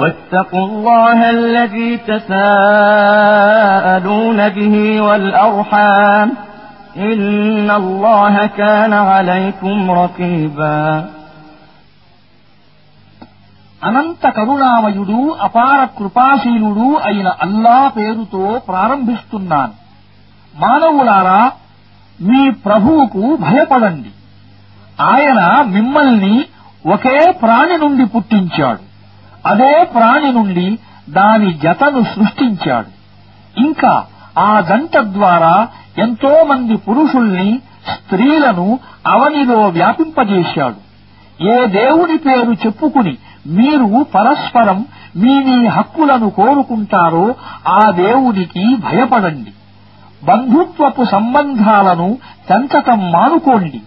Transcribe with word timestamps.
واتقوا 0.00 0.66
الله 0.66 1.30
الذي 1.30 1.90
تساءلون 2.08 3.18
به 4.48 4.74
والأرحام 5.00 6.28
إن 6.98 7.70
الله 7.72 8.34
كان 8.56 8.92
عليكم 9.12 9.76
رقيبا 9.92 10.80
అనంత 13.82 14.24
కరుణామయుడు 14.36 15.18
అపార 15.46 15.80
కృపాశీలుడు 15.98 16.86
అయిన 17.08 17.28
అల్లా 17.44 17.78
పేరుతో 17.96 18.44
ప్రారంభిస్తున్నాను 18.68 19.74
మానవులారా 20.54 21.40
మీ 22.18 22.42
ప్రభువుకు 22.66 23.22
భయపడండి 23.44 24.10
ఆయన 25.10 25.40
మిమ్మల్ని 25.74 26.34
ఒకే 26.94 27.18
ప్రాణి 27.42 27.76
నుండి 27.78 28.04
పుట్టించాడు 28.14 28.82
అదే 29.46 29.72
ప్రాణి 29.94 30.30
నుండి 30.32 30.66
దాని 31.10 31.50
జతను 31.64 32.02
సృష్టించాడు 32.12 32.90
ఇంకా 33.60 33.92
ఆ 34.42 34.52
గంట 34.70 34.96
ద్వారా 35.12 35.54
ఎంతో 35.98 36.32
మంది 36.50 36.74
పురుషుల్ని 36.86 37.48
స్త్రీలను 37.92 38.66
అవనిలో 39.06 39.60
వ్యాపింపజేశాడు 39.76 40.80
ఏ 41.46 41.56
దేవుని 41.74 42.16
పేరు 42.18 42.52
చెప్పుకుని 42.62 43.14
మీరు 43.56 43.88
పరస్పరం 44.14 44.78
మీ 45.16 45.34
మీ 45.46 45.58
హక్కులను 45.68 46.28
కోరుకుంటారో 46.38 47.24
ఆ 47.74 47.82
దేవుడికి 47.98 48.64
భయపడండి 48.86 49.52
బంధుత్వపు 50.22 51.04
సంబంధాలను 51.12 52.08
పెంచటం 52.48 53.00
మానుకోండి 53.12 53.80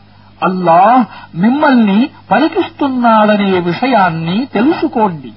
అల్లాహ్ 0.41 1.01
మిమ్మల్ని 1.35 1.99
పలికిస్తున్నాడనే 2.29 3.51
విషయాన్ని 3.61 4.37
తెలుసుకోండి 4.53 5.31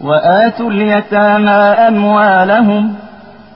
وآتوا 0.00 0.70
اليتامى 0.70 1.60
أموالهم 1.88 2.94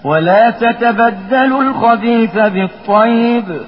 ولا 0.05 0.50
تتبدلوا 0.53 1.62
الخبيث 1.62 2.34
بالطيب 2.34 3.61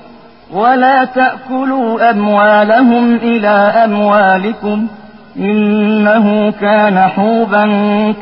ولا 0.51 1.05
تأكلوا 1.05 2.11
أموالهم 2.11 3.15
إلى 3.15 3.49
أموالكم 3.85 4.87
إنه 5.37 6.27
كان 6.53 6.97
حوبا 7.09 7.65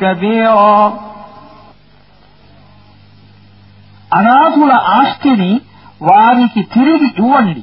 كبيرا 0.00 0.78
అనాథుల 4.10 4.72
ఆస్తిని 4.96 5.52
వారికి 6.00 6.62
తిరిగి 6.74 7.06
ఇవ్వండి 7.18 7.62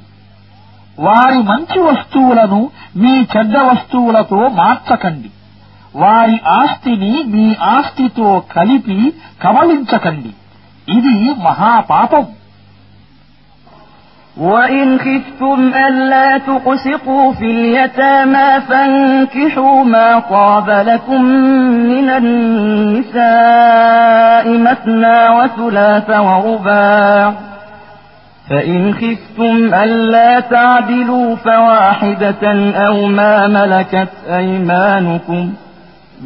వారి 0.97 1.39
మంచి 1.49 1.79
వస్తువులను 1.87 2.61
మీ 3.01 3.11
చెడ్డ 3.33 3.55
వస్తువులతో 3.67 4.39
మార్చకండి 4.59 5.29
వారి 5.93 6.37
ఆస్తిని 6.59 7.13
మీ 7.33 7.45
ఆస్తితో 7.75 8.29
కలిపి 8.55 8.99
కబళించకండి 9.43 10.31
ఇది 10.87 11.15
మహాపాపం 11.47 12.25
وإن 14.49 14.99
خفتم 14.99 15.73
ألا 15.73 16.37
تقسطوا 16.39 17.33
في 17.33 17.45
اليتامى 17.45 18.61
فانكحوا 18.69 19.83
ما 19.85 20.19
طاب 20.19 20.69
لكم 20.69 21.21
من 21.93 22.09
النساء 22.21 23.17
مثنى 24.57 25.29
وثلاث 25.29 26.09
ورباع 26.09 27.33
فإن 28.49 28.93
خفتم 28.93 29.73
ألا 29.75 30.39
تعدلوا 30.39 31.35
فواحدة 31.35 32.43
أو 32.87 33.05
ما 33.07 33.47
ملكت 33.47 34.09
أيمانكم 34.29 35.53
ۖ 35.55 35.68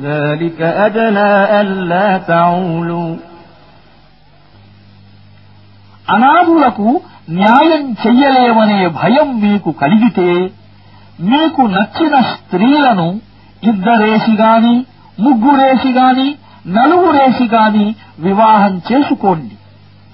ذلك 0.00 0.62
أدنى 0.62 1.32
ألا 1.62 2.18
تعولوا 2.20 3.16
అనాథులకు 6.08 6.88
న్యాయం 7.34 7.84
చెయ్యలేమనే 8.02 8.80
భయం 8.98 9.28
మీకు 9.44 9.70
కలిగితే 9.82 10.30
మీకు 11.30 11.62
నచ్చిన 11.76 12.16
స్త్రీలను 12.32 13.06
ఇద్దరేసిగాని 13.64 14.74
ముగ్గురేసిగాని 15.18 16.28
నలుగురేసిగాని 16.78 17.86
వివాహం 18.20 18.74
చేసుకోండి 18.90 19.56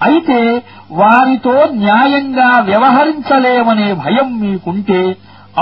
అయితే 0.00 0.38
వారితో 1.00 1.54
న్యాయంగా 1.82 2.50
వ్యవహరించలేమనే 2.70 3.88
భయం 4.04 4.28
మీకుంటే 4.42 5.00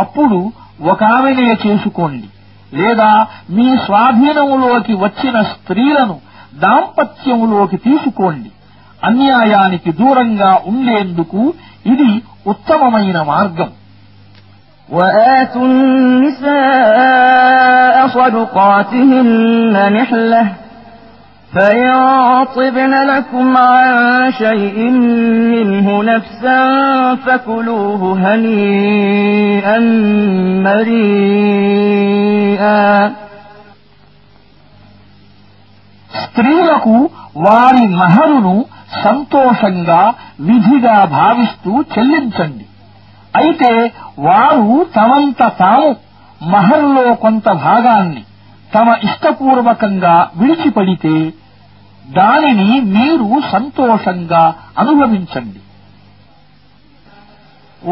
అప్పుడు 0.03 0.39
ఒకామెనే 0.93 1.49
చేసుకోండి 1.65 2.29
లేదా 2.73 3.11
మీ 3.51 3.77
స్వాధీనములోకి 3.87 4.95
వచ్చిన 4.95 5.43
స్త్రీలను 5.43 6.17
దాంపత్యములోకి 6.59 7.77
తీసుకోండి 7.77 8.51
అన్యాయానికి 9.05 9.93
దూరంగా 9.93 10.59
ఉండేందుకు 10.67 11.43
ఇది 11.87 12.11
ఉత్తమమైన 12.47 13.23
మార్గం 13.23 13.71
وآتوا 14.89 15.67
النساء 16.69 18.09
صدقاتهن 18.09 19.75
نحلةً 19.93 20.43
فإن 21.53 22.95
لكم 23.07 23.57
عن 23.59 23.89
شيء 24.33 24.91
منه 25.53 26.03
نفسا 26.05 26.61
فكلوه 27.17 28.03
هنيئا 28.25 29.79
مريئا 31.39 33.13
స్త్రీలకు 36.11 36.97
వారి 37.45 37.85
మహరును 38.01 38.55
సంతోషంగా 39.05 40.03
విధిగా 40.41 40.97
భావిస్తూ 41.17 41.73
చెల్లించండి 41.93 42.67
అయితే 43.35 43.73
వారు 44.27 44.77
తమంత 44.97 45.41
తాము 45.61 45.91
మహర్లో 46.41 47.07
కొంత 47.25 47.47
భాగాన్ని 47.65 48.23
తమ 48.75 48.89
ఇష్టపూర్వకంగా 49.09 50.15
విడిచిపడితే 50.37 51.15
దానిని 52.17 52.71
మీరు 52.97 53.31
సంతోషంగా 53.55 54.43
అనుభవించండి 54.83 55.61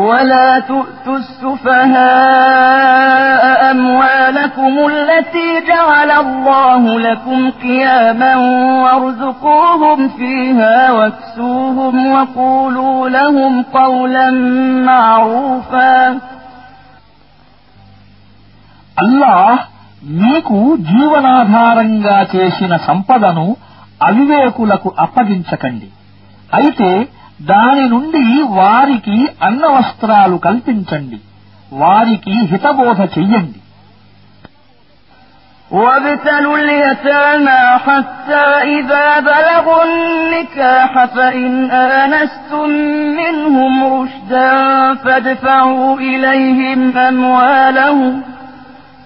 ولا 0.00 0.49
تؤتوا 0.61 1.17
السفهاء 1.17 1.83
أموالكم 3.71 4.75
التي 4.93 5.50
جعل 5.69 6.11
الله 6.11 6.99
لكم 7.00 7.50
قياما 7.50 8.37
وارزقوهم 8.84 10.09
فيها 10.09 10.93
واكسوهم 10.93 11.94
وقولوا 12.15 13.09
لهم 13.09 13.62
قولا 13.62 14.31
معروفا 14.91 16.21
الله 18.97 19.59
ميكو 20.03 20.77
جيوانا 20.77 21.34
دارنگا 21.44 22.19
చేసిన 22.34 22.72
سمپدنو 22.87 23.49
అవివేకులకు 24.00 24.94
అప్పగించకండి 24.99 25.88
అయితే 26.53 26.91
దాని 27.47 27.85
నుండి 27.88 28.25
వారికి 28.53 29.17
అన్నవస్త్రాలు 29.43 30.37
కల్పించండి 30.38 31.20
వారికి 31.73 32.35
హితబోధ 32.53 33.00
చెయ్యండి 33.17 33.61
وابتلوا 35.70 36.58
اليتامى 36.58 37.62
حتى 37.79 38.44
إذا 38.79 39.20
بلغوا 39.20 39.85
النكاح 39.85 41.05
فإن 41.06 41.70
آنستم 41.70 42.69
منهم 43.17 43.73
رشدا 43.94 44.55
فادفعوا 44.94 45.97
إليهم 46.00 46.99
أموالهم 46.99 48.23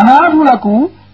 అనాథులకు 0.00 0.74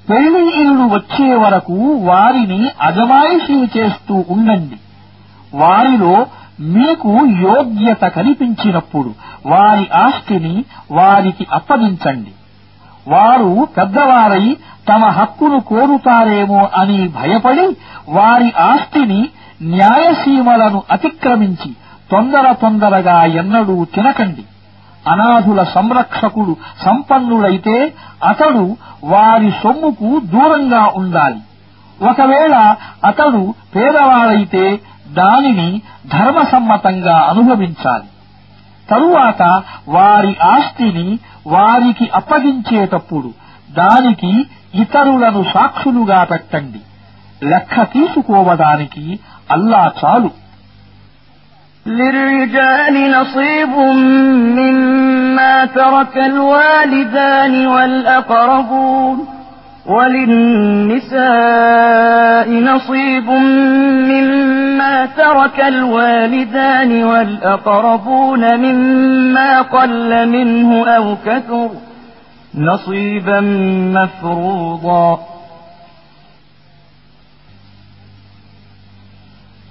పెళ్లి 0.08 0.44
ఇల్లు 0.62 0.86
వచ్చే 0.94 1.28
వరకు 1.36 1.76
వారిని 2.06 2.58
అజమాయిషీ 2.80 3.58
చేస్తూ 3.76 4.16
ఉండండి 4.28 4.78
వారిలో 5.56 6.14
మీకు 6.74 7.12
యోగ్యత 7.44 8.04
కనిపించినప్పుడు 8.16 9.10
వారి 9.46 9.86
ఆస్తిని 10.00 10.54
వారికి 10.90 11.44
అప్పగించండి 11.50 12.32
వారు 13.06 13.48
పెద్దవారై 13.76 14.46
తమ 14.88 15.04
హక్కును 15.16 15.58
కోరుతారేమో 15.62 16.60
అని 16.76 16.98
భయపడి 17.16 17.66
వారి 18.08 18.50
ఆస్తిని 18.64 19.20
న్యాయసీమలను 19.74 20.80
అతిక్రమించి 20.90 21.70
తొందర 22.10 22.46
తొందరగా 22.62 23.18
ఎన్నడూ 23.34 23.76
తినకండి 23.94 24.44
అనాథుల 25.06 25.60
సంరక్షకుడు 25.74 26.52
సంపన్నుడైతే 26.84 27.76
అతడు 28.22 28.64
వారి 29.04 29.50
సొమ్ముకు 29.62 30.10
దూరంగా 30.26 30.84
ఉండాలి 30.94 31.40
ఒకవేళ 32.02 32.54
అతడు 33.04 33.42
పేదవాడైతే 33.74 34.64
దానిని 35.12 35.68
ధర్మసమ్మతంగా 36.08 37.16
అనుభవించాలి 37.30 38.08
తరువాత 38.88 39.42
వారి 39.88 40.32
ఆస్తిని 40.48 41.06
వారికి 41.46 42.06
అప్పగించేటప్పుడు 42.14 43.30
దానికి 43.72 44.32
ఇతరులను 44.74 45.42
సాక్షులుగా 45.52 46.20
పెట్టండి 46.24 46.80
లెక్క 47.42 47.82
తీసుకోవడానికి 47.94 49.04
అల్లా 49.50 49.82
చాలు 49.98 50.30
للرجال 51.86 53.10
نصيب 53.10 53.68
مما 54.58 55.64
ترك 55.64 56.16
الوالدان 56.18 57.66
والأقربون 57.66 59.26
وللنساء 59.86 61.24
نصيب 62.50 63.30
مما 64.10 65.06
ترك 65.06 65.60
الوالدان 65.60 67.04
والأقربون 67.04 68.56
مما 68.56 69.62
قل 69.62 70.28
منه 70.28 70.88
أو 70.88 71.16
كثر 71.26 71.70
نصيبا 72.54 73.40
مفروضا 73.96 75.18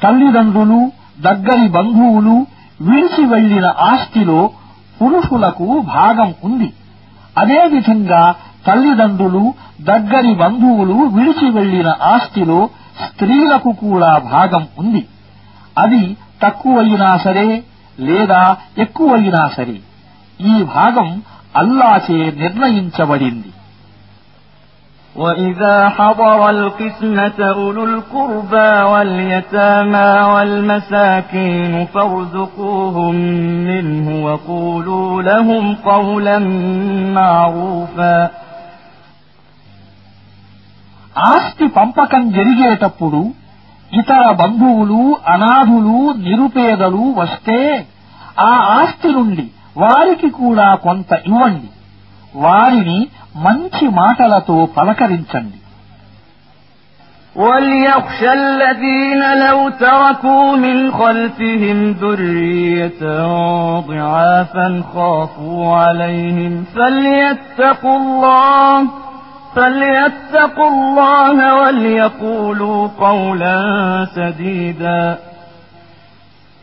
తల్లిదండ్రులు 0.04 0.80
దగ్గరి 1.24 1.68
బంధువులు 1.68 2.36
విడిచి 2.80 3.24
వెళ్లిన 3.26 3.68
ఆస్తిలో 3.84 4.40
పురుషులకు 4.98 5.68
భాగం 5.92 6.34
ఉంది 6.44 6.70
అదేవిధంగా 7.38 8.24
తల్లిదండ్రులు 8.68 9.44
దగ్గరి 9.82 10.34
బంధువులు 10.36 10.98
విడిచి 11.16 11.48
వెళ్లిన 11.50 11.90
ఆస్తిలో 12.12 12.60
స్త్రీలకు 13.04 13.72
కూడా 13.84 14.12
భాగం 14.32 14.68
ఉంది 14.78 15.04
అది 15.78 16.04
తక్కువైనా 16.42 17.18
సరే 17.18 17.48
లేదా 18.00 18.42
ఎక్కువైనా 18.78 19.44
సరే 19.48 19.78
ఈ 20.46 20.56
భాగం 20.76 21.10
అల్లాచే 21.56 22.20
నిర్ణయించబడింది 22.40 23.52
وإذا 25.16 25.90
حضر 25.90 26.50
القسمة 26.50 27.52
أولو 27.52 27.84
القربى 27.86 28.72
واليتامى 28.92 30.10
والمساكين 30.34 31.86
فارزقوهم 31.86 33.16
منه 33.70 34.26
وقولوا 34.26 35.22
لهم 35.22 35.76
قولا 35.86 36.38
معروفا 37.20 38.18
ఆస్తి 41.32 41.66
పంపకం 41.68 42.24
జరిగేటప్పుడు 42.32 43.20
ఇతర 43.92 44.24
బంధువులు 44.40 45.02
అనాథులు 45.34 45.98
నిరుపేదలు 46.26 47.04
వస్తే 47.20 47.60
ఆ 48.42 48.54
ఆస్తి 48.80 49.10
నుండి 49.12 49.46
వారికి 49.78 50.30
కూడా 50.42 50.68
కొంత 50.86 51.12
ఇవ్వండి 51.28 51.70
వారిని 52.36 53.00
మంచి 53.36 53.88
మాటలతో 54.02 54.68
పలకరించండి 54.78 55.60
وليخشى 57.36 58.34
الذين 58.34 59.38
لو 59.38 59.70
تركوا 59.70 60.56
من 60.56 60.92
خلفهم 60.92 61.92
ذرية 61.92 63.02
ضعافا 63.80 64.84
خافوا 64.94 65.76
عليهم 65.76 66.66
فليتقوا 66.76 67.98
الله 67.98 68.88
فليتقوا 69.56 70.70
الله 70.70 71.62
وليقولوا 71.62 72.88
قولا 73.00 73.58
سديدا 74.16 75.18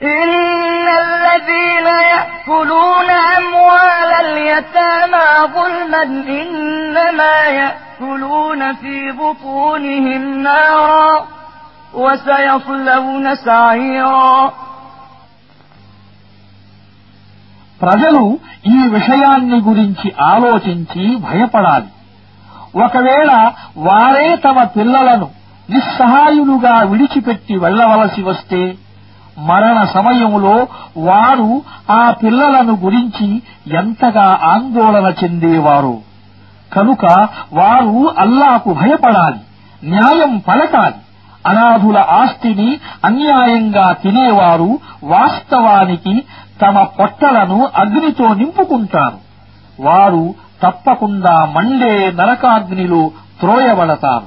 إن 0.03 0.87
الذين 1.05 1.87
يأكلون 2.13 3.11
أموال 3.39 4.11
اليتامى 4.27 5.29
ظلما 5.55 6.03
إنما 6.43 7.35
يأكلون 7.61 8.75
في 8.75 9.13
بطونهم 9.13 10.43
نارا 10.43 11.27
وسيصلون 11.95 13.35
سعيرا 13.35 14.53
ప్రజలు 17.81 18.23
ఈ 18.67 18.79
విషయాన్ని 18.89 19.59
గురించి 19.61 20.09
ఆలోచించి 20.33 21.05
భయపడాలి 21.27 21.91
ఒకవేళ 22.85 23.31
వారే 23.89 24.37
తమ 24.37 24.65
పిల్లలను 24.77 25.29
నిస్సహాయులుగా 25.71 26.75
విడిచిపెట్టి 26.91 27.55
వెళ్లవలసి 27.57 28.23
వస్తే 28.23 28.61
మరణ 29.49 29.79
సమయంలో 29.95 30.55
వారు 31.05 31.51
ఆ 31.93 32.03
పిల్లలను 32.23 32.75
గురించి 32.83 33.29
ఎంతగా 33.75 34.29
ఆందోళన 34.51 35.07
చెందేవారు 35.21 35.95
కనుక 36.73 37.05
వారు 37.53 37.95
అల్లాకు 38.19 38.71
భయపడాలి 38.75 39.41
న్యాయం 39.91 40.33
పలకాలి 40.41 41.01
అనాథుల 41.45 41.99
ఆస్తిని 42.17 42.69
అన్యాయంగా 43.05 43.87
తినేవారు 44.03 44.71
వాస్తవానికి 45.15 46.15
తమ 46.61 46.83
పొట్టలను 46.99 47.59
అగ్నితో 47.77 48.27
నింపుకుంటారు 48.35 49.19
వారు 49.79 50.25
తప్పకుండా 50.63 51.35
మండే 51.55 51.95
నరకాగ్నిలో 52.19 53.03
త్రోయబడతారు 53.41 54.27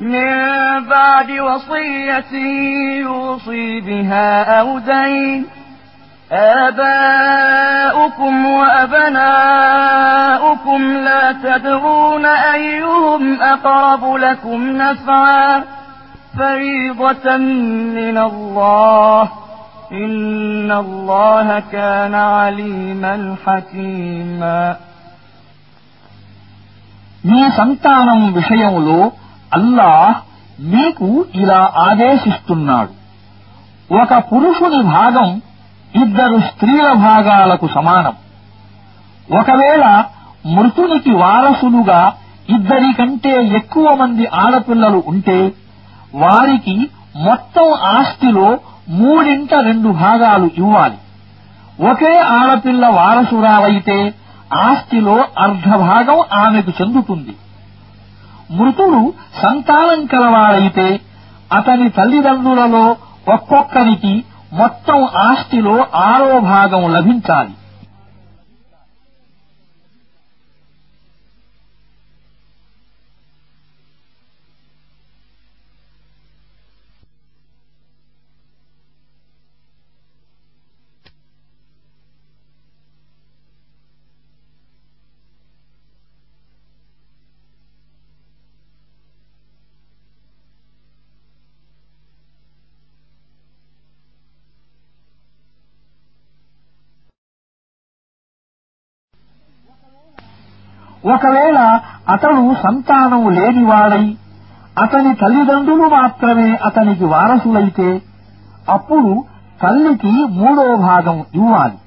من 0.00 0.28
بعد 0.88 1.30
وصية 1.30 2.32
يوصي 3.00 3.80
بها 3.80 4.60
أو 4.60 4.78
دين 4.78 5.46
آباؤكم 6.32 8.34
وأبناؤكم 9.40 10.82
لا 11.08 11.32
تدرون 11.32 12.26
أيهم 12.26 13.42
أقرب 13.42 14.14
لكم 14.14 14.60
نفعا 14.76 15.64
فريضة 16.38 17.36
من 17.98 18.18
الله 18.18 19.28
إن 19.92 20.72
الله 20.72 21.62
كان 21.72 22.14
عليما 22.14 23.36
حكيما 23.46 24.76
మీ 27.24 27.50
సంతానం 27.50 28.32
విషయంలో 28.32 29.12
అల్లా 29.52 29.90
మీకు 30.68 31.08
ఇలా 31.34 31.58
ఆదేశిస్తున్నాడు 31.86 32.92
ఒక 33.94 34.14
పురుషుని 34.30 34.80
భాగం 34.92 35.28
ఇద్దరు 35.94 36.38
స్త్రీల 36.48 36.88
భాగాలకు 37.04 37.66
సమానం 37.76 38.16
ఒకవేళ 39.32 39.84
మృతునికి 40.54 41.12
వారసులుగా 41.22 42.00
ఇద్దరి 42.48 42.90
కంటే 42.92 43.32
ఎక్కువ 43.52 43.86
మంది 43.94 44.24
ఆడపిల్లలు 44.42 45.00
ఉంటే 45.06 45.38
వారికి 46.14 46.76
మొత్తం 47.24 47.66
ఆస్తిలో 47.96 48.48
మూడింట 48.98 49.52
రెండు 49.64 49.90
భాగాలు 49.98 50.46
ఇవ్వాలి 50.56 50.98
ఒకే 51.88 52.12
ఆడపిల్ల 52.36 52.84
వారసురాలైతే 52.98 53.98
ఆస్తిలో 54.62 55.16
అర్ధభాగం 55.44 56.20
ఆమెకు 56.38 56.72
చెందుతుంది 56.80 57.34
మృతుడు 58.50 59.00
సంతానం 59.42 60.06
కలవాడైతే 60.06 60.88
అతని 61.52 61.90
తల్లిదండ్రులలో 61.90 62.84
ఒక్కొక్కరికి 63.28 64.14
మొత్తం 64.52 65.08
ఆస్తిలో 65.24 65.74
ఆరో 65.92 66.40
భాగం 66.40 66.92
లభించాలి 66.92 67.54
ఒకవేళ 101.08 101.58
అతడు 102.14 102.44
సంతానం 102.62 103.22
లేనివాడై 103.36 104.04
అతని 104.76 105.12
తల్లిదండ్రులు 105.22 105.86
మాత్రమే 105.94 106.48
అతనికి 106.66 107.04
వారసులైతే 107.04 107.88
అప్పుడు 108.68 109.12
తల్లికి 109.60 110.12
మూడో 110.36 110.66
భాగం 110.82 111.18
ఇవ్వాలి 111.34 111.78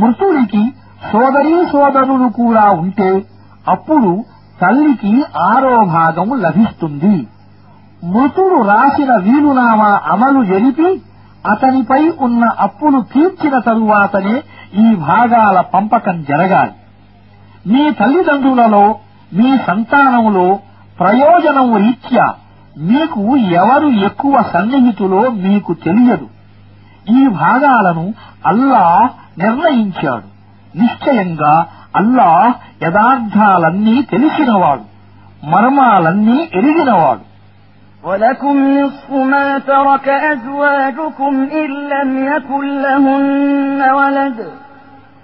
మృతుడికి 0.00 0.62
సోదరీ 1.08 1.56
సోదరులు 1.72 2.28
కూడా 2.36 2.66
ఉంటే 2.82 3.10
అప్పుడు 3.66 4.10
తల్లికి 4.58 5.12
ఆరో 5.46 5.74
భాగం 5.94 6.28
లభిస్తుంది 6.44 7.16
మృతుడు 8.06 8.58
రాసిన 8.70 9.12
వీలునామా 9.26 9.90
అమలు 10.12 10.40
జరిపి 10.44 10.88
అతనిపై 11.44 12.02
ఉన్న 12.26 12.44
అప్పులు 12.58 13.00
తీర్చిన 13.12 13.56
తరువాతనే 13.58 14.36
ఈ 14.78 14.86
భాగాల 15.02 15.58
పంపకం 15.74 16.16
జరగాలి 16.22 16.74
మీ 17.64 17.82
తల్లిదండ్రులలో 18.00 18.84
మీ 19.32 19.50
సంతానములో 19.66 20.46
ప్రయోజనం 20.98 21.68
రీత్యా 21.76 22.26
మీకు 22.88 23.20
ఎవరు 23.58 23.88
ఎక్కువ 24.08 24.34
సన్నిహితులో 24.52 25.20
మీకు 25.44 25.72
తెలియదు 25.84 26.26
ఈ 27.14 27.22
భాగాలను 27.38 28.04
అల్లా 28.46 28.86
నిర్ణయించాడు 29.38 30.28
నిశ్చయంగా 30.74 31.54
అల్లా 31.96 32.30
యథార్థాలన్నీ 32.84 33.96
తెలిసినవాడు 34.12 34.84
మర్మాలన్నీ 35.52 36.38
ఎరిగినవాడు 36.60 37.24
ولكم 38.02 38.56
نصف 38.74 39.10
ما 39.32 39.58
ترك 39.60 40.06
أزواجكم 40.32 41.32
إن 41.54 41.70
لم 41.86 42.10
يكن 42.26 42.64
لهن 42.82 43.80
ولد 43.92 44.38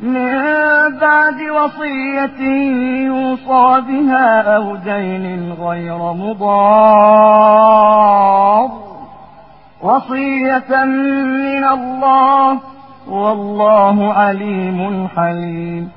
من 0.00 0.32
بعد 0.96 1.50
وصية 1.50 2.40
يوصى 3.02 3.80
بها 3.80 4.56
أو 4.56 4.76
دين 4.78 5.52
غير 5.54 6.12
مضار 6.14 7.58
وصية 9.80 10.84
من 10.84 11.64
الله 11.66 12.60
والله 13.08 14.14
عليم 14.14 15.08
حليم 15.08 15.90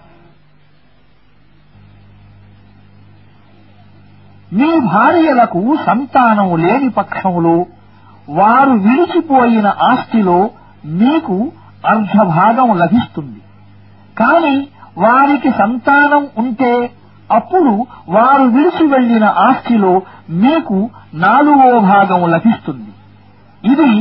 మీ 4.51 4.69
భార్యలకు 4.88 5.62
సంతానం 5.86 6.50
లేని 6.63 6.89
పక్షంలో 6.98 7.53
వారు 8.29 8.74
విడిచిపోయిన 8.86 9.67
ఆస్తిలో 9.89 10.39
మీకు 11.00 11.36
అర్ధభాగం 11.91 12.69
లభిస్తుంది 12.81 13.40
కాని 14.17 14.55
వారికి 14.98 15.50
సంతానం 15.51 16.24
ఉంటే 16.38 16.74
అప్పుడు 17.29 17.74
వారు 18.10 18.43
విడిచి 18.45 18.86
వెళ్లిన 18.88 19.25
ఆస్తిలో 19.43 19.93
మీకు 20.38 20.77
నాలుగో 21.15 21.79
భాగం 21.83 22.29
లభిస్తుంది 22.29 22.91
ఇది 23.63 23.91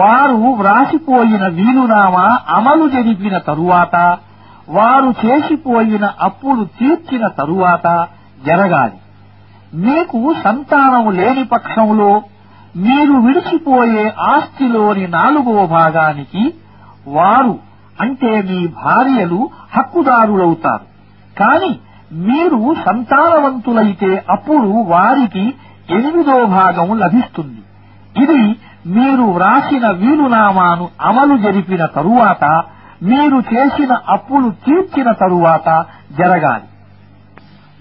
వారు 0.00 0.38
వ్రాసిపోయిన 0.54 1.46
వీలునామా 1.48 2.24
అమలు 2.48 2.88
జరిపిన 2.88 3.38
తరువాత 3.48 3.96
వారు 4.68 5.10
చేసిపోయిన 5.22 6.04
అప్పులు 6.20 6.64
తీర్చిన 6.78 7.26
తరువాత 7.36 7.86
జరగాలి 8.46 8.98
మీకు 9.76 10.18
సంతానం 10.42 11.06
లేని 11.10 11.44
పక్షంలో 11.44 12.10
మీరు 12.76 13.14
విడిచిపోయే 13.18 14.04
ఆస్తిలోని 14.28 15.06
నాలుగో 15.08 15.66
భాగానికి 15.70 16.42
వారు 17.10 17.54
అంటే 17.98 18.30
మీ 18.48 18.58
భార్యలు 18.78 19.40
హక్కుదారులవుతారు 19.72 20.84
కాని 21.36 21.72
మీరు 22.28 22.60
సంతానవంతులైతే 22.84 24.10
అప్పుడు 24.32 24.70
వారికి 24.92 25.44
ఎనిమిదో 25.90 26.38
భాగం 26.54 26.88
లభిస్తుంది 27.02 27.60
ఇది 28.16 28.40
మీరు 28.90 29.24
వ్రాసిన 29.36 29.86
వీలునామాను 30.00 30.84
అమలు 31.08 31.36
జరిపిన 31.38 31.82
తరువాత 31.96 32.44
మీరు 33.02 33.38
చేసిన 33.50 33.92
అప్పులు 34.14 34.48
తీర్చిన 34.64 35.08
తరువాత 35.22 35.68
జరగాలి 36.18 36.66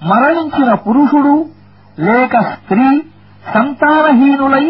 మరణించిన 0.02 0.72
పురుషుడు 0.86 1.36
లేక 1.98 2.42
స్త్రీ 2.52 2.88
సంతానహీనులై 3.54 4.66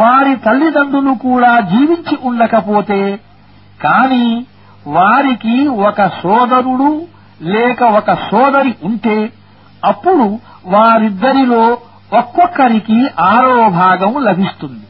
వారి 0.00 0.32
తల్లిదండ్రులు 0.46 1.12
కూడా 1.20 1.52
జీవించి 1.70 2.16
ఉండకపోతే 2.22 3.00
కానీ 3.80 4.24
వారికి 4.88 5.54
ఒక 5.88 6.00
సోదరుడు 6.20 6.90
లేక 7.48 7.82
ఒక 7.98 8.10
సోదరి 8.28 8.72
ఉంటే 8.82 9.16
అప్పుడు 9.82 10.26
వారిద్దరిలో 10.66 11.62
ఒక్కొక్కరికి 12.12 12.98
ఆరో 13.28 13.58
భాగం 13.76 14.12
లభిస్తుంది 14.22 14.86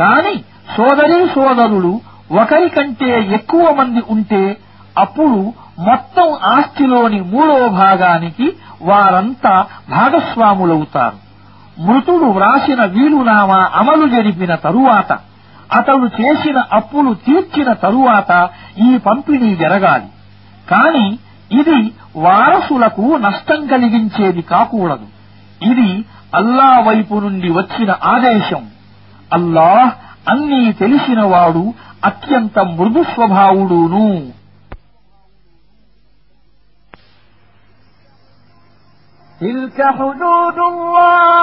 కాని 0.00 0.34
సోదరి 0.76 1.18
సోదరుడు 1.34 1.92
ఒకరికంటే 2.34 3.10
ఎక్కువ 3.34 3.64
మంది 3.74 4.02
ఉంటే 4.08 4.42
అప్పుడు 4.96 5.38
మొత్తం 5.80 6.28
ఆస్తిలోని 6.50 7.20
మూడో 7.32 7.58
భాగానికి 7.78 8.46
వారంతా 8.82 9.54
భాగస్వాములవుతారు 9.90 11.18
మృతుడు 11.78 12.26
వ్రాసిన 12.30 12.82
వీలునామా 12.86 13.60
అమలు 13.74 14.06
జరిపిన 14.08 14.54
తరువాత 14.64 15.12
అతడు 15.76 16.06
చేసిన 16.18 16.58
అప్పులు 16.78 17.12
తీర్చిన 17.26 17.70
తరువాత 17.84 18.32
ఈ 18.86 18.90
పంపిణీ 19.06 19.50
జరగాలి 19.62 20.08
కాని 20.68 21.06
ఇది 21.60 21.78
వారసులకు 22.24 23.06
నష్టం 23.24 23.60
కలిగించేది 23.66 24.42
కాకూడదు 24.52 25.06
ఇది 25.70 25.90
అల్లా 26.40 26.70
వైపు 26.86 27.16
నుండి 27.24 27.50
వచ్చిన 27.58 27.90
ఆదేశం 28.12 28.62
అల్లాహ్ 29.30 29.92
అన్నీ 30.32 30.62
తెలిసినవాడు 30.82 31.64
అత్యంత 32.10 32.58
మృదు 32.78 33.02
స్వభావుడును 33.12 34.06
تلك 39.40 39.78
حدود 39.90 40.58
الله 40.64 41.42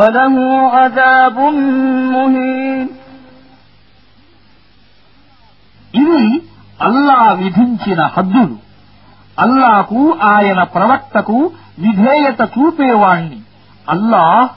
وله 0.00 0.34
عذاب 0.74 1.36
مهين 2.14 2.86
ఇవి 5.94 6.24
అల్లా 6.80 7.20
విధించిన 7.40 8.00
హద్దులు 8.14 8.56
అల్లాకు 9.38 10.00
ఆయన 10.30 10.60
ప్రవక్తకు 10.74 11.38
విధేయత 11.78 12.40
చూపేవాణ్ణి 12.54 13.38
అల్లాహ్ 13.86 14.46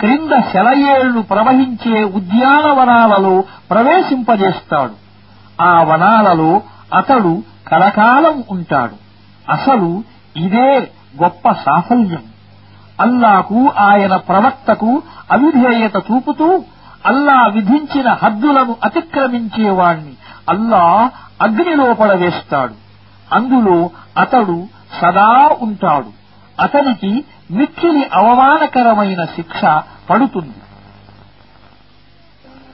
క్రింద 0.00 0.34
శలయేళ్లు 0.52 1.20
ప్రవహించే 1.30 1.96
ఉద్యానవనాలలో 2.18 3.34
ప్రవేశింపజేస్తాడు 3.70 4.94
ఆ 5.62 5.72
వనాలలో 5.90 6.50
అతడు 6.92 7.32
కలకాలం 7.70 8.36
ఉంటాడు 8.54 8.96
అసలు 9.46 9.90
ఇదే 10.36 10.70
గొప్ప 11.16 11.52
సాఫల్యం 11.64 12.24
అల్లాకు 13.00 13.70
ఆయన 13.80 14.16
ప్రవక్తకు 14.16 14.90
అవిధేయత 15.30 15.96
చూపుతూ 16.10 16.48
అల్లా 17.06 17.38
విధించిన 17.46 18.08
హద్దులను 18.22 18.76
అతిక్రమించేవాణ్ణి 18.84 20.14
అల్లా 20.48 20.84
అగ్నిలో 21.40 21.94
పడవేస్తాడు 21.94 22.74
అందులో 23.32 23.78
అతడు 24.16 24.56
సదా 25.00 25.30
ఉంటాడు 25.60 26.10
అతనికి 26.58 27.12
మిక్కిలి 27.50 28.04
అవమానకరమైన 28.12 29.24
శిక్ష 29.36 29.60
పడుతుంది 30.10 30.60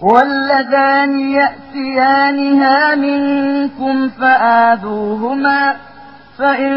واللذان 0.00 1.20
يأتيانها 1.20 2.94
منكم 2.96 4.08
فآذوهما 4.10 5.74
فإن 6.38 6.74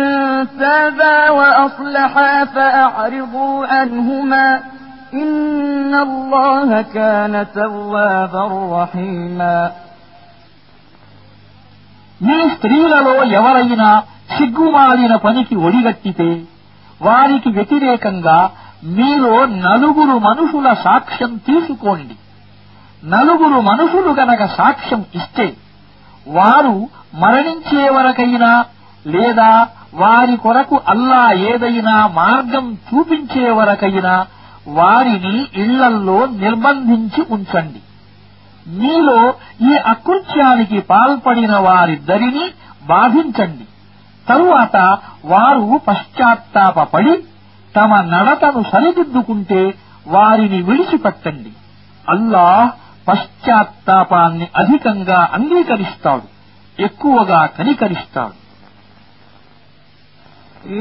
تابا 0.60 1.30
وأصلحا 1.30 2.46
فأعرضوا 2.46 3.68
عنهما 3.68 4.60
إن 5.14 5.96
الله 5.98 6.82
كان 6.82 7.46
توابا 7.56 8.44
رحيما 8.78 9.58
మీ 12.22 12.40
స్త్రీలలో 12.54 13.14
ఎవరైనా 13.38 13.88
సిగ్గుమాలిన 14.34 15.14
పనికి 15.24 15.56
ఒడిగట్టితే 15.66 16.28
వారికి 17.02 17.50
వ్యతిరేకంగా 17.56 18.40
మీరు 18.98 19.32
నలుగురు 19.66 20.16
మనుషుల 20.28 20.68
సాక్ష్యం 20.86 21.32
తీసుకోండి 21.48 22.16
నలుగురు 23.04 23.60
మనుషులు 23.62 24.12
గనక 24.14 24.42
సాక్ష్యం 24.58 25.02
ఇస్తే 25.20 25.46
వారు 26.28 26.74
మరణించే 27.14 27.84
వరకైనా 27.90 28.52
లేదా 29.06 29.52
వారి 29.94 30.36
కొరకు 30.38 30.76
అల్లా 30.88 31.22
ఏదైనా 31.48 31.96
మార్గం 32.16 32.66
చూపించే 32.88 33.46
వరకైనా 33.52 34.14
వారిని 34.76 35.34
ఇళ్లల్లో 35.54 36.18
నిర్బంధించి 36.36 37.22
ఉంచండి 37.30 37.82
మీలో 38.74 39.20
ఈ 39.62 39.74
అకృత్యానికి 39.86 40.80
పాల్పడిన 40.90 41.54
వారిద్దరినీ 41.60 42.46
బాధించండి 42.88 43.66
తరువాత 44.28 44.78
వారు 45.26 45.80
పశ్చాత్తాపడి 45.88 47.16
తమ 47.76 48.02
నడతను 48.14 48.62
సరిదిద్దుకుంటే 48.72 49.62
వారిని 50.08 50.62
విడిచిపెట్టండి 50.62 51.52
అల్లాహ్ 52.06 52.70
పశ్చాత్తాపాన్ని 53.08 54.48
అధికంగా 54.56 55.20
అంగీకరిస్తాడు 55.38 56.28
ఎక్కువగా 56.80 57.42
కనికరిస్తాడు 57.58 58.38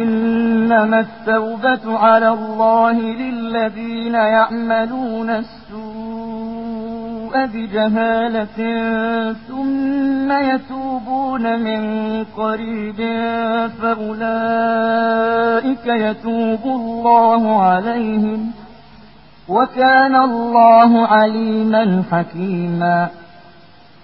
إنما 0.00 0.98
التوبة 1.00 1.84
على 1.98 2.28
الله 2.28 2.96
للذين 3.22 4.14
يعملون 4.14 5.30
السوء 5.42 7.34
بجهالة 7.46 8.58
ثم 9.48 10.28
يتوبون 10.50 11.44
من 11.60 11.82
قريب 12.36 12.96
فأولئك 13.80 15.06
يتوب 16.06 16.64
الله 16.64 17.42
عليهم 17.62 18.40
ۖ 18.56 18.69
وكان 19.50 20.16
الله 20.16 21.06
عليما 21.06 22.04
حكيما 22.12 23.08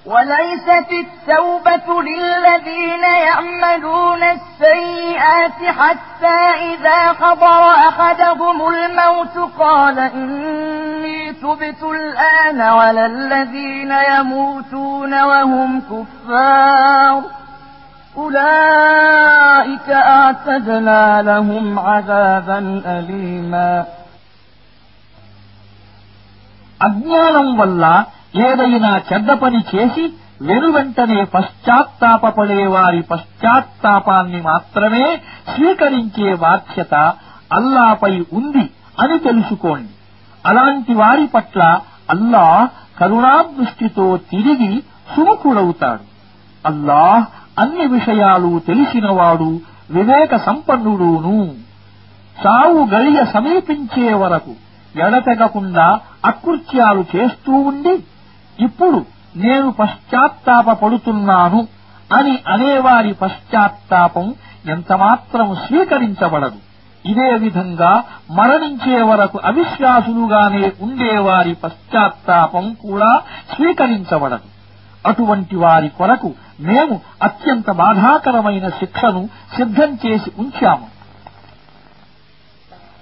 وليست 0.07 0.91
التوبة 0.93 2.03
للذين 2.03 3.03
يعملون 3.03 4.23
السيئات 4.23 5.77
حتى 5.79 6.39
إذا 6.75 7.13
حضر 7.13 7.63
أحدهم 7.89 8.69
الموت 8.69 9.53
قال 9.59 9.99
إني 9.99 11.33
تبت 11.33 11.83
الآن 11.83 12.61
ولا 12.61 13.07
الذين 13.07 13.93
يموتون 14.19 15.23
وهم 15.23 15.81
كفار 15.81 17.23
أولئك 18.17 19.91
أعتدنا 19.91 21.23
لهم 21.23 21.79
عذابا 21.79 22.83
أليماً 22.87 23.96
అజ్ఞానం 26.81 27.57
వల్ల 27.57 27.85
ఏదైనా 28.47 28.93
చెడ్డ 29.09 29.31
పని 29.33 29.61
చేసి 29.71 30.05
వెనువెంటనే 30.43 31.21
పశ్చాత్తాపడేవారి 31.35 33.03
పశ్చాత్తాపాన్ని 33.03 34.41
మాత్రమే 34.43 35.05
స్వీకరించే 35.53 36.29
బాధ్యత 36.43 36.95
అల్లాపై 37.53 38.15
ఉంది 38.33 38.65
అని 38.99 39.19
తెలుసుకోండి 39.19 39.93
అలాంటి 40.45 40.95
వారి 40.95 41.27
పట్ల 41.27 41.63
అల్లా 42.11 42.45
కరుణాదృష్టితో 42.99 44.17
తిరిగి 44.31 44.73
సుముఖుడవుతాడు 45.15 46.05
అల్లాహ్ 46.65 47.25
అన్ని 47.59 47.87
విషయాలు 47.87 48.59
తెలిసినవాడు 48.67 49.51
వివేక 49.91 50.37
సంపన్నుడూను 50.47 51.37
చావు 52.37 52.81
గడియ 52.87 53.21
సమీపించే 53.35 54.09
వరకు 54.15 54.55
ఎడతెగకుండా 54.99 55.87
అకృత్యాలు 56.25 57.03
చేస్తూ 57.15 57.55
ఉండి 57.71 57.95
ఇప్పుడు 58.59 58.99
నేను 59.37 59.69
పశ్చాత్తాపడుతున్నాను 59.81 61.61
అని 62.11 62.35
అనేవారి 62.47 63.13
పశ్చాత్తాపం 63.21 64.27
ఎంతమాత్రం 64.69 65.49
స్వీకరించబడదు 65.65 66.59
ఇదే 67.05 67.31
విధంగా 67.43 67.91
మరణించే 68.31 68.99
వరకు 69.03 69.39
అవిశ్వాసులుగానే 69.51 70.65
ఉండేవారి 70.81 71.53
పశ్చాత్తాపం 71.63 72.65
కూడా 72.85 73.11
స్వీకరించబడదు 73.53 74.49
అటువంటి 75.05 75.57
వారి 75.57 75.89
కొరకు 75.99 76.29
మేము 76.61 76.95
అత్యంత 77.23 77.71
బాధాకరమైన 77.81 78.69
శిక్షను 78.79 79.23
సిద్ధం 79.57 79.91
చేసి 80.05 80.31
ఉంచాము 80.39 80.87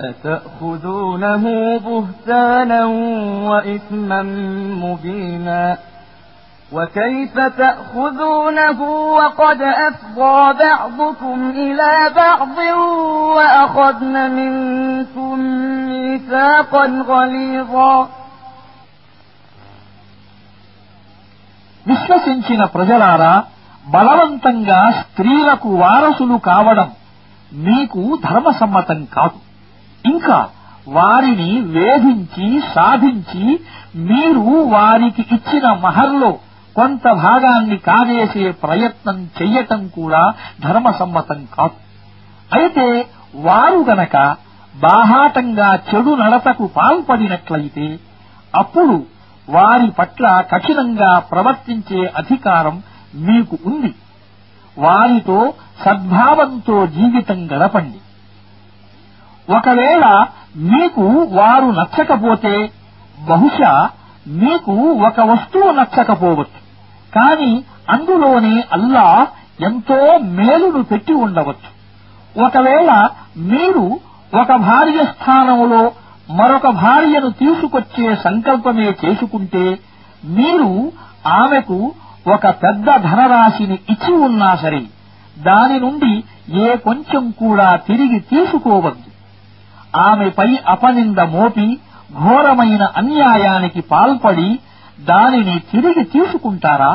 أتأخذونه 0.00 1.44
بهتانا 1.78 2.84
وإثما 3.50 4.22
مبينا 4.84 5.78
وكيف 6.72 7.34
تأخذونه 7.38 8.80
وقد 9.18 9.60
أفضى 9.62 10.64
بعضكم 10.64 11.50
إلى 11.56 11.92
بعض 12.16 12.56
وأخذن 13.36 14.16
منكم 14.30 15.34
ميثاقا 15.88 16.84
غليظا 17.08 17.94
విశ్వసించిన 21.86 22.62
ప్రజలారా 22.74 23.34
బలవంతంగా 23.86 24.80
స్త్రీలకు 24.98 25.68
వారసులు 25.82 26.36
కావడం 26.48 26.88
మీకు 27.66 28.02
ధర్మసమ్మతం 28.26 29.00
కాదు 29.14 29.38
ఇంకా 30.04 30.38
వారిని 30.90 31.50
వేధించి 31.74 32.46
సాధించి 32.74 33.44
మీరు 34.06 34.44
వారికి 34.72 35.22
ఇచ్చిన 35.36 35.66
మహర్లో 35.82 36.30
కొంత 36.76 37.06
భాగాన్ని 37.20 37.78
కాజేసే 37.78 38.44
ప్రయత్నం 38.62 39.16
చెయ్యటం 39.38 39.80
కూడా 39.96 40.22
ధర్మసమ్మతం 40.60 41.40
కాదు 41.56 41.78
అయితే 42.50 42.86
వారు 43.44 43.80
గనక 43.90 44.16
బాహాటంగా 44.80 45.68
చెడు 45.88 46.12
నడతకు 46.14 46.66
పాల్పడినట్లయితే 46.76 47.86
అప్పుడు 48.54 48.96
వారి 49.48 49.88
పట్ల 49.90 50.26
కఠినంగా 50.50 51.18
ప్రవర్తించే 51.30 52.00
అధికారం 52.16 52.76
మీకు 53.22 53.56
ఉంది 53.64 53.92
వారితో 54.76 55.38
సద్భావంతో 55.84 56.76
జీవితం 56.96 57.38
గడపండి 57.52 58.00
ఒకవేళ 59.50 60.04
మీకు 60.72 61.04
వారు 61.38 61.68
నచ్చకపోతే 61.78 62.54
బహుశా 63.28 63.72
మీకు 64.40 64.74
ఒక 65.08 65.20
వస్తువు 65.30 65.70
నచ్చకపోవచ్చు 65.72 66.60
కాని 67.12 67.52
అందులోనే 67.88 68.54
అల్లా 68.72 69.06
ఎంతో 69.68 69.98
మేలును 70.36 70.82
పెట్టి 70.90 71.14
ఉండవచ్చు 71.24 71.70
ఒకవేళ 72.36 72.90
మీరు 73.50 73.84
ఒక 74.32 74.52
భార్య 74.64 75.00
స్థానంలో 75.12 75.82
మరొక 76.30 76.68
భార్యను 76.82 77.30
తీసుకొచ్చే 77.40 78.08
సంకల్పమే 78.24 78.88
చేసుకుంటే 79.02 79.64
మీరు 80.36 80.70
ఆమెకు 81.38 81.78
ఒక 82.26 82.46
పెద్ద 82.62 82.88
ధనరాశిని 83.06 83.76
ఇచ్చి 83.92 84.12
ఉన్నా 84.26 84.50
సరే 84.62 84.82
దాని 85.42 85.76
నుండి 85.80 86.12
ఏ 86.62 86.68
కొంచెం 86.86 87.24
కూడా 87.40 87.68
తిరిగి 87.86 88.18
తీసుకోవద్దు 88.30 89.09
ఆమెపై 90.00 90.56
అపనింద 90.64 91.18
మోపి 91.32 91.66
ఘోరమైన 92.20 92.82
అన్యాయానికి 92.96 93.80
పాల్పడి 93.90 94.48
దానిని 95.02 95.58
తిరిగి 95.70 96.04
తీసుకుంటారా 96.04 96.92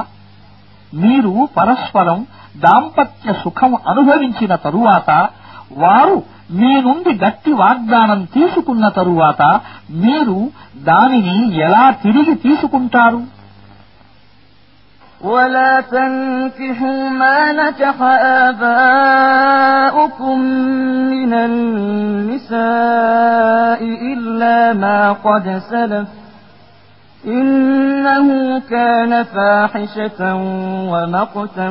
మీరు 0.93 1.33
పరస్పరం 1.55 2.19
దాంపత్య 2.55 3.33
సుఖం 3.33 3.71
అనుభవించిన 3.87 4.55
తరువాత 4.55 5.11
వారు 5.77 6.17
మీ 6.51 6.81
నుండి 6.81 7.11
గట్టి 7.17 7.53
వాగ్దానం 7.53 8.25
తీసుకున్న 8.25 8.89
తరువాత 8.89 9.41
మీరు 10.03 10.37
దానిని 10.83 11.37
ఎలా 11.59 11.91
తిరిగి 12.03 12.35
తీసుకుంటారు 12.35 13.21
ولا 15.21 15.81
تنكحوا 15.81 17.09
ما 17.09 17.51
نكح 17.51 18.01
آباؤكم 18.47 20.39
من 21.09 21.33
النساء 21.33 22.59
إلا 24.13 24.73
ما 24.73 25.11
قد 25.11 25.61
سلف 25.69 26.07
إنه 27.25 28.59
كان 28.59 29.23
فاحشة 29.23 30.35
ومقتا 30.91 31.69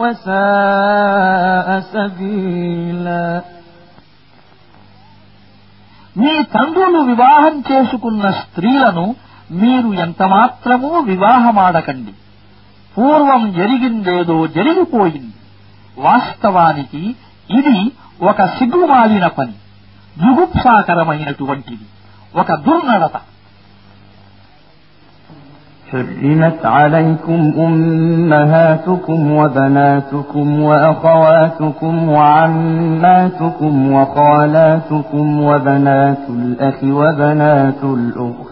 وساء 0.00 1.80
سبيلا 1.94 3.42
మీ 6.16 6.32
తండ్రులు 6.54 6.98
వివాహం 7.10 7.54
చేసుకున్న 7.70 8.24
స్త్రీలను 8.30 9.04
మీరు 9.50 9.88
ఎంతమాత్రమూ 10.04 10.90
వివాహమాడకండి 11.00 12.12
పూర్వం 12.96 13.52
జరిగిందేదో 13.52 14.46
జరిగిపోయింది 14.56 15.32
వాస్తవానికి 15.98 17.02
ఇది 17.50 17.76
ఒక 18.22 18.42
సిగ్గుమాలిన 18.56 19.26
పని 19.38 19.54
జుగుప్సాకరమైనటువంటిది 20.16 21.86
ఒక 22.34 22.52
దుర్నడత 22.66 23.16
حرمت 25.92 26.66
عليكم 26.68 27.40
أمهاتكم 27.60 29.32
وبناتكم 29.32 30.60
وأخواتكم 30.60 31.94
وعماتكم 32.08 33.92
وخالاتكم 33.92 35.24
وبنات 35.40 36.24
الأخ 36.30 36.78
وبنات 36.92 37.80
الأخت 37.84 38.51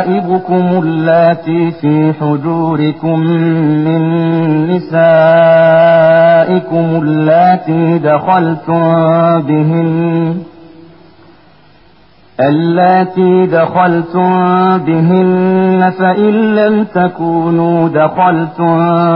حَرَائِبُكُمُ 0.00 0.82
اللَّاتِي 0.82 1.70
فِي 1.70 2.12
حُجُورِكُم 2.20 3.20
مِّن 3.86 4.02
نِّسَائِكُمُ 4.70 4.96
اللَّاتِي 7.02 7.98
دَخَلْتُم 7.98 8.82
بِهِنَّ 9.40 10.42
اللاتي 12.40 13.46
دخلتم 13.46 14.32
بهن 14.78 15.92
فإن 15.98 16.54
لم 16.54 16.84
تكونوا 16.84 17.88
دخلتم 17.88 18.76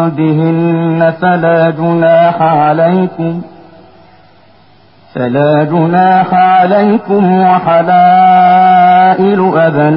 بهن 0.09 1.13
فلا 1.21 1.71
جناح 1.71 2.43
عليكم 2.43 3.43
فلا 5.15 5.65
جناح 5.65 6.35
عليكم 6.35 7.39
وحلائكم 7.39 8.74
قبائل 9.15 9.41
أبنائكم 9.59 9.97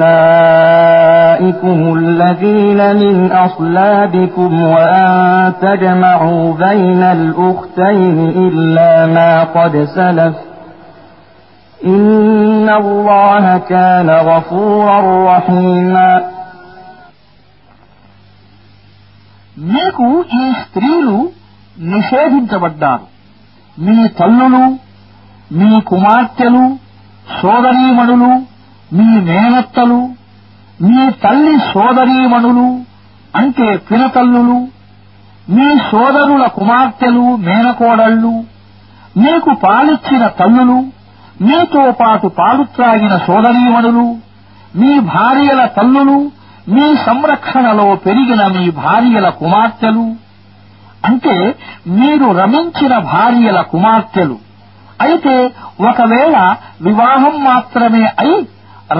الذين 1.94 2.96
من 2.96 3.32
أصلابكم 3.32 4.62
وأن 4.62 5.52
تجمعوا 5.62 6.54
بين 6.56 7.02
الأختين 7.02 8.28
إلا 8.28 9.06
ما 9.06 9.44
قد 9.46 9.84
سلف 9.86 10.36
إن 11.80 12.68
الله 12.70 13.58
كان 13.58 14.10
غفورا 14.10 14.98
رحيما 15.28 16.10
మీకు 19.68 20.08
ఈ 20.40 20.44
స్త్రీలు 20.58 21.14
నిషేధించబడ్డారు 21.92 23.06
మీ 23.78 23.96
తల్లులు 24.18 24.64
మీ 25.50 25.70
కుమార్తెలు 25.90 26.62
సోదరీమణులు 27.38 28.30
మీ 28.92 29.08
మేనత్తలు 29.26 30.00
మీ 30.86 31.02
తల్లి 31.22 31.54
సోదరీమణులు 31.68 32.68
అంటే 33.34 33.66
పినతల్లులు 33.88 34.58
మీ 35.46 35.68
సోదరుల 35.88 36.44
కుమార్తెలు 36.56 37.24
మేనకోడళ్లు 37.46 38.32
మీకు 39.16 39.52
పాలిచ్చిన 39.62 40.24
తల్లులు 40.38 40.78
మీతో 41.40 41.84
పాటు 42.00 42.26
పాలు 42.38 42.62
త్రాగిన 42.74 43.14
సోదరీమణులు 43.26 44.06
మీ 44.74 44.92
భార్యల 45.10 45.62
తల్లులు 45.76 46.18
మీ 46.68 46.86
సంరక్షణలో 47.04 47.86
పెరిగిన 48.04 48.42
మీ 48.56 48.64
భార్యల 48.80 49.28
కుమార్తెలు 49.38 50.06
అంటే 51.04 51.36
మీరు 51.96 52.26
రమించిన 52.40 52.94
భార్యల 53.10 53.58
కుమార్తెలు 53.72 54.36
అయితే 55.00 55.34
ఒకవేళ 55.88 56.36
వివాహం 56.82 57.34
మాత్రమే 57.44 58.04
అయి 58.22 58.38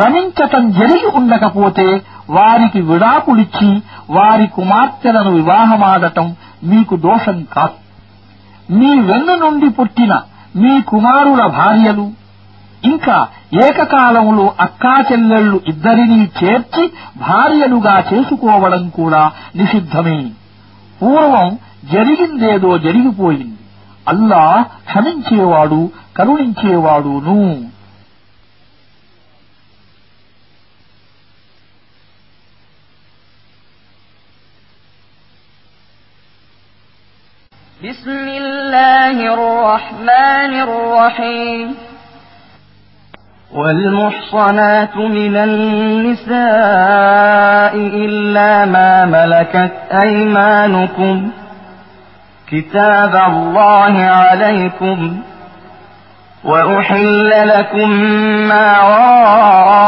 రమించటం 0.00 0.65
జరిగి 0.73 1.09
ఉండకపోతే 1.17 1.87
వారికి 2.31 2.81
విడాకులిచ్చి 2.83 3.71
వారి 4.11 4.47
కుమార్తెలను 4.57 5.31
వివాహమాడటం 5.31 6.27
మీకు 6.65 6.97
దోషం 6.97 7.39
కాదు 7.53 7.77
మీ 8.73 8.91
వెన్ను 9.09 9.35
నుండి 9.37 9.69
పుట్టిన 9.69 10.15
మీ 10.55 10.73
కుమారుల 10.83 11.43
భార్యలు 11.57 12.07
ఇంకా 12.83 13.17
ఏకకాలంలో 13.63 14.45
అక్కా 14.61 14.95
చెల్లెళ్లు 15.09 15.61
ఇద్దరినీ 15.69 16.21
చేర్చి 16.39 16.85
భార్యలుగా 17.21 17.95
చేసుకోవడం 18.11 18.85
కూడా 18.91 19.23
నిషిద్ధమే 19.57 20.19
పూర్వం 21.01 21.49
జరిగిందేదో 21.93 22.79
జరిగిపోయింది 22.79 23.57
అల్లా 24.07 24.45
క్షమించేవాడు 24.87 25.81
కరుణించేవాడును 26.17 27.41
بسم 37.85 38.11
الله 38.11 39.35
الرحمن 39.35 40.61
الرحيم 40.61 41.75
والمحصنات 43.55 44.97
من 44.97 45.37
النساء 45.37 46.37
إلا 47.77 48.65
ما 48.65 49.05
ملكت 49.05 49.73
أيمانكم 50.03 51.31
كتاب 52.51 53.17
الله 53.17 54.03
عليكم 54.05 55.23
وأحل 56.45 57.49
لكم 57.49 57.91
ما 58.49 58.83
وراء 58.83 59.88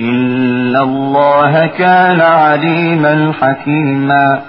إن 0.00 0.76
الله 0.76 1.66
كان 1.66 2.20
عليما 2.20 3.32
حكيما 3.40 4.42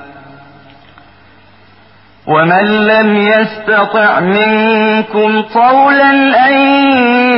ومن 2.28 2.88
لم 2.88 3.18
يستطع 3.18 4.20
منكم 4.20 5.42
طولا 5.42 6.12
أن 6.48 6.54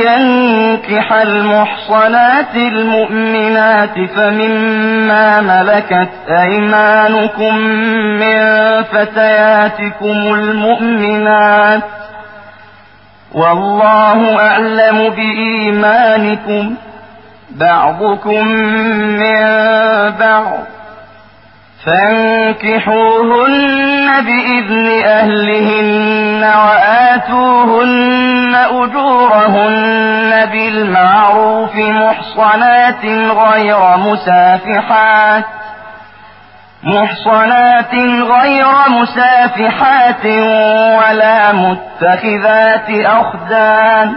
ينكح 0.06 1.12
المحصنات 1.12 2.56
المؤمنات 2.56 4.10
فمما 4.16 5.40
ملكت 5.40 6.10
أيمانكم 6.28 7.56
من 8.20 8.38
فتياتكم 8.82 10.34
المؤمنات 10.34 11.82
والله 13.32 14.36
أعلم 14.38 15.08
بإيمانكم 15.08 16.74
ۖ 16.90 16.93
بعضكم 17.54 18.46
من 19.18 19.40
بعض 20.20 20.58
فانكحوهن 22.84 24.06
بإذن 24.24 25.02
أهلهن 25.04 26.44
وآتوهن 26.44 28.54
أجورهن 28.54 30.46
بالمعروف 30.52 31.76
محصنات 31.76 33.04
غير 33.36 33.96
مسافحات 33.96 35.44
محصنات 36.82 37.94
غير 38.30 38.66
مسافحات 38.88 40.24
ولا 40.98 41.52
متخذات 41.52 42.90
أخدان 42.90 44.16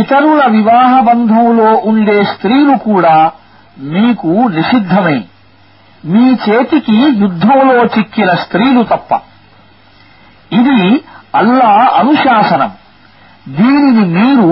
ఇతరుల 0.00 0.42
వివాహ 0.50 0.92
బంధంలో 1.06 1.70
ఉండే 1.90 2.18
స్త్రీలు 2.32 2.74
కూడా 2.84 3.16
మీకు 3.90 4.30
నిషిద్ధమే 4.56 5.18
మీ 6.04 6.24
చేతికి 6.44 6.96
యుద్ధంలో 7.22 7.76
చిక్కిన 7.94 8.30
స్త్రీలు 8.42 8.82
తప్ప 8.84 9.12
ఇది 10.50 10.80
అల్లా 11.34 11.70
అనుశాసనం 12.00 12.72
దీనిని 13.54 14.04
మీరు 14.16 14.48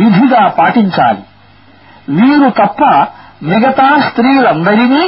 విధిగా 0.00 0.42
పాటించాలి 0.58 1.24
వీరు 2.10 2.48
తప్ప 2.58 2.82
మిగతా 3.44 3.88
స్త్రీలందరినీ 4.08 5.04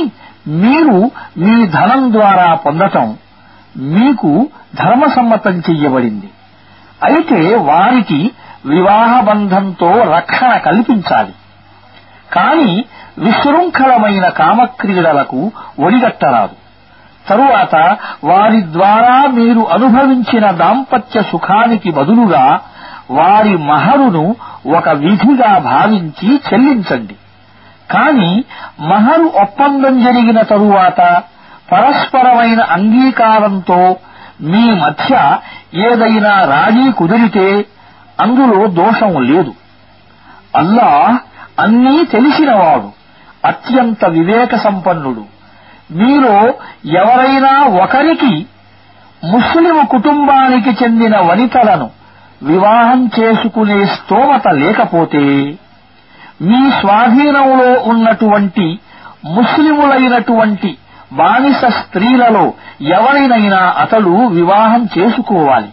మీరు 0.62 0.96
మీ 1.42 1.54
ధనం 1.72 2.02
ద్వారా 2.12 2.48
పొందటం 2.64 3.06
మీకు 3.94 4.30
ధర్మసమ్మతం 4.74 5.56
చెయ్యబడింది 5.68 6.28
అయితే 7.04 7.40
వారికి 7.66 8.20
వివాహ 8.68 9.10
బంధంతో 9.28 9.90
రక్షణ 10.14 10.52
కల్పించాలి 10.66 11.34
కాని 12.32 12.72
విశృంఖలమైన 13.18 14.26
కామక్రీడలకు 14.38 15.40
ఒడిగట్టరాదు 15.78 16.56
తరువాత 17.26 17.76
వారి 18.24 18.60
ద్వారా 18.74 19.16
మీరు 19.38 19.62
అనుభవించిన 19.76 20.46
దాంపత్య 20.60 21.22
సుఖానికి 21.30 21.90
బదులుగా 21.90 22.44
వారి 23.10 23.54
మహరును 23.68 24.24
ఒక 24.76 24.88
విధిగా 25.02 25.50
భావించి 25.66 26.30
చెల్లించండి 26.48 27.16
కాని 27.90 28.30
మహరు 28.88 29.26
ఒప్పందం 29.42 29.94
జరిగిన 30.02 30.40
తరువాత 30.52 31.00
పరస్పరమైన 31.72 32.60
అంగీకారంతో 32.76 33.80
మీ 34.50 34.64
మధ్య 34.82 35.14
ఏదైనా 35.84 36.32
రాజీ 36.52 36.86
కుదిరితే 36.92 37.48
అందులో 38.18 38.58
దోషం 38.76 39.12
లేదు 39.30 39.52
అల్లా 40.56 40.90
అన్నీ 41.58 41.96
తెలిసినవాడు 42.12 42.88
అత్యంత 43.44 44.04
వివేక 44.08 44.54
సంపన్నుడు 44.58 45.24
మీలో 45.90 46.34
ఎవరైనా 47.00 47.52
ఒకరికి 47.82 48.32
ముస్లిం 49.22 49.76
కుటుంబానికి 49.86 50.72
చెందిన 50.82 51.16
వనితలను 51.28 51.86
వివాహం 52.42 53.00
చేసుకునే 53.16 53.78
స్తోమత 53.94 54.48
లేకపోతే 54.54 55.22
మీ 56.40 56.60
స్వాధీనంలో 56.80 57.70
ఉన్నటువంటి 57.84 58.66
ముస్లిములైనటువంటి 59.38 60.70
బానిస 61.12 61.62
స్త్రీలలో 61.78 62.44
ఎవరినైనా 62.90 63.60
అతడు 63.78 64.12
వివాహం 64.30 64.82
చేసుకోవాలి 64.96 65.70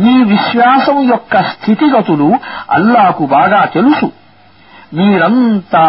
మీ 0.00 0.14
విశ్వాసం 0.24 0.98
యొక్క 1.08 1.42
స్థితిగతులు 1.48 2.28
అల్లాకు 2.70 3.26
బాగా 3.26 3.64
తెలుసు 3.74 4.08
మీరంతా 4.96 5.84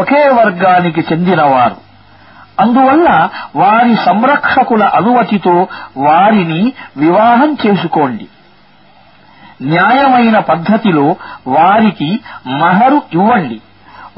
ఒకే 0.00 0.22
వర్గానికి 0.38 1.02
చెందినవారు 1.02 1.78
అందువల్ల 2.58 3.08
వారి 3.56 3.94
సంరక్షకుల 4.04 4.84
అనుమతితో 4.94 5.54
వారిని 5.98 6.60
వివాహం 6.96 7.50
చేసుకోండి 7.62 8.26
న్యాయమైన 9.66 10.36
పద్ధతిలో 10.48 11.06
వారికి 11.48 12.08
మహరు 12.60 12.98
ఇవ్వండి 13.12 13.58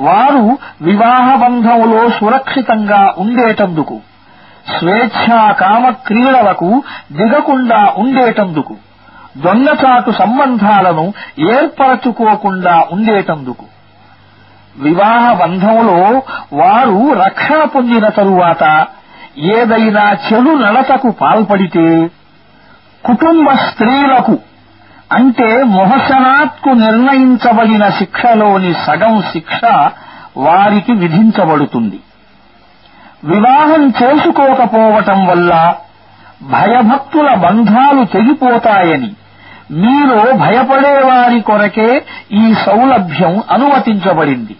వారు 0.00 0.44
వివాహ 0.80 1.26
బంధములో 1.36 2.00
సురక్షితంగా 2.10 3.02
ఉండేటందుకు 3.16 3.96
స్వేచ్ఛా 4.70 5.40
కామక్రియలకు 5.60 6.70
దిగకుండా 7.12 7.80
ఉండేటందుకు 7.96 8.74
దొంగచాటు 9.34 10.10
సంబంధాలను 10.12 11.04
ఏర్పరచుకోకుండా 11.48 12.74
ఉండేటందుకు 12.90 13.66
వివాహ 14.76 15.24
బంధంలో 15.34 15.98
వారు 16.52 16.98
రక్షణ 17.20 17.60
పొందిన 17.64 18.06
తరువాత 18.10 18.64
ఏదైనా 19.52 20.04
చెడు 20.24 20.52
నడతకు 20.58 21.10
పాల్పడితే 21.20 21.86
కుటుంబ 23.04 23.46
స్త్రీలకు 23.64 24.34
అంటే 25.14 25.48
మొహసనాత్కు 25.72 26.70
నిర్ణయించబడిన 26.76 27.88
శిక్షలోని 27.90 28.72
సగం 28.86 29.22
శిక్ష 29.32 29.60
వారికి 30.36 30.92
విధించబడుతుంది 30.92 31.98
వివాహం 33.24 33.82
చేసుకోకపోవటం 34.00 35.26
వల్ల 35.26 35.52
భయభక్తుల 36.50 37.28
బంధాలు 37.34 38.02
తెగిపోతాయని 38.04 39.10
మీలో 39.82 40.20
భయపడేవారి 40.42 41.40
కొరకే 41.40 41.90
ఈ 42.32 42.44
సౌలభ్యం 42.64 43.34
అనుమతించబడింది 43.50 44.56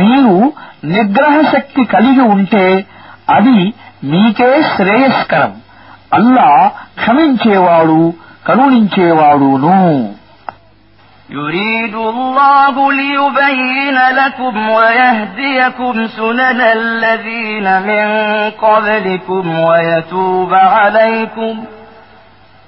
మీరు 0.00 0.36
నిగ్రహ 0.86 1.36
శక్తి 1.52 1.82
కలిగి 1.84 2.24
ఉంటే 2.34 2.66
అది 3.30 3.58
మీకే 4.04 4.50
శ్రేయస్కరం 4.72 5.52
అల్లా 6.12 6.50
క్షమించేవాడు 7.00 8.00
కరుణించేవాడును 8.48 9.78
يريد 11.30 11.94
الله 11.94 12.74
ليبين 12.92 13.98
لكم 14.12 14.54
ويهديكم 14.70 15.94
سنن 16.08 16.60
الذين 16.72 17.66
من 17.82 18.04
قبلكم 18.58 19.44
ويتوب 19.60 20.52
عليكم 20.76 21.54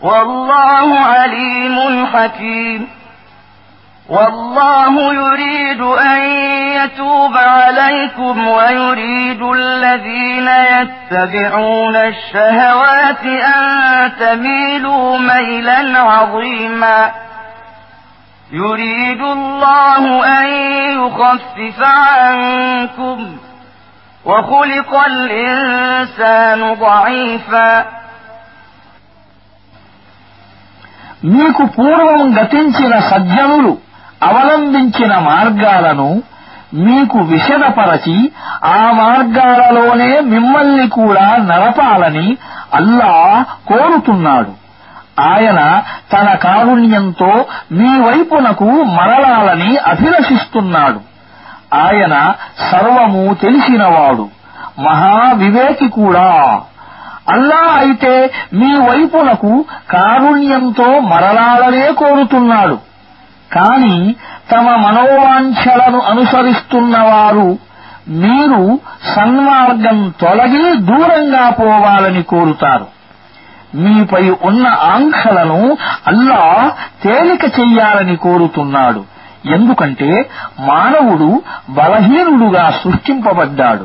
والله 0.03 1.01
عليم 1.01 2.07
حكيم 2.07 2.88
والله 4.09 5.14
يريد 5.14 5.81
أن 5.81 6.21
يتوب 6.77 7.37
عليكم 7.37 8.49
ويريد 8.49 9.42
الذين 9.42 10.49
يتبعون 10.49 11.97
الشهوات 11.97 13.25
أن 13.25 14.12
تميلوا 14.21 15.19
ميلا 15.19 15.99
عظيما 15.99 17.12
يريد 18.53 19.21
الله 19.23 20.27
أن 20.27 20.47
يخفف 21.01 21.83
عنكم 21.83 23.37
وخلق 24.25 25.05
الإنسان 25.07 26.75
ضعيفاً 26.75 28.06
మీకు 31.23 31.62
పూర్వం 31.77 32.23
గతించిన 32.38 32.99
సజ్జనులు 33.01 33.73
అవలంబించిన 34.23 35.19
మార్గాలను 35.29 36.11
మీకు 36.75 37.19
విషదపరచి 37.19 38.16
ఆ 38.69 38.81
మార్గాలలోనే 38.92 40.21
మిమ్మల్ని 40.21 40.88
కూడా 40.90 41.27
నడపాలని 41.51 42.29
అల్లా 42.75 43.12
కోరుతున్నాడు 43.69 44.53
ఆయన 45.21 45.61
తన 46.12 46.29
కారుణ్యంతో 46.37 47.31
మీ 47.73 47.90
వైపునకు 48.01 48.71
మరలాలని 48.97 49.77
అభిలషిస్తున్నాడు 49.87 51.01
ఆయన 51.75 52.14
సర్వము 52.71 53.35
తెలిసినవాడు 53.35 54.27
మహావివేకి 54.79 55.88
కూడా 55.88 56.29
అల్లా 57.27 57.62
అయితే 57.79 58.12
మీ 58.53 58.71
వైపునకు 58.81 59.53
కారుణ్యంతో 59.90 60.88
మరలాలనే 61.11 61.87
కోరుతున్నాడు 61.92 62.77
కాని 63.51 63.97
తమ 64.51 64.66
మనోవాంఛలను 64.77 66.01
అనుసరిస్తున్నవారు 66.11 67.49
మీరు 68.16 68.61
సన్మార్గం 69.14 69.99
తొలగి 70.21 70.66
దూరంగా 70.88 71.51
పోవాలని 71.51 72.23
కోరుతారు 72.23 72.87
మీపై 73.77 74.25
ఉన్న 74.42 74.66
ఆంక్షలను 74.92 75.61
అల్లా 76.07 76.42
తేలిక 77.03 77.45
చెయ్యాలని 77.59 78.16
కోరుతున్నాడు 78.16 79.03
ఎందుకంటే 79.49 80.11
మానవుడు 80.69 81.29
బలహీనుడుగా 81.71 82.64
సృష్టింపబడ్డాడు 82.83 83.85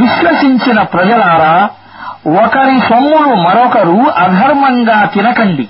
విశ్వసించిన 0.00 0.80
ప్రజలారా 0.92 1.54
ఒకరి 2.38 2.78
సొమ్ములు 2.80 3.34
మరొకరు 3.44 3.98
అధర్మంగా 4.16 5.04
తినకండి 5.14 5.66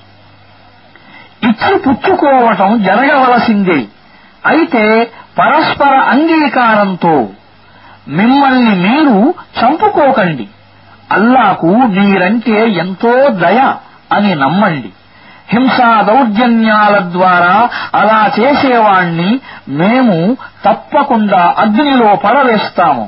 ఇచ్చి 1.43 1.73
పుచ్చుకోవటం 1.85 2.83
జరగవలసిందే 2.83 3.79
అయితే 4.45 4.83
పరస్పర 5.37 5.93
అంగీకారంతో 6.09 7.13
మిమ్మల్ని 8.09 8.75
మీరు 8.77 9.17
చంపుకోకండి 9.59 10.45
అల్లాకు 11.11 11.69
మీరంటే 11.95 12.57
ఎంతో 12.75 13.13
దయ 13.39 13.59
అని 14.11 14.35
నమ్మండి 14.35 14.91
హింసా 15.49 16.01
దౌర్జన్యాల 16.01 16.99
ద్వారా 17.11 17.55
అలా 17.93 18.19
చేసేవాణ్ణి 18.39 19.31
మేము 19.79 20.17
తప్పకుండా 20.65 21.41
అగ్నిలో 21.57 22.15
పడవేస్తాము 22.15 23.05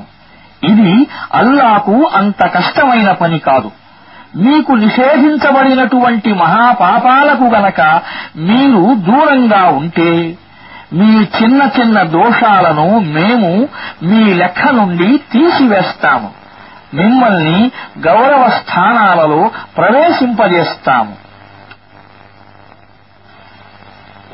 ఇది 0.64 0.92
అల్లాకు 1.34 1.96
అంత 2.16 2.42
కష్టమైన 2.54 3.10
పని 3.12 3.38
కాదు 3.38 3.70
మీకు 4.36 4.72
నిషేధించబడినటువంటి 4.76 6.30
మహాపాపాలకు 6.34 7.46
గనక 7.48 7.80
మీరు 8.48 8.82
దూరంగా 9.08 9.62
ఉంటే 9.72 10.10
మీ 10.92 11.10
చిన్న 11.36 11.60
చిన్న 11.76 11.98
దోషాలను 12.12 12.88
మేము 13.10 13.50
మీ 14.02 14.22
లెక్క 14.34 14.68
నుండి 14.70 15.08
తీసివేస్తాము 15.32 16.30
మిమ్మల్ని 16.94 17.58
గౌరవ 18.00 18.42
స్థానాలలో 18.58 19.40
ప్రవేశింపజేస్తాము 19.76 21.14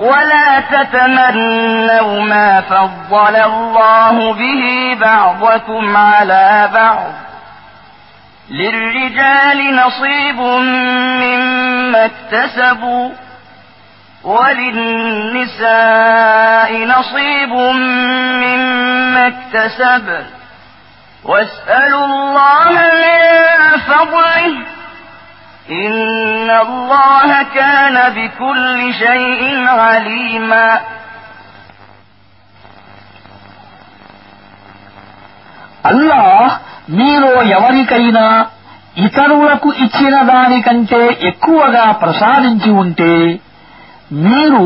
ولا 0.01 0.61
تتمنوا 0.61 2.21
ما 2.21 2.61
فضل 2.61 3.37
الله 3.37 4.33
به 4.33 4.97
بعضكم 5.01 5.97
على 5.97 6.71
بعض 6.75 7.13
للرجال 8.51 9.77
نصيب 9.77 10.41
مما 11.21 12.05
اكتسبوا 12.05 13.11
وللنساء 15.51 16.87
نصيب 16.87 17.53
مما 18.43 19.27
اكتسبن 19.27 20.25
واسألوا 21.25 22.07
الله 22.07 22.71
من 22.73 23.79
فضله 23.79 24.80
అల్లా 25.69 26.95
మీలో 36.91 37.43
ఎవరికైనా 37.43 38.25
ఇతరులకు 38.97 39.73
ఇచ్చిన 39.73 40.23
దానికంటే 40.23 41.19
ఎక్కువగా 41.23 41.93
ప్రసాదించి 41.93 42.71
ఉంటే 42.71 43.13
మీరు 44.11 44.65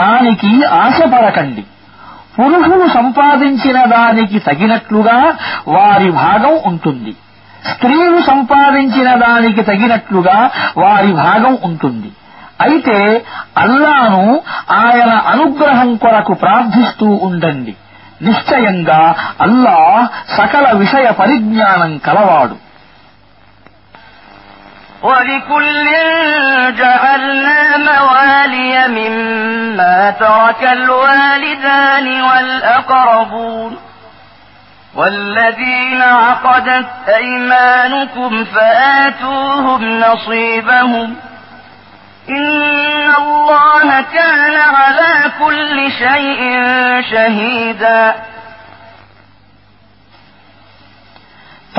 దానికి 0.00 0.64
ఆశపడకండి 0.64 1.64
పురుషులు 2.36 2.88
సంపాదించిన 2.88 3.84
దానికి 3.84 4.38
తగినట్లుగా 4.38 5.18
వారి 5.68 6.10
భాగం 6.10 6.54
ఉంటుంది 6.64 7.16
స్త్రీలు 7.70 8.20
సంపాదించిన 8.30 9.08
దానికి 9.24 9.62
తగినట్లుగా 9.62 10.38
వారి 10.76 11.12
భాగం 11.22 11.54
ఉంటుంది 11.62 12.10
అయితే 12.66 12.98
అల్లాను 13.56 14.22
ఆయన 14.82 15.10
అనుగ్రహం 15.32 15.90
కొరకు 15.96 16.34
ప్రార్థిస్తూ 16.34 17.08
ఉండండి 17.24 17.74
నిశ్చయంగా 18.22 19.00
అల్లా 19.40 19.78
సకల 20.36 20.66
విషయ 20.82 21.08
పరిజ్ఞానం 21.20 21.92
కలవాడు 22.06 22.56
ولكل 25.02 25.86
جعلنا 26.74 27.58
موالي 27.80 28.72
مما 28.88 29.96
ترك 30.12 30.62
الوالدان 30.72 32.06
والأقربون 32.22 33.72
والذين 34.96 36.02
عقدت 36.02 36.86
أيمانكم 37.08 38.44
فآتوهم 38.44 39.82
نصيبهم 40.00 41.14
إن 42.28 42.62
الله 43.18 43.88
كان 44.14 44.54
على 44.76 45.12
كل 45.40 45.76
شيء 45.92 46.40
شهيدا 47.10 48.00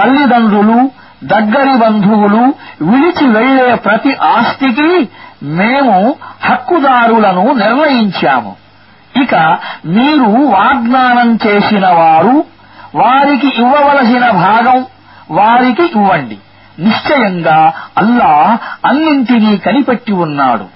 తల్లిదండ్రులు 0.00 0.79
దగ్గరి 1.23 1.75
బంధువులు 1.83 2.41
విడిచి 2.89 3.25
వెళ్లే 3.35 3.69
ప్రతి 3.85 4.11
ఆస్తికి 4.35 4.91
మేము 5.59 5.95
హక్కుదారులను 6.47 7.45
నిర్ణయించాము 7.61 8.51
ఇక 9.15 9.33
మీరు 9.95 10.29
వాగ్దానం 10.55 11.29
చేసిన 11.45 11.85
వారు 11.99 12.35
వారికి 12.93 13.49
ఇవ్వవలసిన 13.61 14.25
భాగం 14.45 14.79
వారికి 15.31 15.85
ఇవ్వండి 15.91 16.37
నిశ్చయంగా 16.77 17.59
అల్లా 17.97 18.31
అన్నింటినీ 18.85 19.53
కనిపెట్టి 19.67 20.13
ఉన్నాడు 20.25 20.67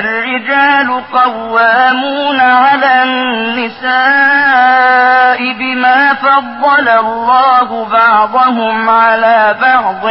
الرجال 0.00 0.88
قوامون 1.12 2.40
على 2.40 2.92
النساء 4.10 5.52
بما 5.52 6.14
فضل 6.16 6.88
الله 6.88 7.68
بعضهم 7.92 8.88
على 8.90 9.56
بعض 9.60 10.04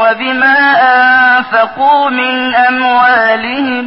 وبما 0.00 0.56
أنفقوا 0.88 2.10
من 2.10 2.54
أموالهم 2.54 3.86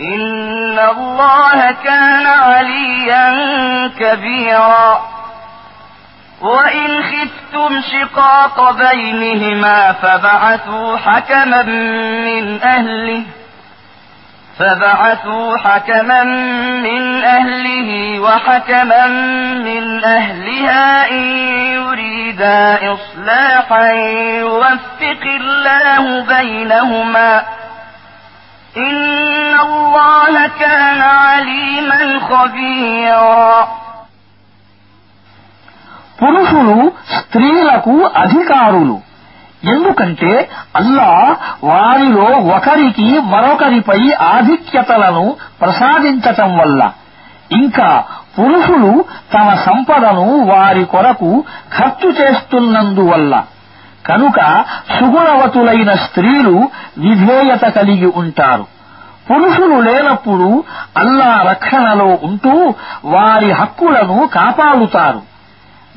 إن 0.00 0.78
الله 0.78 1.70
كان 1.84 2.26
عليا 2.26 3.26
كبيرا 3.98 5.00
وإن 6.40 7.02
خفتم 7.02 7.80
شقاق 7.80 8.70
بينهما 8.72 9.92
فبعثوا 9.92 10.96
حكما 10.96 11.62
من 12.24 12.62
أهله 12.62 13.22
فبعثوا 14.58 15.56
حكما 15.56 16.24
من 16.82 17.24
أهله 17.24 18.20
وحكما 18.20 19.06
من 19.56 20.04
أهلها 20.04 21.10
إن 21.10 21.22
يريدا 21.74 22.78
إصلاحا 22.92 23.90
يوفق 24.40 25.22
الله 25.24 26.24
بينهما 26.24 27.40
ۖ 27.40 27.69
إن 28.74 29.54
الله 29.60 30.34
كان 30.60 31.00
عليما 31.20 31.98
خبيرا 32.20 33.60
పురుషులు 36.18 36.76
స్త్రీలకు 37.12 37.92
అధికారులు 38.22 38.96
ఎందుకంటే 39.64 40.32
అల్లా 40.76 41.12
వారిలో 41.64 42.26
ఒకరికి 42.56 43.06
మరొకరిపై 43.32 44.00
ఆధిక్యతలను 44.34 45.24
ప్రసాదించటం 45.60 46.50
వల్ల 46.56 46.80
ఇంకా 47.52 47.88
పురుషులు 48.36 48.92
తమ 49.32 49.48
సంపదను 49.66 50.26
వారి 50.52 50.84
కొరకు 50.84 51.30
ఖర్చు 51.76 52.10
చేస్తున్నందువల్ల 52.20 53.32
కనుక 54.04 54.38
సుగుణవతులైన 54.92 55.90
స్త్రీలు 56.04 56.54
విధేయత 56.98 57.64
కలిగి 57.76 58.08
ఉంటారు 58.20 58.64
పురుషులు 59.28 59.76
లేనప్పుడు 59.80 60.48
అల్లా 60.96 61.32
రక్షణలో 61.42 62.08
ఉంటూ 62.22 62.54
వారి 63.12 63.50
హక్కులను 63.52 64.16
కాపాడుతారు 64.34 65.20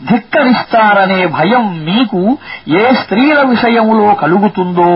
ధిక్కరిస్తారనే 0.04 1.20
భయం 1.34 1.66
మీకు 1.86 2.22
ఏ 2.76 2.86
స్త్రీల 2.94 3.40
విషయంలో 3.50 4.08
కలుగుతుందో 4.16 4.92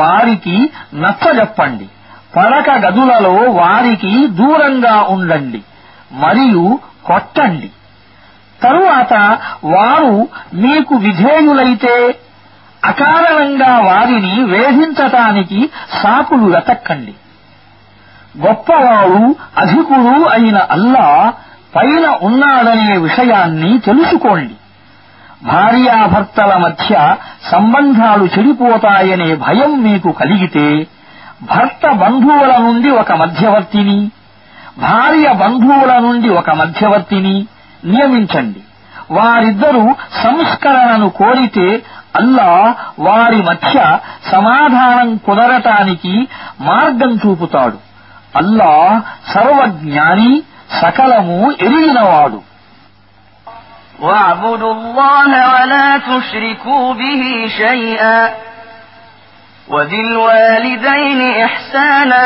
వారికి 0.00 0.56
నచ్చజెప్పండి 0.96 1.88
పడక 2.34 2.70
గదులలో 2.84 3.34
వారికి 3.58 4.12
దూరంగా 4.38 4.96
ఉండండి 5.08 5.60
మరియు 6.18 6.64
కొట్టండి 7.04 7.68
తరువాత 8.60 9.14
వారు 9.72 10.14
మీకు 10.58 10.94
విధేయులైతే 10.98 11.94
అకారణంగా 12.88 13.72
వారిని 13.86 14.34
వేధించటానికి 14.52 15.58
సాకులు 15.94 16.46
వెతక్కండి 16.46 17.14
గొప్పవాడు 18.40 19.20
అధికుడు 19.56 20.14
అయిన 20.32 20.58
అల్లా 20.70 21.06
పైన 21.74 22.06
ఉన్నాడనే 22.20 22.90
విషయాన్ని 22.98 23.70
తెలుసుకోండి 23.80 24.54
భార్యాభర్తల 25.44 26.52
మధ్య 26.58 26.92
సంబంధాలు 27.50 28.24
చెడిపోతాయనే 28.26 29.28
భయం 29.42 29.72
మీకు 29.82 30.10
కలిగితే 30.12 30.66
భర్త 31.50 31.86
బంధువుల 32.00 32.52
నుండి 32.58 32.90
ఒక 32.92 33.12
మధ్యవర్తిని 33.12 33.98
భార్య 34.80 35.28
బంధువుల 35.34 35.92
నుండి 35.98 36.28
ఒక 36.40 36.50
మధ్యవర్తిని 36.52 37.36
నియమించండి 37.84 38.62
వారిద్దరూ 39.10 39.84
సంస్కరణను 40.22 41.08
కోరితే 41.18 41.68
అల్లా 42.14 42.50
వారి 42.98 43.40
మధ్య 43.42 43.76
సమాధానం 44.32 45.10
కుదరటానికి 45.26 46.14
మార్గం 46.60 47.12
చూపుతాడు 47.24 47.78
అల్లా 48.40 48.72
సర్వజ్ఞాని 49.32 50.32
సకలము 50.80 51.40
ఎరిగినవాడు 51.66 52.40
واعبدوا 54.00 54.72
الله 54.72 55.30
ولا 55.54 55.88
تشركوا 55.98 56.94
به 56.94 57.22
شيئا 57.58 58.20
وبالوالدين 59.68 61.20
إحسانا 61.44 62.26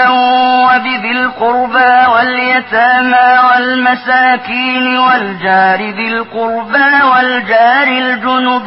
وبذي 0.66 1.11
القربى 1.12 1.95
واليتامى 2.12 3.28
والمساكين 3.47 4.99
والجار 4.99 5.80
ذي 5.91 6.09
القربى 6.09 6.89
والجار 7.11 7.87
الجنب 8.05 8.66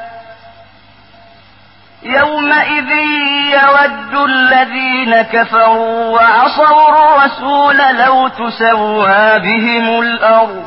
يومئذ 2.03 2.91
يود 3.53 4.29
الذين 4.29 5.21
كفروا 5.23 6.05
وعصوا 6.09 6.89
الرسول 6.89 7.77
لو 7.97 8.27
تسوى 8.27 9.39
بهم 9.39 10.01
الأرض 10.01 10.65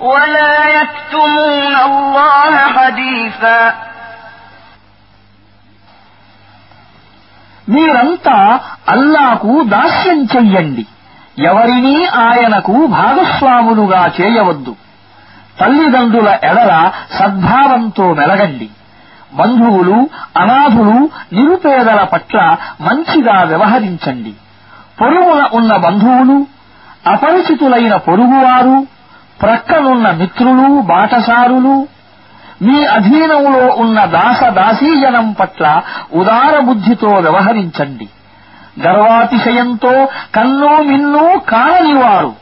ولا 0.00 0.54
يكتمون 0.70 1.74
الله 1.86 2.56
حديثا 2.68 3.74
మీరంతా 7.68 8.38
అల్లాకు 8.86 9.52
దాస్యం 9.74 10.20
చెయ్యండి 10.32 10.84
ఎవరినీ 11.50 11.96
ఆయనకు 12.24 12.74
భాగస్వాములుగా 12.94 14.00
చేయవద్దు 14.18 14.72
తల్లిదండ్రుల 15.60 16.28
ఎడల 16.50 16.72
సద్భావంతో 17.18 18.06
మెలగండి 18.12 18.68
బంధువులు 19.38 19.98
అనాథులు 20.36 20.96
నిరుపేదల 21.32 22.00
పట్ల 22.12 22.38
మంచిగా 22.80 23.36
వ్యవహరించండి 23.50 24.32
పొరుగున 25.00 25.42
ఉన్న 25.58 25.72
బంధువులు 25.84 26.38
అపరిచితులైన 27.06 27.94
పొరుగువారు 28.06 28.76
ప్రక్కనున్న 29.38 30.08
మిత్రులు 30.20 30.68
బాటసారులు 30.88 31.76
మీ 32.62 32.78
అధీనంలో 32.94 33.62
ఉన్న 33.82 33.98
దాస 34.14 34.40
దాసీజనం 34.56 35.28
పట్ల 35.32 35.66
ఉదారబుద్ధితో 36.20 37.12
వ్యవహరించండి 37.26 38.08
గర్వాతిశయంతో 38.84 39.94
కన్నో 40.34 40.72
మిన్నో 40.82 41.24
కాలనివారు 41.48 42.32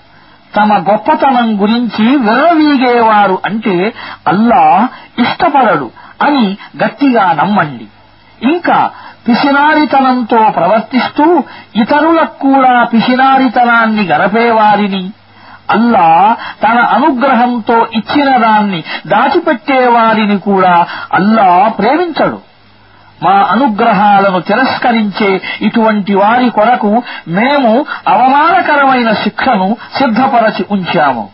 తమ 0.53 0.73
గొప్పతనం 0.89 1.49
గురించి 1.61 2.05
విరవీగేవారు 2.27 3.37
అంటే 3.45 3.75
అల్లా 4.27 4.63
ఇష్టపడడు 5.19 5.89
అని 6.21 6.45
గట్టిగా 6.83 7.25
నమ్మండి 7.33 7.87
ఇంకా 8.49 8.79
పిసినారితనంతో 9.27 10.41
ప్రవర్తిస్తూ 10.51 11.25
ఇతరులకు 11.75 12.37
కూడా 12.45 12.75
పిసినారితనాన్ని 12.93 14.05
గరపేవారిని 14.07 15.03
అల్లా 15.71 16.09
తన 16.63 16.79
అనుగ్రహంతో 16.93 17.79
ఇచ్చిన 17.93 18.29
దాన్ని 18.39 18.81
దాచిపెట్టేవారిని 19.07 20.39
కూడా 20.41 20.75
అల్లా 21.13 21.49
ప్రేమించడు 21.79 22.39
మా 23.23 23.35
అనుగ్రహాలను 23.51 24.41
తిరస్కరించే 24.41 25.31
ఇటువంటి 25.61 26.15
వారి 26.15 26.51
కొరకు 26.51 26.93
మేము 27.29 27.73
అవమానకరమైన 28.07 29.13
శిక్షను 29.23 29.69
సిద్ధపరచి 29.99 30.65
ఉంచాము 30.69 31.25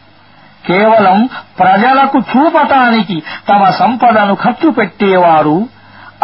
కేవలం 0.64 1.18
ప్రజలకు 1.58 2.18
చూపటానికి 2.30 3.16
తమ 3.48 3.62
సంపదను 3.78 4.34
ఖర్చు 4.36 4.68
పెట్టేవారు 4.70 5.56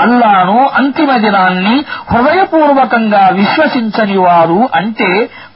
అల్లాను 0.00 0.59
అంతిమ 0.79 1.12
దినాన్ని 1.16 1.75
హృదయపూర్వకంగా 2.11 3.25
విశ్వసించని 3.39 4.18
వారు 4.18 4.61
అంటే 4.75 5.11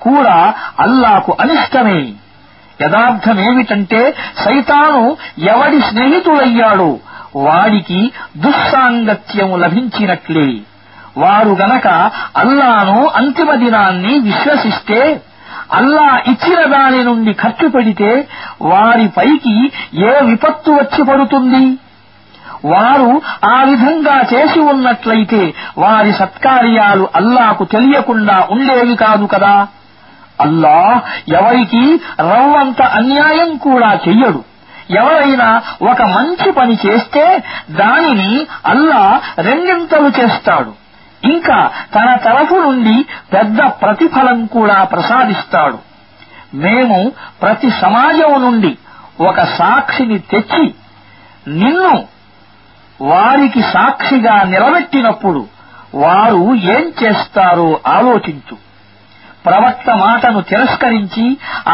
కూడా 0.03 0.37
అల్లాకు 0.81 1.33
అనిష్టమే 1.41 2.01
యథార్థమేమిటంటే 2.81 4.01
సైతాను 4.45 5.03
ఎవడి 5.47 5.81
స్నేహితుడయ్యాడో 5.89 6.91
వాడికి 7.39 8.01
దుస్సాంగత్యం 8.45 9.51
లభించినట్లే 9.61 10.49
వారు 11.19 11.53
గనక 11.61 11.89
అల్లాను 12.37 12.99
అంతిమ 13.17 13.51
దినాన్ని 13.55 14.15
విశ్వసిస్తే 14.21 15.01
అల్లా 15.71 16.09
ఇచ్చిన 16.27 16.61
దాని 16.71 17.01
నుండి 17.05 17.33
ఖర్చు 17.35 17.69
పెడితే 17.69 18.11
వారిపైకి 18.65 19.57
ఏ 20.05 20.12
విపత్తు 20.23 20.73
వచ్చి 20.73 21.03
పడుతుంది 21.05 21.65
వారు 22.65 23.11
ఆ 23.47 23.57
విధంగా 23.65 24.17
చేసి 24.33 24.61
ఉన్నట్లయితే 24.71 25.41
వారి 25.79 26.12
సత్కార్యాలు 26.12 27.09
అల్లాకు 27.15 27.65
తెలియకుండా 27.65 28.37
ఉండేవి 28.51 28.97
కాదు 28.97 29.27
కదా 29.27 29.55
అల్లా 30.41 30.79
ఎవరికి 31.31 31.83
రవ్వంత 32.29 32.83
అన్యాయం 33.01 33.51
కూడా 33.59 33.91
చెయ్యడు 34.07 34.41
ఎవరైనా 34.95 35.49
ఒక 35.83 36.03
మంచి 36.17 36.49
పని 36.53 36.75
చేస్తే 36.85 37.25
దానిని 37.77 38.33
అల్లా 38.67 39.03
రెండింతలు 39.39 40.11
చేస్తాడు 40.19 40.73
ఇంకా 41.25 41.59
తన 41.95 42.09
తరఫు 42.25 42.57
నుండి 42.61 42.95
పెద్ద 43.33 43.61
ప్రతిఫలం 43.83 44.47
కూడా 44.47 44.79
ప్రసాదిస్తాడు 44.85 45.79
మేము 46.57 46.99
ప్రతి 47.41 47.71
సమాజం 47.81 48.33
నుండి 48.43 48.73
ఒక 49.21 49.41
సాక్షిని 49.59 50.19
తెచ్చి 50.31 50.65
నిన్ను 51.59 51.95
వారికి 53.01 53.62
సాక్షిగా 53.73 54.37
నిలబెట్టినప్పుడు 54.45 55.43
వారు 55.95 56.43
ఏం 56.75 56.85
చేస్తారో 57.01 57.69
ఆలోచించు 57.89 58.57
ప్రవక్త 59.45 59.91
మాటను 59.97 60.41
తిరస్కరించి 60.43 61.25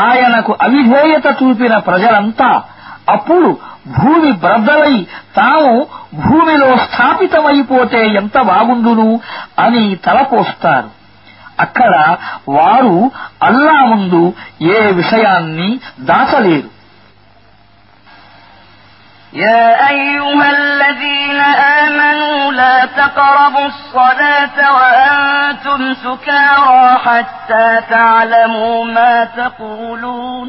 ఆయనకు 0.00 0.52
అవిధేయత 0.62 1.26
చూపిన 1.40 1.74
ప్రజలంతా 1.80 2.48
అప్పుడు 3.08 3.50
భూమి 3.98 4.30
బ్రద్దలై 4.42 4.96
తాము 5.36 5.74
భూమిలో 6.20 6.70
స్థాపితమైపోతే 6.86 8.00
ఎంత 8.14 8.38
బాగుండును 8.42 9.08
అని 9.58 9.84
తలపోస్తారు 10.06 10.90
అక్కడ 11.64 11.94
వారు 12.48 12.96
అల్లా 13.42 13.78
ముందు 13.92 14.22
ఏ 14.74 14.80
విషయాన్ని 15.00 15.70
దాచలేరు 16.10 16.70
يا 19.32 19.90
أيها 19.90 20.50
الذين 20.52 21.40
آمنوا 21.80 22.52
لا 22.52 22.84
تقربوا 22.86 23.66
الصلاة 23.66 24.58
وأنتم 24.76 25.94
سكارى 25.96 26.98
حتى 26.98 27.80
تعلموا 27.90 28.84
ما 28.86 29.24
تقولون 29.36 30.48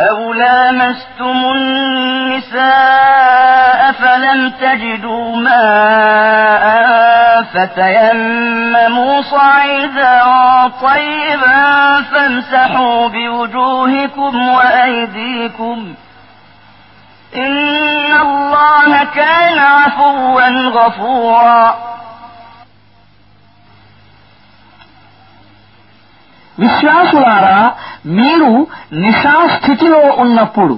أَوْ 0.00 0.32
لَامَسْتُمُ 0.32 1.52
النِّسَاءَ 1.54 3.00
فَلَمْ 3.92 4.50
تَجِدُوا 4.50 5.36
مَاءً 5.36 6.70
فتيمموا 7.42 9.22
صعيدا 9.22 10.22
طيبا 10.82 12.02
فامسحوا 12.02 13.08
بوجوهكم 13.08 14.48
وأيديكم 14.48 15.94
إن 17.36 18.12
الله 18.22 19.04
كان 19.14 19.58
عفوا 19.58 20.48
غفورا 20.48 21.74
విశ్వాసులారా 26.58 27.58
మీరు 28.16 28.50
నిశాస్థితిలో 29.02 30.00
ఉన్నప్పుడు 30.16 30.76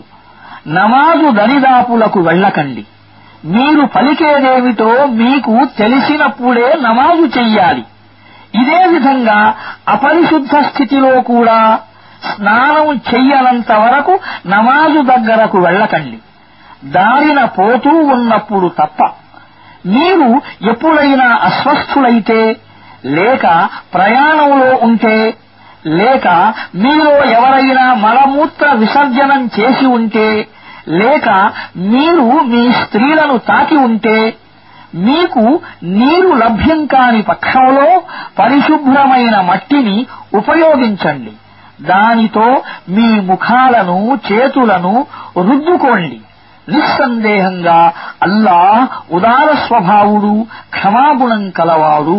నమాజు 0.72 1.28
దరిదాపులకు 1.30 2.18
వెళ్ళకండి 2.20 2.82
మీరు 3.54 3.84
పలికేదేమిటో 3.94 4.90
మీకు 5.20 5.54
తెలిసినప్పుడే 5.78 6.68
నమాజు 6.82 7.24
చెయ్యాలి 7.38 7.82
ఇదే 8.54 8.80
విధంగా 8.86 9.38
అపరిశుద్ధ 9.88 10.54
స్థితిలో 10.68 11.12
కూడా 11.30 11.58
స్నానం 12.28 12.88
చెయ్యనంత 13.08 13.72
వరకు 13.84 14.14
నమాజు 14.46 15.00
దగ్గరకు 15.08 15.58
వెళ్ళకండి 15.58 16.18
దారిన 16.92 17.40
పోతూ 17.56 17.92
ఉన్నప్పుడు 18.14 18.68
తప్ప 18.78 19.00
మీరు 19.86 20.28
ఎప్పుడైనా 20.70 21.28
అస్వస్థులైతే 21.48 22.40
లేక 23.12 23.46
ప్రయాణంలో 23.94 24.70
ఉంటే 24.88 25.14
లేక 25.84 26.28
మీలో 26.74 27.14
ఎవరైనా 27.32 27.94
మలమూత్ర 28.02 28.66
విసర్జనం 28.74 29.50
చేసి 29.56 29.86
ఉంటే 29.86 30.28
లేక 30.92 31.28
మీరు 31.92 32.26
మీ 32.44 32.62
స్త్రీలను 32.72 33.36
తాకి 33.48 33.76
ఉంటే 33.76 34.18
మీకు 35.04 35.42
నీరు 35.92 36.32
లభ్యం 36.34 36.86
కాని 36.86 37.22
పక్షంలో 37.22 37.88
పరిశుభ్రమైన 38.38 39.36
మట్టిని 39.40 39.96
ఉపయోగించండి 40.34 41.32
దానితో 41.82 42.48
మీ 42.88 43.08
ముఖాలను 43.20 43.98
చేతులను 44.26 44.94
రుద్దుకోండి 45.40 46.18
నిస్సందేహంగా 46.68 47.78
అల్లా 48.22 48.58
ఉదార 49.10 49.48
స్వభావుడు 49.64 50.34
క్షమాగుణం 50.70 51.50
కలవాడు 51.50 52.18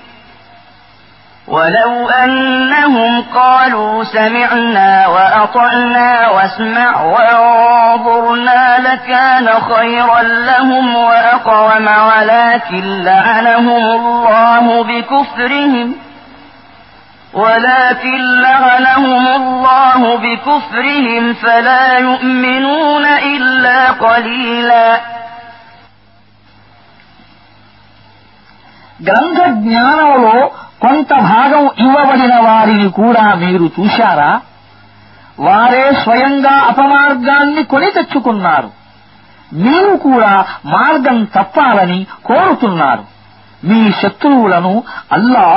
ولو 1.51 2.09
أنهم 2.09 3.21
قالوا 3.35 4.03
سمعنا 4.03 5.07
وأطعنا 5.07 6.29
واسمع 6.29 7.01
وانظرنا 7.01 8.77
لكان 8.79 9.47
خيرا 9.61 10.21
لهم 10.21 10.95
وأقوم 10.95 11.87
ولكن 11.87 13.03
لعنهم 13.03 13.83
الله 13.99 14.83
بكفرهم 14.83 15.95
ولكن 17.33 18.41
لعنهم 18.41 19.27
الله 19.27 20.17
بكفرهم 20.17 21.33
فلا 21.33 21.97
يؤمنون 21.97 23.05
إلا 23.05 23.91
قليلا 23.91 24.99
గ్రంథ 29.09 29.39
జ్ఞానంలో 29.63 30.39
కొంత 30.81 31.11
భాగం 31.27 31.63
ఇవ్వబడిన 31.77 32.35
వారిని 32.45 32.89
కూడా 32.91 33.25
మీరు 33.35 33.65
చూశారా 33.77 34.31
వారే 35.39 35.83
స్వయంగా 36.01 36.55
అపమార్గాన్ని 36.63 37.63
కొని 37.63 37.89
తెచ్చుకున్నారు 37.91 38.69
మీరు 39.57 39.93
కూడా 40.03 40.33
మార్గం 40.65 41.17
తప్పాలని 41.35 41.99
కోరుతున్నారు 42.23 43.05
మీ 43.63 43.79
శత్రువులను 43.91 44.73
అల్లా 45.11 45.47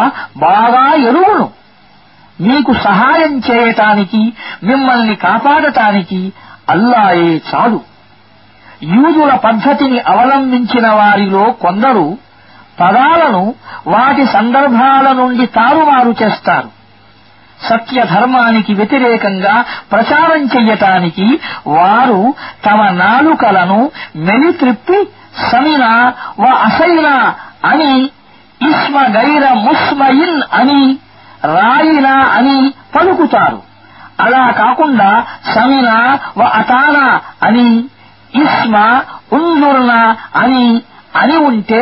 బాగా 0.38 0.84
ఎరువును 1.08 1.46
మీకు 2.38 2.72
సహాయం 2.84 3.34
చేయటానికి 3.48 4.22
మిమ్మల్ని 4.62 5.14
కాపాడటానికి 5.16 6.20
అల్లాయే 6.68 7.32
చాలు 7.48 7.80
యూదుల 8.92 9.32
పద్ధతిని 9.44 9.98
అవలంబించిన 10.06 10.86
వారిలో 10.92 11.44
కొందరు 11.60 12.06
పదాలను 12.78 13.42
వాటి 13.86 14.24
సందర్భాల 14.34 15.06
నుండి 15.20 15.44
తారుమారు 15.56 16.12
చేస్తారు 16.22 16.70
సత్య 17.60 18.00
ధర్మానికి 18.12 18.72
వ్యతిరేకంగా 18.74 19.52
ప్రచారం 19.92 20.42
చెయ్యటానికి 20.54 21.26
వారు 21.74 22.20
తమ 22.64 22.80
నాలుకలను 22.98 23.78
మెలిత్రిప్పి 24.26 24.98
సమినా 25.44 25.92
వ 26.38 26.50
అసైనా 26.66 27.14
అని 27.70 27.92
ఇస్మ 28.60 28.96
గైర 29.16 29.44
ముస్మయిన్ 29.64 30.40
అని 30.58 30.80
రాయినా 31.54 32.16
అని 32.36 32.58
పలుకుతారు 32.94 33.60
అలా 34.24 34.44
కాకుండా 34.58 35.08
సమినా 35.54 35.96
వ 36.38 36.50
అతానా 36.60 37.06
అని 37.42 37.68
ఇస్మ 38.34 38.74
ఉంజుర్నా 39.38 40.00
అని 40.42 40.64
అని 41.14 41.36
ఉంటే 41.44 41.80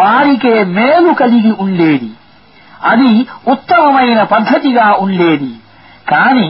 వారికే 0.00 0.64
మేలు 0.72 1.12
కలిగి 1.14 1.52
ఉండేది 1.58 2.10
అది 2.84 3.12
ఉత్తమమైన 3.46 4.22
పద్ధతిగా 4.24 4.86
ఉండేది 4.98 5.50
కాని 6.08 6.48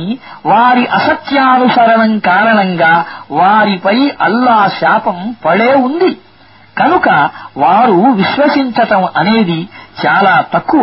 వారి 0.46 0.86
అసత్యానుసరణం 0.92 2.18
కారణంగా 2.20 2.92
వారిపై 3.30 3.96
అల్లా 4.20 4.68
శాపం 4.78 5.18
పడే 5.44 5.74
ఉంది 5.80 6.12
కనుక 6.76 7.08
వారు 7.56 7.98
విశ్వసించటం 8.12 9.02
అనేది 9.16 9.58
చాలా 10.02 10.34
తక్కువ 10.52 10.82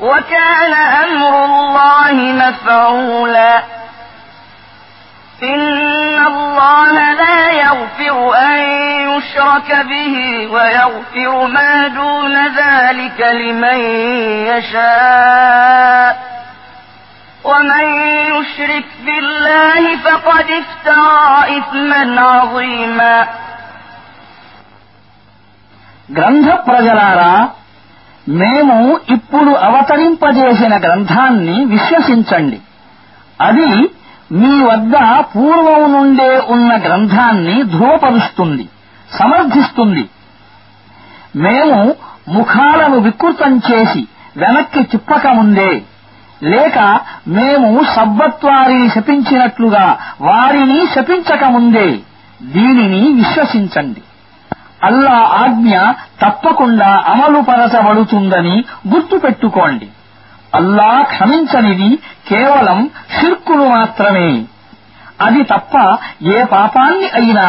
وكان 0.00 0.72
أمر 1.04 1.44
الله 1.44 2.12
مفعولا 2.32 3.62
إن 5.42 6.26
الله 6.26 6.92
لا 7.12 7.50
يغفر 7.50 8.34
أن 8.36 8.58
يشرك 9.10 9.86
به 9.90 10.46
ويغفر 10.52 11.46
ما 11.46 11.88
دون 11.88 12.36
ذلك 12.46 13.20
لمن 13.20 13.78
يشاء 14.50 16.28
ومن 17.44 17.84
يشرك 18.34 18.84
بالله 19.04 19.96
فقد 19.96 20.46
افترى 20.50 21.58
إثما 21.58 22.20
عظيما 22.20 23.26
గ్రంథ 26.18 26.48
ప్రజలారా 26.66 27.32
మేము 28.36 28.76
ఇప్పుడు 29.10 29.52
అవతరింపజేసిన 29.64 30.76
గ్రంథాన్ని 30.76 31.64
విశ్వసించండి 31.64 32.58
అది 33.40 33.70
మీ 34.30 34.60
వద్ద 34.60 34.96
పూర్వం 35.36 35.92
నుండే 35.92 36.38
ఉన్న 36.48 36.76
గ్రంథాన్ని 36.76 37.62
ధృవపరుస్తుంది 37.62 38.66
సమర్థిస్తుంది 39.18 40.04
మేము 41.36 41.78
ముఖాలను 42.28 42.96
వికృతం 43.00 43.62
చేసి 43.70 44.02
వెనక్కి 44.36 44.82
తిప్పకముందే 44.82 45.70
లేక 46.42 46.78
మేము 47.28 47.84
సబ్బత్వారిని 47.94 48.88
శపించినట్లుగా 48.88 49.86
వారిని 50.20 50.86
శపించకముందే 50.86 51.88
దీనిని 52.40 53.12
విశ్వసించండి 53.12 54.02
అల్లా 54.82 55.16
ఆజ్ఞ 55.40 55.74
తప్పకుండా 56.20 56.90
అమలుపరచబడుతుందని 57.12 58.56
గుర్తుపెట్టుకోండి 58.88 59.88
అల్లా 60.54 60.90
క్షమించనిది 61.04 61.90
కేవలం 62.28 62.78
షిర్కును 63.16 63.66
మాత్రమే 63.68 64.30
అది 65.20 65.42
తప్ప 65.44 65.74
ఏ 66.28 66.38
పాపాన్ని 66.44 67.08
అయినా 67.14 67.46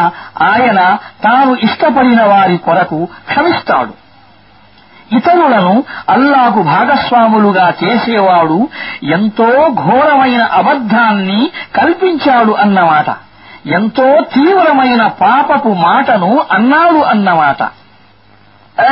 ఆయన 0.42 0.80
తాను 1.24 1.52
ఇష్టపడిన 1.60 2.20
వారి 2.24 2.56
కొరకు 2.58 2.98
క్షమిస్తాడు 3.28 3.94
ఇతరులను 5.12 5.74
అల్లాకు 6.08 6.60
భాగస్వాములుగా 6.64 7.66
చేసేవాడు 7.82 8.58
ఎంతో 9.12 9.48
ఘోరమైన 9.82 10.42
అబద్ధాన్ని 10.52 11.40
కల్పించాడు 11.76 12.52
అన్నమాట 12.56 13.08
ఎంతో 13.64 14.08
తీవ్రమైన 14.34 15.02
పాపపు 15.22 15.72
మాటను 15.86 16.32
అన్నాడు 16.56 17.02
అన్నమాట 17.12 17.62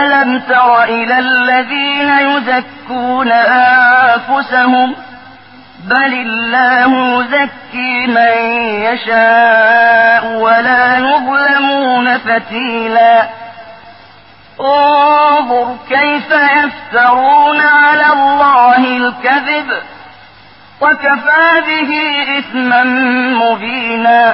ألم 0.00 0.31
تر 0.49 0.83
إلى 0.85 1.19
الذين 1.19 2.11
يزكون 2.31 3.31
أنفسهم 3.33 4.95
بل 5.85 6.13
الله 6.27 6.91
يزكي 7.19 8.07
من 8.07 8.35
يشاء 8.83 10.23
ولا 10.45 10.99
يظلمون 10.99 12.19
فتيلا 12.19 13.17
انظر 14.61 15.77
كيف 15.89 16.31
يفترون 16.31 17.61
على 17.61 18.07
الله 18.13 18.97
الكذب 18.97 19.69
وكفى 20.81 21.63
به 21.69 21.91
إثما 22.39 22.85
مبينا 23.43 24.34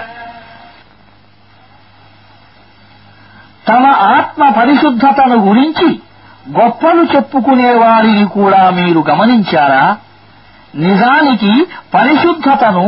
తమ 3.67 3.85
ఆత్మ 4.11 4.43
పరిశుద్ధతను 4.51 5.37
గురించి 5.47 5.89
గొప్పలు 6.51 7.03
చెప్పుకునేవారిని 7.13 8.27
కూడా 8.35 8.63
మీరు 8.71 9.01
గమనించారా 9.11 9.85
నిజానికి 10.79 11.53
పరిశుద్ధతను 11.95 12.87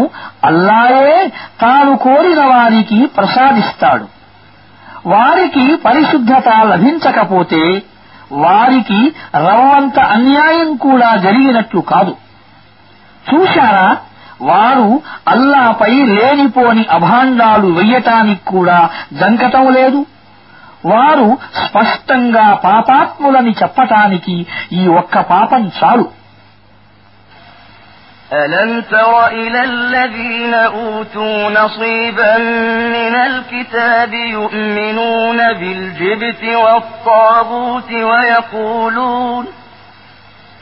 అల్లాయే 0.44 1.18
తాను 1.60 1.92
కోరిన 1.96 2.40
వారికి 2.46 2.98
ప్రసాదిస్తాడు 3.16 4.06
వారికి 5.06 5.64
పరిశుద్ధత 5.84 6.48
లభించకపోతే 6.64 7.62
వారికి 8.40 9.00
రవ్వంత 9.40 9.98
అన్యాయం 10.14 10.70
కూడా 10.76 11.10
జరిగినట్లు 11.16 11.80
కాదు 11.92 12.14
చూశారా 13.24 13.88
వారు 14.42 14.88
అల్లాపై 15.28 15.92
లేనిపోని 16.10 16.84
అభాండాలు 16.90 17.68
వెయ్యటానికి 17.70 18.44
కూడా 18.50 18.78
జంకటం 19.12 19.66
లేదు 19.72 20.00
వారు 20.90 21.28
స్పష్టంగా 21.62 22.46
పాపాత్ములని 22.66 23.54
చెప్పటానికి 23.60 24.36
ఈ 24.80 24.84
ఒక్క 25.00 25.16
పాపం 25.32 25.64
చాలు 25.78 26.06
ألم 28.44 28.80
تر 28.82 29.26
إلى 29.28 29.64
الذين 29.64 30.54
أوتوا 30.54 31.50
نصيبا 31.50 32.38
من 32.96 33.14
الكتاب 33.14 34.12
يؤمنون 34.14 35.36
بالجبت 35.52 36.42
والطاغوت 36.44 37.92
ويقولون 37.92 39.46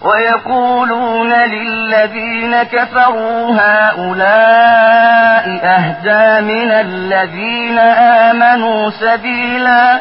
ويقولون 0.03 1.33
للذين 1.33 2.62
كفروا 2.64 3.57
هؤلاء 3.61 5.45
أهدى 5.64 6.27
من 6.55 6.70
الذين 6.70 7.79
آمنوا 8.29 8.91
سبيلاً 8.91 10.01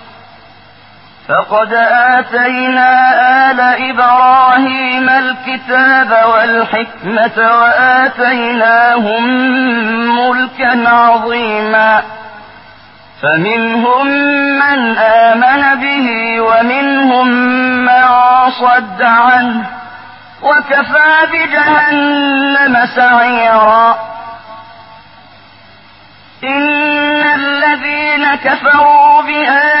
فقد 1.31 1.73
آتينا 1.73 2.91
آل 3.51 3.59
إبراهيم 3.89 5.09
الكتاب 5.09 6.11
والحكمة 6.29 7.57
وآتيناهم 7.61 9.23
ملكا 10.17 10.89
عظيما 10.89 12.03
فمنهم 13.21 14.07
من 14.59 14.97
آمن 14.97 15.79
به 15.81 16.41
ومنهم 16.41 17.27
من 17.85 18.07
صد 18.51 19.01
عنه 19.01 19.65
وكفى 20.41 21.27
بجهنم 21.31 22.85
سعيرا 22.95 24.11
إن 26.43 27.23
الذين 27.23 28.35
كفروا 28.35 29.21
بآل 29.21 29.80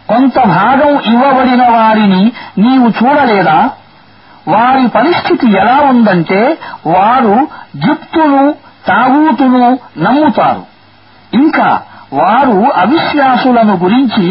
కొంత 0.11 0.37
భాగం 0.53 0.91
ఇవ్వబడిన 1.11 1.63
వారిని 1.75 2.23
నీవు 2.57 2.87
చూడలేదా 2.99 3.59
వారి 4.47 4.85
పరిస్థితి 4.89 5.47
ఎలా 5.57 5.77
ఉందంటే 5.89 6.41
వారు 6.87 7.35
జిప్తును 7.77 8.43
తాగూతును 8.87 9.65
నమ్ముతారు 9.97 10.63
ఇంకా 11.31 11.67
వారు 12.13 12.55
అవిశ్వాసులను 12.75 13.75
గురించి 13.77 14.25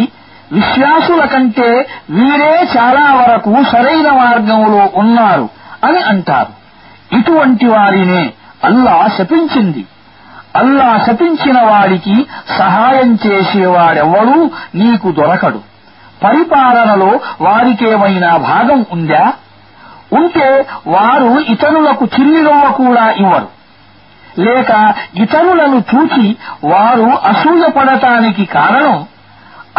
విశ్వాసుల 0.52 1.22
కంటే 1.24 1.68
వీరే 2.10 2.52
చాలా 2.76 3.04
వరకు 3.18 3.52
సరైన 3.72 4.08
మార్గంలో 4.14 4.82
ఉన్నారు 4.94 5.46
అని 5.84 6.00
అంటారు 6.04 6.52
ఇటువంటి 7.10 7.66
వారినే 7.66 8.22
అల్లా 8.64 8.96
శపించింది 9.16 9.82
అల్లా 10.56 10.88
శపించిన 11.06 11.58
వాడికి 11.62 12.16
సహాయం 12.58 13.10
చేసేవాడెవ్వడూ 13.24 14.36
నీకు 14.74 15.08
దొరకడు 15.12 15.60
పరిపాలనలో 16.22 17.10
వారికేమైనా 17.40 18.30
భాగం 18.46 18.80
ఉందా 18.92 19.24
ఉంటే 20.12 20.48
వారు 20.86 21.30
ఇతరులకు 21.52 22.04
చిల్లిరొమ్మ 22.06 22.66
కూడా 22.76 23.04
ఇవ్వరు 23.22 23.48
లేక 24.38 24.70
ఇతరులను 25.16 25.78
చూచి 25.90 26.26
వారు 26.64 27.06
అసూయపడటానికి 27.30 28.44
కారణం 28.54 28.98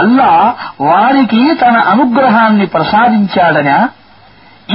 అల్లా 0.00 0.32
వారికి 0.82 1.41
తన 1.56 1.78
అనుగ్రహాన్ని 1.91 2.66
ప్రసాదించాడనా 2.66 3.78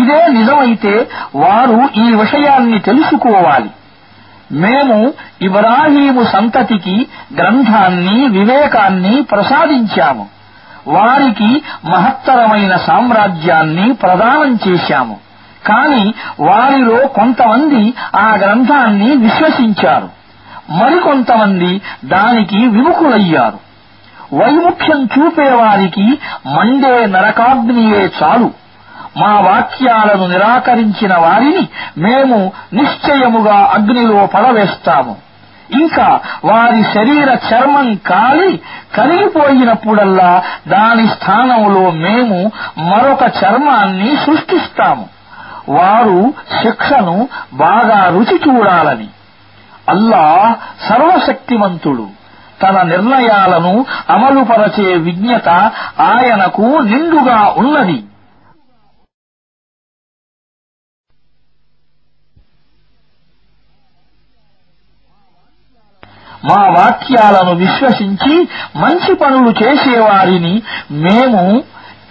ఇదే 0.00 0.20
నిజమైతే 0.28 0.94
వారు 1.36 1.78
ఈ 1.96 2.06
విషయాన్ని 2.14 2.78
తెలుసుకోవాలి 2.80 3.70
మేము 4.56 4.98
ఇబ్రాహీము 5.42 6.22
సంతతికి 6.24 6.96
గ్రంథాన్ని 7.38 8.18
వివేకాన్ని 8.28 9.14
ప్రసాదించాము 9.24 10.24
వారికి 10.86 11.50
మహత్తరమైన 11.84 12.76
సామ్రాజ్యాన్ని 12.86 13.92
ప్రదానం 13.94 14.58
చేశాము 14.66 15.16
కాని 15.64 16.04
వారిలో 16.40 16.98
కొంతమంది 17.08 17.82
ఆ 18.16 18.28
గ్రంథాన్ని 18.36 19.16
విశ్వసించారు 19.16 20.08
మరికొంతమంది 20.70 21.70
దానికి 22.04 22.58
విముఖులయ్యారు 22.68 23.58
వైముఖ్యం 24.32 25.00
చూపేవారికి 25.06 26.06
మండే 26.46 27.06
నరకాగ్నియే 27.06 28.10
చాలు 28.18 28.48
మా 29.16 29.32
వాక్యాలను 29.40 30.28
నిరాకరించిన 30.28 31.14
వారిని 31.16 31.62
మేము 31.98 32.38
నిశ్చయముగా 32.72 33.58
అగ్నిలో 33.74 34.26
పడవేస్తాము 34.26 35.14
ఇంకా 35.70 36.06
వారి 36.44 36.82
శరీర 36.94 37.30
చర్మం 37.48 37.94
కాలి 38.04 38.50
కరిగిపోయినప్పుడల్లా 38.96 40.30
దాని 40.68 41.08
స్థానంలో 41.08 41.90
మేము 42.00 42.38
మరొక 42.90 43.22
చర్మాన్ని 43.40 44.16
సృష్టిస్తాము 44.16 45.06
వారు 45.68 46.18
శిక్షను 46.62 47.16
బాగా 47.54 48.08
రుచి 48.08 48.36
చూడాలని 48.36 49.08
అల్లా 49.88 50.24
సర్వశక్తిమంతుడు 50.88 52.06
తన 52.60 52.82
నిర్ణయాలను 52.82 53.72
అమలుపరచే 54.08 54.94
విజ్ఞత 54.98 55.48
ఆయనకు 56.02 56.66
నిండుగా 56.82 57.40
ఉన్నది 57.56 57.98
మా 66.44 66.60
వాక్యాలను 66.74 67.52
విశ్వసించి 67.54 68.34
మంచి 68.74 69.14
పనులు 69.14 69.50
చేసేవారిని 69.62 70.54
మేము 70.90 71.42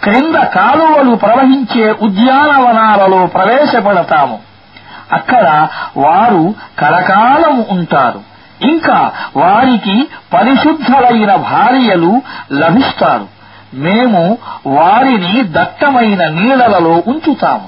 క్రింద 0.03 0.37
కాలువలు 0.53 1.15
ప్రవహించే 1.15 1.91
ఉద్యానవనాలలో 2.01 3.25
ప్రవేశపెడతాము 3.27 4.37
అక్కడ 5.11 5.47
వారు 5.97 6.43
కలకాలం 6.77 7.55
ఉంటారు 7.69 8.21
ఇంకా 8.65 8.97
వారికి 9.37 9.95
పరిశుద్ధలైన 10.33 11.35
భార్యలు 11.45 12.11
లభిస్తారు 12.53 13.27
మేము 13.73 14.21
వారిని 14.75 15.43
దట్టమైన 15.51 16.21
నీళ్లలో 16.29 16.93
ఉంచుతాము 17.05 17.67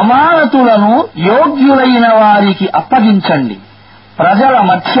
అమానతులను 0.00 0.92
యోగ్యులైన 1.26 2.06
వారికి 2.14 2.66
అప్పగించండి 2.74 3.56
ప్రజల 4.18 4.56
మధ్య 4.62 4.98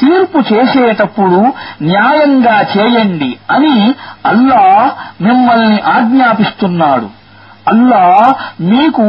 తీర్పు 0.00 0.38
చేసేటప్పుడు 0.50 1.40
న్యాయంగా 1.82 2.56
చేయండి 2.74 3.30
అని 3.50 3.74
అల్లా 4.26 4.62
మిమ్మల్ని 5.20 5.78
ఆజ్ఞాపిస్తున్నాడు 5.94 7.08
అల్లా 7.68 8.04
మీకు 8.68 9.06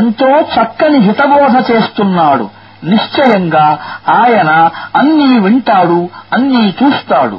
ఎంతో 0.00 0.30
చక్కని 0.54 1.00
హితబోధ 1.00 1.54
చేస్తున్నాడు 1.70 2.46
నిశ్చయంగా 2.84 3.66
ఆయన 4.18 4.50
అన్నీ 4.96 5.30
వింటాడు 5.38 6.00
అన్నీ 6.32 6.64
చూస్తాడు 6.80 7.38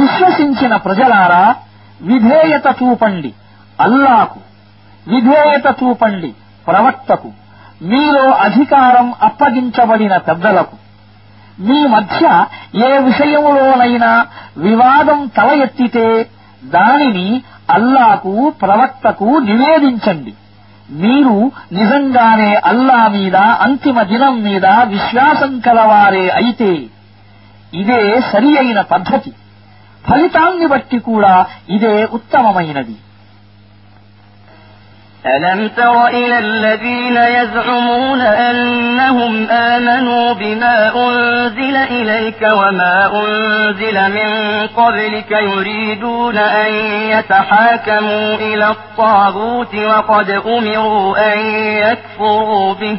విశ్వసించిన 0.00 0.74
ప్రజలారా 0.86 1.44
విధేయత 2.00 2.66
చూపండి 2.80 3.30
అల్లాకు 3.78 4.40
విధేయత 5.06 5.66
చూపండి 5.80 6.30
ప్రవక్తకు 6.66 7.30
మీలో 7.82 8.24
అధికారం 8.46 9.08
అప్పగించబడిన 9.22 10.14
పెద్దలకు 10.28 10.76
మీ 11.58 11.78
మధ్య 11.94 12.24
ఏ 12.86 12.90
విషయంలోనైనా 13.06 14.10
వివాదం 14.58 15.20
తల 15.36 15.50
ఎత్తితే 15.62 16.06
దానిని 16.72 17.28
అల్లాకు 17.70 18.32
ప్రవక్తకు 18.62 19.28
నివేదించండి 19.48 20.32
మీరు 21.00 21.34
నిజంగానే 21.72 22.50
అల్లా 22.70 23.00
మీద 23.16 23.36
అంతిమ 23.66 24.02
దినం 24.12 24.36
మీద 24.44 24.66
విశ్వాసం 24.92 25.52
కలవారే 25.66 26.24
అయితే 26.38 26.70
ఇదే 27.72 28.00
సరి 28.30 28.52
అయిన 28.58 28.80
పద్ధతి 28.92 29.30
ఫలితాన్ని 30.06 30.66
బట్టి 30.66 31.00
కూడా 31.00 31.34
ఇదే 31.68 31.96
ఉత్తమమైనది 32.18 32.96
ألم 35.26 35.68
تر 35.68 36.06
إلى 36.08 36.38
الذين 36.38 37.16
يزعمون 37.16 38.20
أنهم 38.20 39.32
آمنوا 39.50 40.32
بما 40.32 40.76
أنزل 40.96 41.76
إليك 41.76 42.42
وما 42.52 43.10
أنزل 43.20 43.96
من 44.12 44.30
قبلك 44.68 45.30
يريدون 45.30 46.36
أن 46.36 46.74
يتحاكموا 47.14 48.34
إلى 48.36 48.68
الطاغوت 48.68 49.74
وقد 49.74 50.30
أمروا 50.30 51.32
أن 51.32 51.38
يكفروا 51.84 52.74
به 52.74 52.96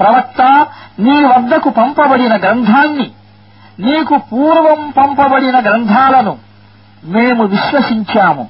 ప్రవక్త 0.00 0.42
నీ 0.98 1.16
వద్దకు 1.24 1.70
పంపబడిన 1.70 2.34
గ్రంథాన్ని 2.36 3.08
నీకు 3.78 4.14
పూర్వం 4.30 4.80
పంపబడిన 4.90 5.56
గ్రంథాలను 5.60 6.34
మేము 7.08 7.42
విశ్వసించాము 7.46 8.44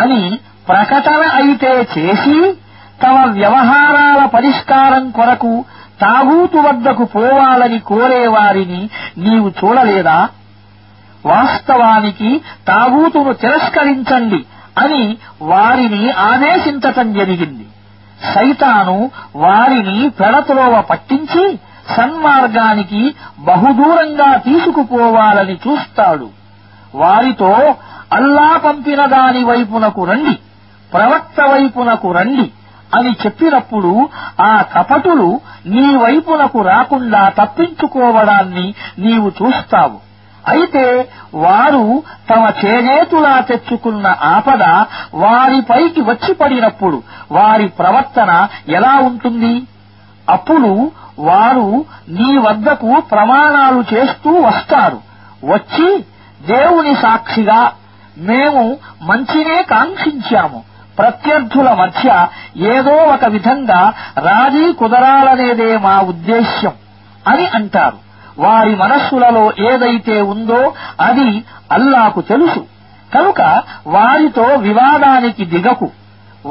అని 0.00 0.22
ప్రకటన 0.68 1.22
అయితే 1.34 1.72
చేసి 1.94 2.38
తమ 3.02 3.16
వ్యవహారాల 3.30 4.20
పరిష్కారం 4.26 5.04
కొరకు 5.10 5.52
తాగూతు 6.00 6.58
వద్దకు 6.58 7.04
పోవాలని 7.14 7.78
కోరేవారిని 7.88 8.80
నీవు 9.18 9.48
చూడలేదా 9.60 10.18
వాస్తవానికి 11.24 12.30
తాగూతును 12.66 13.32
తిరస్కరించండి 13.34 14.40
అని 14.76 15.02
వారిని 15.42 16.02
ఆదేశించటం 16.28 17.06
జరిగింది 17.12 17.66
సైతాను 18.26 18.96
వారిని 19.36 20.08
పెడతలోవ 20.10 20.74
పట్టించి 20.82 21.44
సన్మార్గానికి 21.96 23.02
బహుదూరంగా 23.40 24.30
తీసుకుపోవాలని 24.38 25.56
చూస్తాడు 25.56 26.28
వారితో 26.94 27.52
అల్లా 28.12 28.50
పంపిన 28.64 29.06
దాని 29.06 29.44
వైపునకు 29.44 30.02
రండి 30.04 30.34
ప్రవక్త 30.92 31.40
వైపునకు 31.50 32.10
రండి 32.12 32.46
అని 32.94 33.12
చెప్పినప్పుడు 33.22 33.92
ఆ 34.42 34.52
కపటులు 34.74 35.28
నీ 35.66 35.86
వైపునకు 35.96 36.60
రాకుండా 36.62 37.22
తప్పించుకోవడాన్ని 37.38 38.66
నీవు 38.98 39.28
చూస్తావు 39.30 39.98
అయితే 40.46 40.84
వారు 41.38 41.82
తమ 42.28 42.44
చేనేతులా 42.60 43.34
తెచ్చుకున్న 43.40 44.06
ఆపద 44.28 44.64
వారిపైకి 45.22 46.00
వచ్చి 46.00 46.32
పడినప్పుడు 46.34 46.98
వారి 47.32 47.66
ప్రవర్తన 47.78 48.32
ఎలా 48.68 48.94
ఉంటుంది 49.00 49.54
అప్పుడు 50.28 50.70
వారు 51.20 51.68
నీ 52.08 52.30
వద్దకు 52.38 52.90
ప్రమాణాలు 53.10 53.80
చేస్తూ 53.92 54.32
వస్తారు 54.42 54.98
వచ్చి 55.44 55.88
దేవుని 56.46 56.94
సాక్షిగా 56.96 57.60
మేము 58.22 58.64
మంచినే 59.02 59.62
కాంక్షించాము 59.72 60.60
ప్రత్యర్థుల 60.98 61.68
మధ్య 61.72 62.06
ఏదో 62.74 62.94
ఒక 63.12 63.24
విధంగా 63.26 63.80
రాజీ 64.24 64.66
కుదరాలనేదే 64.72 65.70
మా 65.78 65.96
ఉద్దేశ్యం 66.08 66.74
అని 67.26 67.46
అంటారు 67.50 67.98
వారి 68.38 68.76
మనస్సులలో 68.76 69.44
ఏదైతే 69.70 70.16
ఉందో 70.32 70.60
అది 71.00 71.28
అల్లాకు 71.72 72.20
తెలుసు 72.22 72.62
కనుక 73.10 73.40
వారితో 73.86 74.46
వివాదానికి 74.58 75.44
దిగకు 75.44 75.88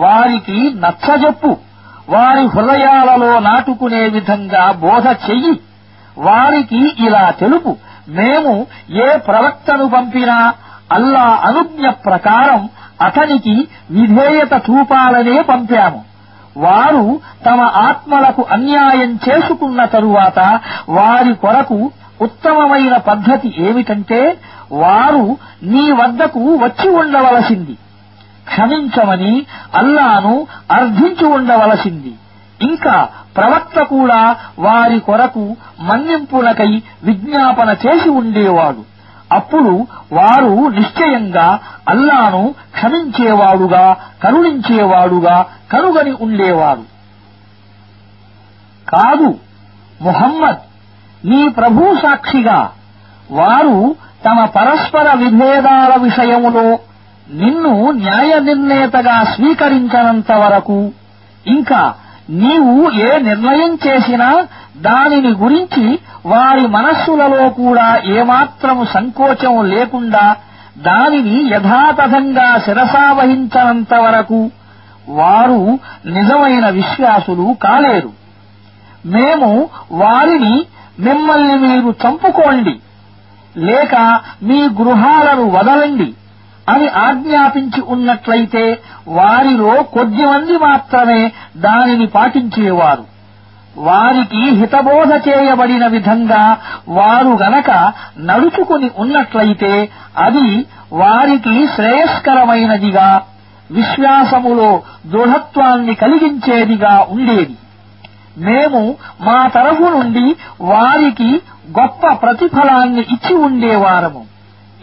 వారికి 0.00 0.57
నచ్చజెప్పు 0.79 1.51
వారి 2.09 2.43
హృదయాలలో 2.47 3.39
నాటుకునే 3.39 4.03
విధంగా 4.09 4.71
బోధ 4.81 5.07
చెయ్యి 5.25 5.55
వారికి 6.17 6.81
ఇలా 7.07 7.25
తెలుపు 7.39 7.71
మేము 8.09 8.53
ఏ 8.99 9.07
ప్రవక్తను 9.27 9.85
పంపినా 9.89 10.37
అల్లా 10.91 11.25
అనుజ్ఞ 11.43 11.87
ప్రకారం 12.05 12.61
అతనికి 13.01 13.55
విధేయత 13.91 14.53
చూపాలనే 14.67 15.37
పంపాము 15.41 15.99
వారు 16.57 17.05
తమ 17.45 17.59
ఆత్మలకు 17.83 18.43
అన్యాయం 18.51 19.11
చేసుకున్న 19.25 19.85
తరువాత 19.85 20.39
వారి 20.89 21.33
కొరకు 21.35 21.79
ఉత్తమమైన 22.21 22.97
పద్ధతి 23.07 23.49
ఏమిటంటే 23.59 24.21
వారు 24.77 25.25
నీ 25.71 25.85
వద్దకు 25.91 26.43
వచ్చి 26.63 26.87
ఉండవలసింది 26.95 27.75
క్షమించమని 28.45 29.33
అల్లాను 29.73 30.33
అర్థించి 30.71 31.25
ఉండవలసింది 31.29 32.13
ఇంకా 32.59 32.95
ప్రవక్త 33.35 33.79
కూడా 33.85 34.21
వారి 34.59 34.99
కొరకు 34.99 35.43
మన్నింపులకై 35.81 36.71
విజ్ఞాపన 37.03 37.69
చేసి 37.83 38.09
ఉండేవాడు 38.19 38.83
అప్పుడు 39.31 39.73
వారు 40.13 40.53
నిశ్చయంగా 40.69 41.47
అల్లాను 41.87 42.41
క్షమించేవాడుగా 42.75 43.85
కరుణించేవాడుగా 44.23 45.35
కనుగని 45.71 46.13
ఉండేవారు 46.19 46.85
కాదు 48.87 49.29
ముహమ్మద్ 50.01 50.61
నీ 51.23 51.41
ప్రభు 51.49 51.93
సాక్షిగా 52.01 52.59
వారు 53.31 53.77
తమ 54.25 54.39
పరస్పర 54.55 55.07
విభేదాల 55.13 55.93
విషయములో 56.03 56.67
నిన్ను 57.33 57.71
న్యాయ 57.97 58.33
నిర్ణేతగా 58.39 59.15
స్వీకరించనంత 59.33 60.31
వరకు 60.43 60.77
ఇంకా 61.45 61.81
నీవు 62.37 62.75
ఏ 63.01 63.11
నిర్ణయం 63.21 63.73
చేసినా 63.85 64.29
దానిని 64.77 65.31
గురించి 65.35 65.85
వారి 66.25 66.67
మనస్సులలో 66.67 67.49
కూడా 67.59 67.87
ఏమాత్రము 68.15 68.83
సంకోచం 68.85 69.55
లేకుండా 69.65 70.25
దానిని 70.81 71.37
యథాతథంగా 71.53 72.47
శిరసావహించనంత 72.65 73.93
వరకు 74.05 74.39
వారు 75.11 75.59
నిజమైన 76.09 76.65
విశ్వాసులు 76.69 77.47
కాలేరు 77.63 78.11
మేము 79.15 79.49
వారిని 80.01 80.55
మిమ్మల్ని 80.99 81.57
మీరు 81.57 81.89
చంపుకోండి 82.03 82.75
లేక 83.63 83.95
మీ 84.41 84.59
గృహాలను 84.79 85.45
వదలండి 85.49 86.09
అని 86.67 86.87
ఆజ్ఞాపించి 86.99 87.81
ఉన్నట్లయితే 87.87 88.63
వారిలో 89.09 89.73
కొద్దిమంది 89.93 90.57
మాత్రమే 90.59 91.21
దానిని 91.57 92.07
పాటించేవారు 92.07 93.05
వారికి 93.77 94.41
హితబోధ 94.59 95.11
చేయబడిన 95.27 95.85
విధంగా 95.87 96.43
వారు 96.89 97.33
గనక 97.41 97.69
నడుచుకుని 98.19 98.89
ఉన్నట్లయితే 98.97 99.73
అది 100.17 100.47
వారికి 100.93 101.55
శ్రేయస్కరమైనదిగా 101.75 103.09
విశ్వాసములో 103.69 104.69
దృఢత్వాన్ని 105.05 105.95
కలిగించేదిగా 105.95 106.95
ఉండేది 107.09 107.55
మేము 108.45 108.81
మా 109.21 109.37
తరఫు 109.47 109.87
నుండి 109.89 110.25
వారికి 110.63 111.29
గొప్ప 111.71 112.13
ప్రతిఫలాన్ని 112.21 113.03
ఇచ్చి 113.13 113.35
ఉండేవారము 113.41 114.23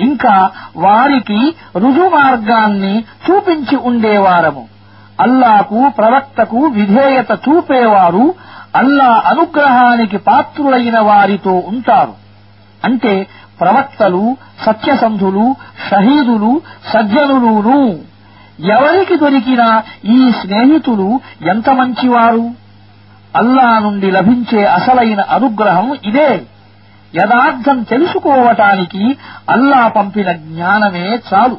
ఇంకా 0.00 0.36
వారికి 0.76 1.40
రుజుమార్గాన్ని 1.76 2.94
చూపించి 3.26 3.76
ఉండేవారము 3.82 4.64
అల్లాకు 5.20 5.80
ప్రవక్తకు 5.98 6.60
విధేయత 6.76 7.32
చూపేవారు 7.44 8.24
అల్లా 8.74 9.10
అనుగ్రహానికి 9.30 10.18
పాత్రులైన 10.26 10.98
వారితో 11.00 11.54
ఉంటారు 11.72 12.14
అంటే 12.82 13.12
ప్రవక్తలు 13.60 14.24
సత్యసంధులు 14.64 15.44
షహీదులు 15.88 16.52
సజ్జనులును 16.92 17.78
ఎవరికి 18.72 19.16
దొరికిన 19.16 19.62
ఈ 20.08 20.18
స్నేహితులు 20.40 21.08
ఎంత 21.46 21.68
మంచివారు 21.78 22.44
అల్లా 23.34 23.70
నుండి 23.78 24.08
లభించే 24.10 24.60
అసలైన 24.74 25.20
అనుగ్రహం 25.36 25.88
ఇదే 26.06 26.28
యథార్థం 27.12 27.78
తెలుసుకోవటానికి 27.84 29.02
అల్లా 29.48 29.82
పంపిన 29.88 30.30
జ్ఞానమే 30.44 31.06
చాలు 31.28 31.56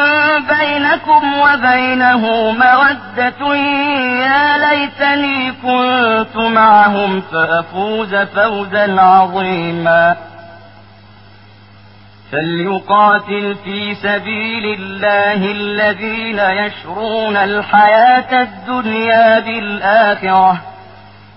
بَيْنَكُمْ 0.58 1.38
وَبَيْنَهُ 1.38 2.50
مَوَدَّةٌ 2.50 3.54
يَا 4.26 4.58
لَيْتَنِي 4.58 5.52
كُنتُ 5.52 6.36
مَعَهُمْ 6.36 7.20
فَأَفُوزَ 7.20 8.14
فَوْزًا 8.14 9.00
عَظِيمًا 9.00 10.16
فليقاتل 12.32 13.54
في 13.64 13.94
سبيل 13.94 14.80
الله 14.80 15.52
الذين 15.52 16.38
يشرون 16.38 17.36
الحياة 17.36 18.42
الدنيا 18.42 19.40
بالآخرة 19.40 20.73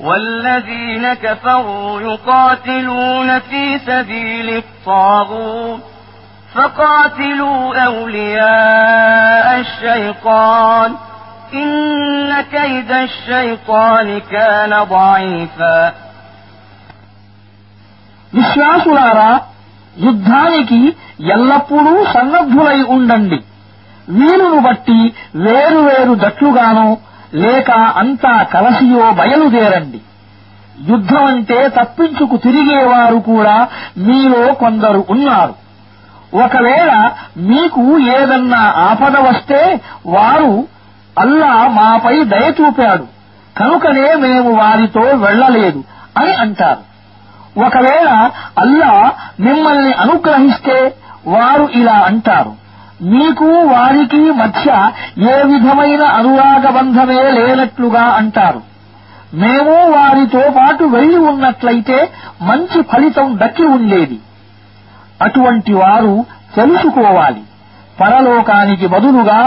والذين 0.00 1.14
كفروا 1.14 2.00
يقاتلون 2.00 3.38
في 3.38 3.78
سبيل 3.78 4.48
الطاغوت 4.56 5.80
فقاتلوا 6.54 7.84
أولياء 7.84 9.60
الشيطان 9.60 10.90
إن 11.54 11.70
كيد 12.52 12.90
الشيطان 12.92 14.20
كان 14.32 14.72
ضعيفا 14.90 15.92
విశ్వాసులారా 18.32 19.30
యుద్ధానికి 19.96 20.80
ఎల్లప్పుడూ 21.34 21.92
సన్నద్ధులై 22.14 22.80
ఉండండి 22.94 23.38
వీరును 24.08 24.58
బట్టి 24.60 24.98
వేరువేరు 25.44 26.14
జట్లుగాను 26.14 26.88
లేక 27.36 27.70
అంతా 27.70 28.42
కలసియో 28.42 29.12
బయలుదేరండి 29.12 30.00
యుద్ధమంటే 30.88 31.68
తప్పించుకు 31.68 32.36
తిరిగేవారు 32.36 33.16
కూడా 33.16 33.68
మీలో 33.98 34.54
కొందరు 34.54 35.04
ఉన్నారు 35.10 35.54
ఒకవేళ 36.36 36.92
మీకు 37.36 37.82
ఏదన్నా 37.98 38.62
ఆపద 38.76 39.16
వస్తే 39.28 39.60
వారు 40.06 40.50
అల్లా 41.18 41.68
మాపై 41.68 42.16
దయ 42.24 42.50
కనుకనే 43.58 44.14
మేము 44.14 44.50
వారితో 44.52 45.04
వెళ్లలేదు 45.16 45.80
అని 46.16 46.32
అంటారు 46.34 46.82
ఒకవేళ 47.66 48.08
అల్లా 48.58 48.92
మిమ్మల్ని 49.40 49.92
అనుగ్రహిస్తే 49.92 50.78
వారు 51.26 51.68
ఇలా 51.72 51.98
అంటారు 52.04 52.52
మీకు 53.00 53.48
వారికి 53.68 54.20
మధ్య 54.32 54.68
ఏ 55.28 55.34
విధమైన 55.42 56.02
అనురాగ 56.18 56.66
బంధమే 56.70 57.22
లేనట్లుగా 57.30 58.04
అంటారు 58.12 58.62
మేము 59.34 59.74
వారితో 59.92 60.42
పాటు 60.50 60.84
వెళ్లి 60.84 61.18
ఉన్నట్లయితే 61.24 61.98
మంచి 62.42 62.82
ఫలితం 62.82 63.38
దక్కి 63.38 63.66
ఉండేది 63.70 64.18
అటువంటి 65.20 65.72
వారు 65.72 66.14
తెలుసుకోవాలి 66.54 67.42
పరలోకానికి 68.00 68.86
బదులుగా 68.86 69.38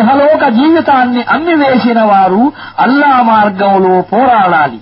ఇహలోక 0.00 0.44
జీవితాన్ని 0.50 1.22
అమ్మివేసిన 1.28 2.00
వారు 2.02 2.42
అల్లా 2.78 3.22
మార్గంలో 3.22 4.00
పోరాడాలి 4.12 4.78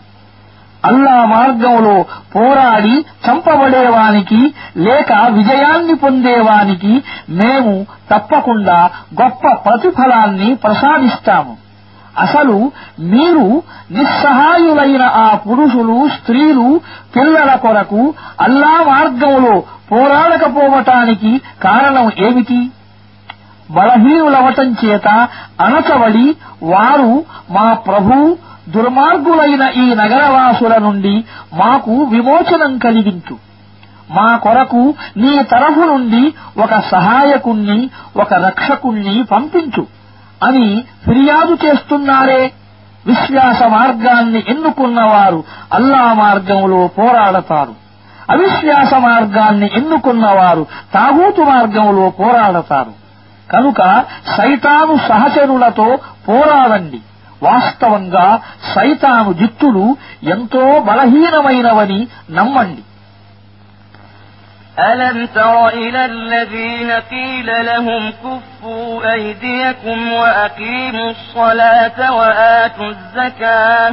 అల్లా 0.86 1.16
మార్గంలో 1.26 1.96
పోరాడి 2.34 2.94
చంపబడేవానికి 3.26 4.40
లేక 4.78 5.12
విజయాన్ని 5.30 5.94
పొందేవానికి 5.96 6.92
మేము 7.34 7.74
తప్పకుండా 8.10 8.78
గొప్ప 9.20 9.54
ప్రతిఫలాన్ని 9.64 10.50
ప్రసాదిస్తాము 10.56 11.54
అసలు 12.20 12.58
మీరు 13.06 13.46
నిస్సహాయులైన 13.96 15.04
ఆ 15.18 15.28
పురుషులు 15.42 15.96
స్త్రీలు 16.14 16.68
పిల్లల 17.16 17.50
కొరకు 17.56 18.02
అల్లా 18.40 18.74
మార్గంలో 18.88 19.54
పోరాడకపోవటానికి 19.90 21.32
కారణం 21.62 22.06
ఏమిటి 22.18 22.60
బలహీనులవటం 23.70 24.68
చేత 24.80 25.08
అణచబడి 25.60 26.26
వారు 26.64 27.10
మా 27.50 27.66
ప్రభు 27.86 28.18
దుర్మార్గులైన 28.74 29.64
ఈ 29.76 29.86
నగరవాసుల 29.94 30.74
నుండి 30.78 31.14
మాకు 31.54 31.94
విమోచనం 32.04 32.72
కలిగించు 32.78 33.36
మా 34.10 34.28
కొరకు 34.36 34.82
నీ 35.16 35.32
తరఫు 35.44 35.84
నుండి 35.84 36.22
ఒక 36.58 36.74
సహాయకుణ్ణి 36.90 37.78
ఒక 38.16 38.32
రక్షకుణ్ణి 38.44 39.16
పంపించు 39.32 39.84
అని 40.40 40.66
ఫిర్యాదు 41.04 41.54
చేస్తున్నారే 41.64 42.42
విశ్వాస 43.04 43.60
మార్గాన్ని 43.72 44.40
ఎన్నుకున్నవారు 44.52 45.40
అల్లా 45.72 46.04
మార్గంలో 46.14 46.80
పోరాడతారు 46.96 47.74
అవిశ్వాస 48.28 48.92
మార్గాన్ని 49.04 49.68
ఎన్నుకున్నవారు 49.78 50.62
తాగూతు 50.94 51.42
మార్గంలో 51.42 52.06
పోరాడతారు 52.18 52.92
కనుక 53.48 53.80
సైతాను 54.36 54.94
సహచరులతో 55.08 55.88
పోరాడండి 56.28 57.00
వాస్తవంగా 57.42 58.26
సైతాను 58.74 59.32
జిత్తులు 59.40 59.86
ఎంతో 60.34 60.64
బలహీనమైనవని 60.90 62.00
నమ్మండి 62.38 62.84
ألم 64.92 65.26
تر 65.28 65.68
إلى 65.68 66.04
الذين 66.06 66.90
قيل 67.12 67.48
لهم 67.66 68.02
كفوا 68.24 69.12
أيديكم 69.12 70.12
وأقيموا 70.12 71.10
الصلاة 71.10 71.98
وآتوا 72.12 72.88
الزكاة 72.88 73.92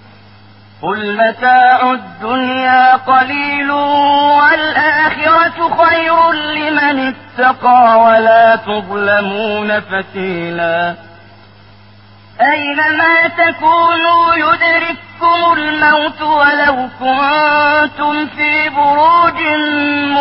قل 0.81 1.13
متاع 1.17 1.91
الدنيا 1.91 2.95
قليل 2.95 3.71
والآخرة 4.37 5.57
خير 5.81 6.31
لمن 6.31 7.13
اتقى 7.13 7.99
ولا 8.03 8.55
تظلمون 8.55 9.79
فتيلا 9.79 10.95
أينما 12.41 13.15
تكونوا 13.27 14.35
يدرككم 14.35 15.53
الموت 15.57 16.21
ولو 16.21 16.75
كنتم 16.99 18.27
في 18.27 18.69
بروج 18.69 19.39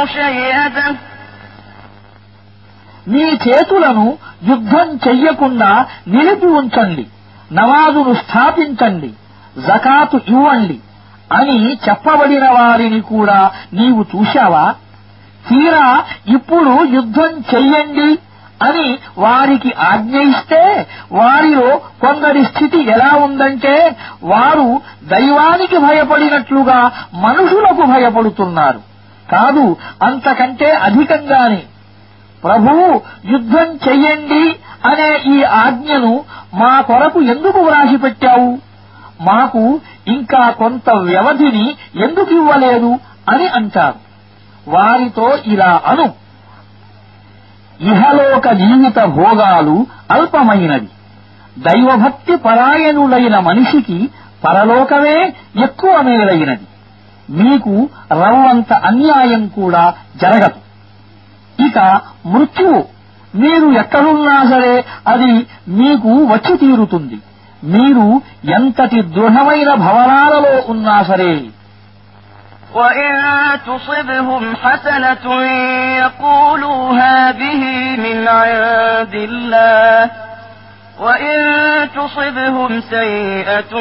مشيدة 0.00 0.94
మీ 3.12 3.24
చేతులను 3.44 4.06
యుద్ధం 4.48 4.88
చెయ్యకుండా 5.04 5.70
నిలిపి 6.14 6.48
ఉంచండి 6.58 7.04
నమాజును 7.58 8.12
స్థాపించండి 8.22 9.10
జకాతు 9.66 10.18
ఇవ్వండి 10.28 10.78
అని 11.30 11.58
చెప్పబడిన 11.84 12.46
వారిని 12.50 13.00
కూడా 13.10 13.38
నీవు 13.74 14.02
చూశావా 14.12 14.64
తీరా 15.44 15.86
ఇప్పుడు 16.34 16.72
యుద్ధం 16.94 17.32
చెయ్యండి 17.50 18.10
అని 18.60 18.86
వారికి 19.18 19.70
ఆజ్ఞ 19.84 20.16
ఇస్తే 20.30 20.62
వారిలో 21.12 21.68
కొందరి 22.00 22.42
స్థితి 22.44 22.78
ఎలా 22.90 23.10
ఉందంటే 23.18 23.74
వారు 24.24 24.66
దైవానికి 25.08 25.78
భయపడినట్లుగా 25.78 26.80
మనుషులకు 27.22 27.84
భయపడుతున్నారు 27.86 28.80
కాదు 29.28 29.64
అంతకంటే 30.02 30.68
అధికంగానే 30.80 31.62
ప్రభు 32.42 32.74
యుద్ధం 33.32 33.68
చెయ్యండి 33.86 34.44
అనే 34.84 35.08
ఈ 35.32 35.38
ఆజ్ఞను 35.60 36.12
మా 36.54 36.74
కొరకు 36.80 37.20
ఎందుకు 37.26 37.60
వ్రాసిపెట్టావు 37.60 38.50
మాకు 39.20 39.62
ఇంకా 40.14 40.42
కొంత 40.60 40.90
వ్యవధిని 41.08 41.66
ఎందుకు 42.04 42.32
ఇవ్వలేదు 42.34 42.90
అని 43.28 43.46
అంటారు 43.58 43.98
వారితో 44.66 45.26
ఇలా 45.52 45.72
అను 45.86 46.06
ఇహలోక 47.80 48.46
జీవిత 48.62 48.98
భోగాలు 49.16 49.76
అల్పమైనవి 50.10 50.90
దైవభక్తి 51.58 52.34
పరాయణులైన 52.44 53.36
మనిషికి 53.40 53.98
పరలోకమే 54.44 55.16
ఎక్కువ 55.64 55.94
మేలైనది 56.02 56.66
మీకు 57.38 57.72
రవ్వంత 58.20 58.72
అన్యాయం 58.84 59.42
కూడా 59.58 59.82
జరగదు 60.22 60.60
ఇక 61.58 61.78
మృత్యువు 62.26 62.80
మీరు 63.34 63.66
ఎక్కడున్నా 63.80 64.36
సరే 64.52 64.72
అది 65.06 65.32
మీకు 65.78 66.12
వచ్చి 66.32 66.54
తీరుతుంది 66.56 67.18
మీరు 67.74 68.06
ఎంతటి 68.56 69.00
దృఢమైన 69.16 69.70
భవనాలలో 69.86 70.54
ఉన్నా 70.74 70.98
సరే 71.12 71.32
وإن 72.74 73.12
تصبهم 73.66 74.42
حسنة 74.56 75.24
يقولوا 76.04 76.82
هذه 77.04 77.62
من 77.96 78.18
عند 78.28 79.14
الله 79.14 80.10
وإن 81.00 81.38
تصبهم 81.94 82.80
سيئة 82.80 83.72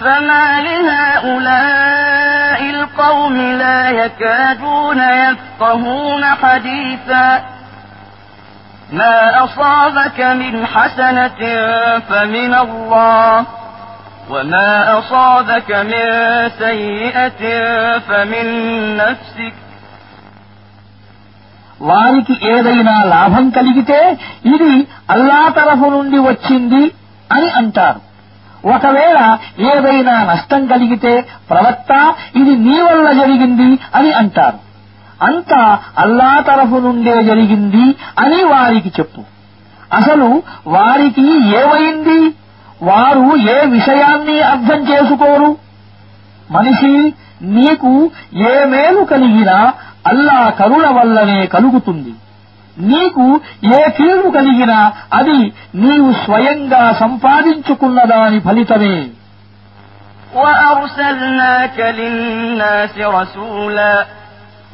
فما 0.00 0.60
لهؤلاء 0.60 2.70
القوم 2.70 3.36
لا 3.36 3.90
يكادون 3.90 4.98
يفقهون 4.98 6.24
حديثا 6.24 7.42
ما 8.92 9.44
أصابك 9.44 10.20
من 10.20 10.66
حسنة 10.66 11.38
فمن 12.00 12.54
الله 12.54 13.44
وما 14.30 14.98
أصابك 14.98 15.72
من 15.72 16.04
سيئة 16.58 17.42
فمن 17.98 18.46
نفسك 18.96 19.52
వారికి 21.80 22.52
ఏదైనా 22.52 23.04
లాభం 23.04 23.50
కలిగితే 23.50 24.18
ఇది 24.44 24.88
అల్లా 25.10 25.48
తరఫు 25.48 25.86
నుండి 25.86 26.18
వచ్చింది 26.18 26.94
అని 27.32 27.50
అంటారు 27.50 28.07
ఒకవేళ 28.64 29.18
ఏదైనా 29.70 30.14
నష్టం 30.24 30.66
కలిగితే 30.66 31.12
ప్రవక్త 31.50 31.92
ఇది 32.36 32.54
నీ 32.58 32.76
వల్ల 32.80 33.12
జరిగింది 33.12 33.68
అని 33.94 34.12
అంటారు 34.12 34.58
అంతా 35.22 35.60
అల్లా 35.98 36.40
తరఫు 36.40 36.78
నుండే 36.78 37.22
జరిగింది 37.22 37.86
అని 38.18 38.44
వారికి 38.44 38.90
చెప్పు 38.98 39.22
అసలు 39.92 40.28
వారికి 40.66 41.26
ఏమైంది 41.60 42.20
వారు 42.82 43.24
ఏ 43.48 43.66
విషయాన్ని 43.66 44.42
అర్థం 44.42 44.80
చేసుకోరు 44.90 45.50
మనిషి 46.50 46.92
నీకు 47.56 47.90
ఏ 48.48 48.64
మేలు 48.64 49.04
కలిగినా 49.04 49.58
అల్లా 50.06 50.50
కరుణ 50.50 50.86
వల్లనే 50.90 51.46
కలుగుతుంది 51.46 52.12
నీకు 52.90 53.24
ఏ 53.72 53.82
కీడు 53.98 54.28
కలిగినా 54.36 54.80
అది 55.12 55.38
నీవు 55.84 56.10
స్వయంగా 56.24 56.82
సంపాదించుకున్న 57.02 57.98
దాని 58.14 58.40
ఫలితమే 58.48 58.96
وأرسلناك 60.34 61.78
للناس 62.00 62.98
رسولا 62.98 63.94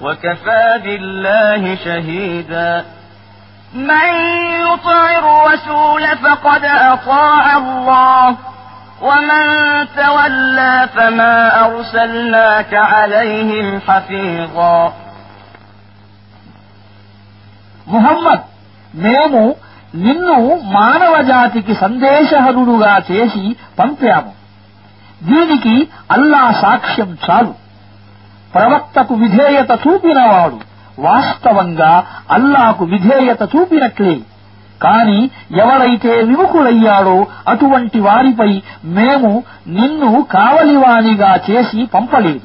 وكفى 0.03 0.81
بالله 0.85 1.75
شهيدا 1.85 2.85
من 3.75 4.09
يطع 4.63 5.19
الرسول 5.19 6.05
فقد 6.17 6.65
أطاع 6.65 7.57
الله 7.57 8.37
ومن 9.03 9.45
تولى 9.97 10.89
فما 10.95 11.37
أرسلناك 11.67 12.75
عليهم 12.75 13.81
حفيظا 13.89 14.93
ముహమ్మద్ 17.87 18.45
మేము 18.99 19.43
నిన్ను 19.97 20.37
మానవ 20.73 21.15
జాతికి 21.23 21.75
సందేశహరుడుగా 21.75 22.95
చేసి 23.11 23.45
పంపాము 23.79 24.33
దీనికి 25.21 25.75
అల్లా 26.11 26.45
సాక్ష్యం 26.63 27.11
చాలు 27.27 27.53
ప్రవక్తకు 28.53 29.15
విధేయత 29.15 29.73
చూపినవాడు 29.85 30.59
వాస్తవంగా 30.99 31.93
అల్లాకు 32.31 32.85
విధేయత 32.85 33.43
చూపినట్లే 33.55 34.17
కాని 34.81 35.19
ఎవరైతే 35.57 36.13
విముఖులయ్యాడో 36.23 37.17
అటువంటి 37.47 38.01
వారిపై 38.01 38.51
మేము 38.97 39.31
నిన్ను 39.77 40.11
కావలివానిగా 40.35 41.33
చేసి 41.49 41.81
పంపలేదు 41.87 42.45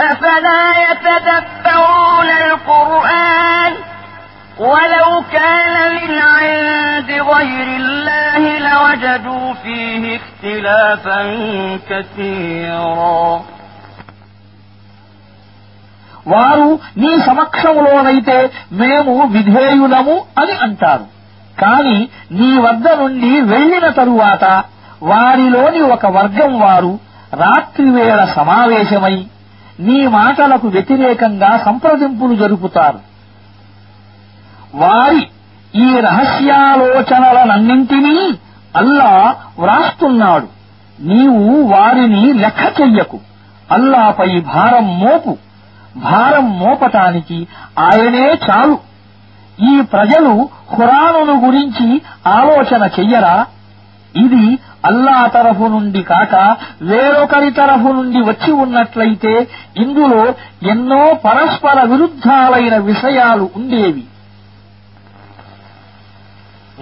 أفلا 0.00 0.62
يتدبرون 0.82 2.30
القرآن 2.42 3.72
ولو 4.60 5.22
كان 5.32 5.74
من 5.94 6.18
عند 6.18 7.10
غير 7.10 7.66
الله 7.76 8.42
لوجدوا 8.60 9.54
فيه 9.54 10.02
اختلافا 10.16 11.22
كثيرا 11.90 13.40
వారు 16.26 16.68
నీ 17.02 17.10
సమక్షంలోనైతే 17.18 18.38
మేము 18.72 19.12
విధేయులము 19.34 20.16
అని 20.40 20.54
అంటారు 20.64 21.06
కాని 21.58 21.98
నీ 22.38 22.50
వద్ద 22.58 22.86
నుండి 22.92 23.30
వెళ్లిన 23.52 23.86
తరువాత 23.90 24.44
వారిలోని 25.02 25.80
ఒక 25.94 26.06
వర్గం 26.16 26.52
వారు 26.60 26.92
రాత్రివేళ 27.42 28.20
సమావేశమై 28.36 29.16
మీ 29.78 30.06
మాటలకు 30.14 30.68
వ్యతిరేకంగా 30.68 31.62
సంప్రదింపులు 31.66 32.36
జరుపుతారు 32.36 33.00
వారి 34.74 35.30
ఈ 35.78 36.00
రహస్యాలోచనలనన్నింటినీ 36.08 38.38
అల్లా 38.74 39.36
వ్రాస్తున్నాడు 39.58 40.48
నీవు 41.08 41.42
వారిని 41.72 42.22
లెక్క 42.40 42.62
చెయ్యకు 42.78 43.18
అల్లాపై 43.68 44.28
భారం 44.52 44.86
మోపు 45.00 45.32
భారం 46.04 46.46
మోపటానికి 46.58 47.38
ఆయనే 47.86 48.26
చాలు 48.46 48.76
ఈ 49.68 49.72
ప్రజలు 49.92 50.32
హురాను 50.72 51.34
గురించి 51.44 51.86
ఆలోచన 52.32 52.82
చెయ్యరా 52.98 53.46
ఇది 54.14 54.44
అల్లా 54.84 55.26
తరఫు 55.26 55.66
నుండి 55.66 56.02
కాక 56.02 56.34
వేరొకరి 56.82 57.50
తరఫు 57.50 57.88
నుండి 57.92 58.20
వచ్చి 58.20 58.50
ఉన్నట్లయితే 58.64 59.32
ఇందులో 59.76 60.22
ఎన్నో 60.70 61.02
పరస్పర 61.24 61.78
విరుద్ధాలైన 61.92 62.76
విషయాలు 62.90 63.48
ఉండేవి 63.56 64.04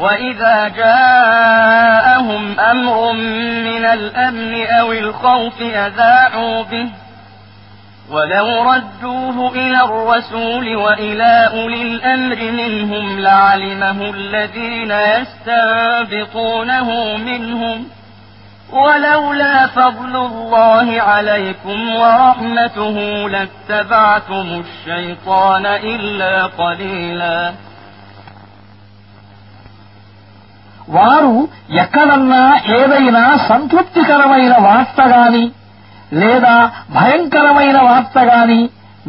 وإذا 0.00 0.69
جاءهم 0.77 2.43
أمر 2.73 3.12
من 3.69 3.85
الأمن 3.87 4.66
أو 4.78 4.93
الخوف 4.95 5.59
أذاعوا 5.62 6.62
به 6.62 6.89
ولو 8.11 8.49
ردوه 8.62 9.51
إلى 9.53 9.81
الرسول 9.85 10.77
وإلى 10.77 11.51
أولي 11.53 11.83
الأمر 11.83 12.39
منهم 12.53 13.20
لعلمه 13.20 14.11
الذين 14.11 14.91
يستنبطونه 15.15 16.89
منهم 17.16 17.78
ولولا 18.73 19.66
فضل 19.66 20.16
الله 20.16 21.03
عليكم 21.03 21.95
ورحمته 21.95 22.97
لاتبعتم 23.28 24.62
الشيطان 24.65 25.66
إلا 25.66 26.47
قليلا 26.47 27.53
వారు 30.89 31.33
ఎక్కడన్నా 31.83 32.43
ఏదైనా 32.78 33.23
సంతృప్తికరమైన 33.49 34.55
వార్త 34.66 35.01
గాని 35.09 35.45
లేదా 36.12 36.55
భయంకరమైన 36.95 37.78
వార్త 37.83 38.19
గాని 38.24 38.61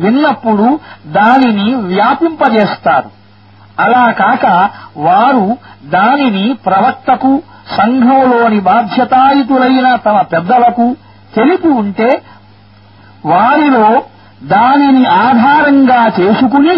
విన్నప్పుడు 0.00 0.67
దానిని 1.11 1.75
వ్యాపింపజేస్తారు 1.85 3.09
అలా 3.79 4.05
కాక 4.11 4.45
వారు 4.97 5.45
దానిని 5.89 6.45
ప్రవక్తకు 6.65 7.31
సంఘంలోని 7.77 8.59
బాధ్యతాయుతులైన 8.61 9.95
తమ 10.05 10.17
పెద్దలకు 10.31 10.85
తెలిపి 11.33 11.67
ఉంటే 11.75 12.09
వారిలో 13.25 13.87
దానిని 14.49 15.05
ఆధారంగా 15.21 16.01
చేసుకుని 16.17 16.75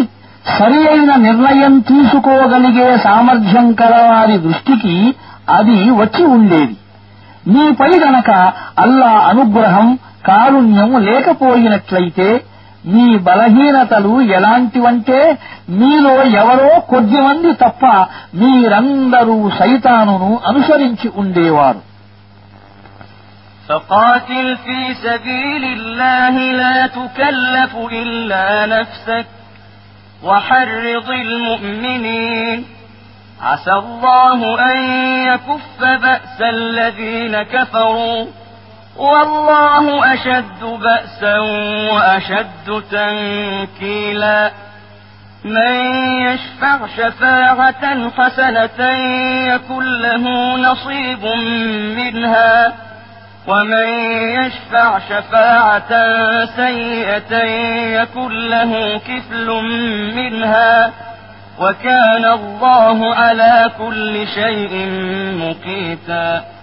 సరి 0.49 0.81
అయిన 0.87 1.11
నిర్ణయం 1.19 1.73
తీసుకోగలిగే 1.81 2.97
సామర్థ్యం 2.97 3.73
కలవారి 3.73 4.37
దృష్టికి 4.37 4.95
అది 5.49 5.89
వచ్చి 5.91 6.23
ఉండేది 6.27 6.75
మీపై 7.47 7.91
గనక 7.99 8.29
అల్లా 8.77 9.11
అనుగ్రహం 9.29 9.87
కారుణ్యం 10.29 10.91
లేకపోయినట్లయితే 11.09 12.29
మీ 12.85 13.05
బలహీనతలు 13.27 14.13
ఎలాంటివంటే 14.37 15.19
మీలో 15.79 16.15
ఎవరో 16.41 16.71
కొద్దిమంది 16.91 17.51
తప్ప 17.63 17.83
మీరందరూ 18.41 19.37
సైతానును 19.59 20.31
అనుసరించి 20.49 21.09
ఉండేవారు 21.21 21.81
فقاتل 23.69 24.57
في 24.57 24.79
سبيل 25.05 25.63
الله 25.77 26.35
لا 26.53 26.87
تكلف 26.89 27.73
الا 27.93 28.45
نفسك 28.65 29.25
وحرض 30.23 31.09
المؤمنين 31.23 32.57
عسى 33.41 33.73
الله 33.73 34.39
ان 34.71 34.77
يكف 35.27 35.79
باس 36.03 36.41
الذين 36.41 37.43
كفروا 37.43 38.25
والله 38.99 40.13
أشد 40.13 40.63
بأسا 40.63 41.39
وأشد 41.93 42.83
تنكيلا 42.91 44.51
من 45.43 45.75
يشفع 46.21 46.87
شفاعة 46.97 48.09
حسنة 48.09 48.89
يكن 49.53 49.83
له 49.83 50.55
نصيب 50.57 51.25
منها 51.97 52.73
ومن 53.47 53.87
يشفع 54.29 54.99
شفاعة 54.99 55.89
سيئة 56.45 57.43
يكن 58.01 58.31
له 58.49 58.97
كفل 58.97 59.47
منها 60.15 60.91
وكان 61.59 62.25
الله 62.25 63.15
على 63.15 63.71
كل 63.77 64.27
شيء 64.27 64.89
مقيتاً 65.33 66.58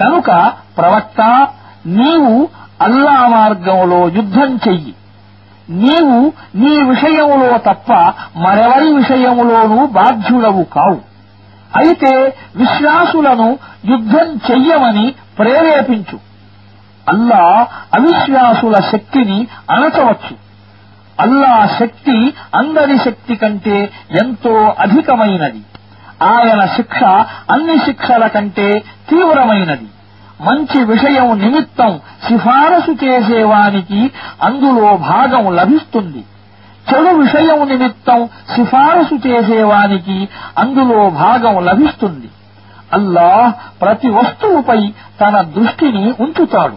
కనుక 0.00 0.30
ప్రవక్త 0.78 1.20
నీవు 1.98 2.32
అల్లా 2.82 3.18
మార్గంలో 3.28 4.00
యుద్ధం 4.18 4.50
చెయ్యి 4.66 4.94
నీవు 5.78 6.18
నీ 6.54 6.74
విషయములో 6.90 7.50
తప్ప 7.66 7.90
మరెవరి 8.36 8.90
విషయములోనూ 8.92 9.78
బాధ్యుడవు 9.96 10.64
కావు 10.76 11.00
అయితే 11.72 12.12
విశ్వాసులను 12.56 13.48
యుద్ధం 13.84 14.28
చెయ్యమని 14.48 15.06
ప్రేరేపించు 15.38 16.18
అల్లా 17.06 17.42
అవిశ్వాసుల 17.94 18.76
శక్తిని 18.92 19.38
అణచవచ్చు 19.70 20.34
అల్లా 21.18 21.54
శక్తి 21.78 22.16
అందరి 22.54 22.96
శక్తి 22.98 23.34
కంటే 23.36 23.76
ఎంతో 24.20 24.52
అధికమైనది 24.78 25.62
ఆయన 26.20 26.66
శిక్ష 26.66 27.00
అన్ని 27.50 27.78
శిక్షల 27.78 28.26
కంటే 28.26 28.68
తీవ్రమైనది 29.08 29.88
మంచి 30.40 30.84
విషయం 30.84 31.38
నిమిత్తం 31.38 31.92
సిఫారసు 32.28 32.92
చేసేవానికి 33.04 34.00
అందులో 34.42 34.96
భాగం 34.96 35.44
లభిస్తుంది 35.54 36.22
చెడు 36.90 37.10
విషయం 37.16 37.68
నిమిత్తం 37.68 38.20
సిఫారసు 38.54 39.16
చేసేవానికి 39.26 40.18
అందులో 40.56 41.10
భాగం 41.18 41.64
లభిస్తుంది 41.64 42.28
అల్లాహ్ 42.92 43.50
ప్రతి 43.80 44.08
వస్తువుపై 44.08 44.80
తన 45.20 45.40
దృష్టిని 45.56 46.04
ఉంచుతాడు 46.18 46.76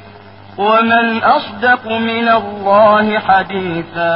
ومن 0.61 1.05
أصدق 1.27 1.83
من 2.01 2.27
الله 2.31 3.05
حديثا 3.21 4.15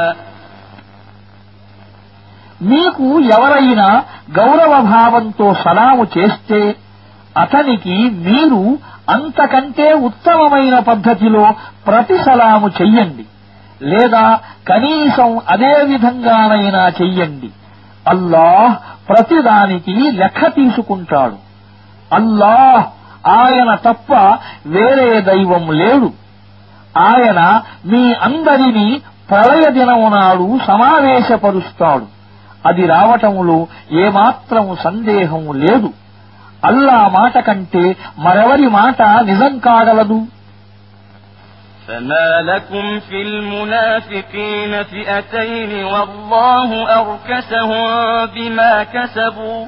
మీకు 2.62 3.06
ఎవరైనా 3.30 3.88
గౌరవభావంతో 4.32 5.46
సలాము 5.64 6.04
చేస్తే 6.14 6.60
అతనికి 7.36 7.96
మీరు 8.26 8.60
అంతకంటే 9.08 9.88
ఉత్తమమైన 10.08 10.76
పద్ధతిలో 10.80 11.42
ప్రతి 11.86 12.16
సలాము 12.24 12.68
చెయ్యండి 12.78 13.24
లేదా 13.84 14.24
కనీసం 14.66 15.30
అదే 15.54 15.74
విధంగానైనా 15.90 16.82
చెయ్యండి 17.00 17.50
అల్లాహ్ 18.06 18.72
ప్రతిదానికి 19.08 19.96
లెక్క 20.20 20.40
తీసుకుంటాడు 20.56 21.36
అల్లాహ్ 22.10 22.82
ఆయన 23.38 23.70
తప్ప 23.86 24.10
వేరే 24.68 25.10
దైవం 25.28 25.64
లేడు 25.80 26.08
ఆయన 27.04 27.40
మీ 27.90 28.02
అందరినీ 28.26 28.88
ప్రళయ 29.30 29.64
దినమునాడు 29.76 30.46
సమావేశపరుస్తాడు 30.68 32.06
అది 32.64 32.84
రావటములో 32.86 33.58
ఏమాత్రం 34.02 34.66
సందేహం 34.84 35.42
లేదు 35.62 35.88
అల్లా 36.64 36.98
మాట 37.16 37.36
కంటే 37.48 37.84
మరెవరి 38.24 38.68
మాట 38.78 39.00
నిజం 39.30 39.54
కాగలదు 39.68 40.20
فما 41.88 42.40
لكم 42.42 43.00
في 43.00 43.22
المنافقين 43.22 44.82
فئتين 44.84 45.72
والله 45.84 46.70
أركسهم 46.92 47.84
بما 48.26 48.82
كسبوا 48.84 49.66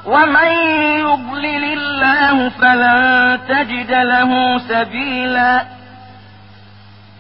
ومن 0.08 0.52
يضلل 1.00 1.64
الله 1.64 2.48
فلن 2.48 3.38
تجد 3.48 3.90
له 3.90 4.58
سبيلا 4.58 5.62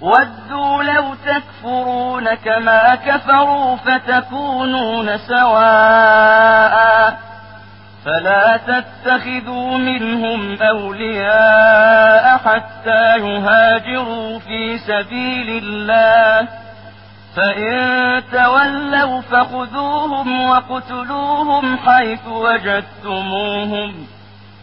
ودوا 0.00 0.82
لو 0.82 1.14
تكفرون 1.26 2.34
كما 2.34 2.94
كفروا 2.94 3.76
فتكونون 3.76 5.18
سواء 5.18 6.78
فلا 8.04 8.56
تتخذوا 8.56 9.78
منهم 9.78 10.62
أولياء 10.62 12.38
حتى 12.44 13.18
يهاجروا 13.18 14.38
في 14.38 14.78
سبيل 14.78 15.64
الله 15.64 16.48
فإن 17.36 18.22
تولوا 18.32 19.20
فخذوهم 19.20 20.48
وقتلوهم 20.48 21.76
حيث 21.76 22.26
وجدتموهم 22.26 24.06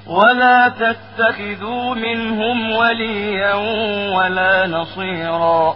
ولا 0.08 0.70
تتخذوا 0.70 1.96
منهم 1.96 2.72
وليا 2.72 3.54
ولا 4.18 4.68
نصيرا 4.68 5.76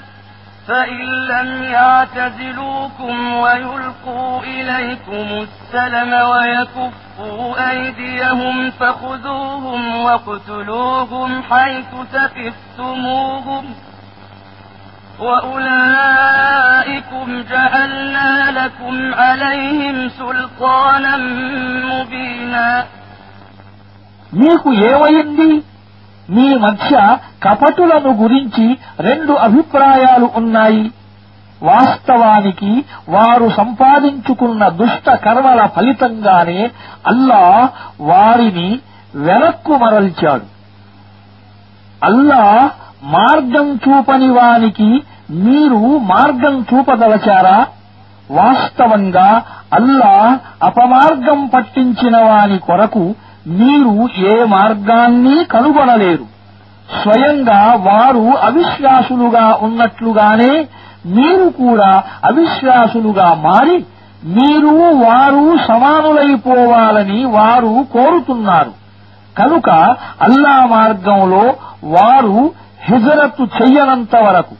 فإن 0.67 1.05
لم 1.27 1.63
يعتزلوكم 1.63 3.33
ويلقوا 3.33 4.39
إليكم 4.43 5.45
السلم 5.47 6.13
ويكفوا 6.13 7.71
أيديهم 7.71 8.71
فخذوهم 8.71 9.95
واقتلوهم 9.95 11.43
حيث 11.43 11.85
ثقفتموهم 12.13 13.65
وأولئكم 16.11 17.43
جعلنا 17.49 18.51
لكم 18.65 19.13
عليهم 19.13 20.09
سلطانا 20.09 21.17
مبينا 21.91 22.85
మీ 26.31 26.47
మధ్య 26.63 26.95
కపటులను 27.43 28.11
గురించి 28.19 28.65
రెండు 29.07 29.33
అభిప్రాయాలు 29.45 30.27
ఉన్నాయి 30.35 30.83
వాస్తవానికి 31.61 32.71
వారు 33.09 33.47
సంపాదించుకున్న 33.57 34.67
దుష్ట 34.77 35.09
కర్మల 35.25 35.61
ఫలితంగానే 35.75 36.61
అల్లా 37.05 37.43
వారిని 38.07 38.69
వెనక్కు 39.21 39.73
మరల్చాడు 39.75 40.47
అల్లా 42.01 42.43
మార్గం 43.11 43.67
చూపని 43.83 44.29
వానికి 44.29 44.89
మీరు 45.43 45.81
మార్గం 46.07 46.55
చూపదలచారా 46.69 47.57
వాస్తవంగా 48.31 49.29
అల్లా 49.73 50.13
అపమార్గం 50.61 51.39
పట్టించిన 51.47 52.15
వాని 52.25 52.57
కొరకు 52.59 53.03
మీరు 53.59 53.93
ఏ 54.25 54.35
మార్గాన్ని 54.51 55.37
కనుగొనలేరు 55.45 56.25
స్వయంగా 56.95 57.61
వారు 57.85 58.25
అవిశ్వాసులుగా 58.47 59.45
ఉన్నట్లుగానే 59.61 60.53
మీరు 61.11 61.45
కూడా 61.59 61.91
అవిశ్వాసులుగా 62.23 63.27
మారి 63.43 63.77
మీరు 64.31 64.73
వారు 65.03 65.43
సమానులైపోవాలని 65.67 67.19
వారు 67.35 67.71
కోరుతున్నారు 67.93 68.73
కనుక 69.35 69.69
అల్లా 70.21 70.57
మార్గంలో 70.71 71.43
వారు 71.91 72.35
హిజరత్తు 72.83 73.43
చెయ్యనంత 73.57 74.15
వరకు 74.23 74.55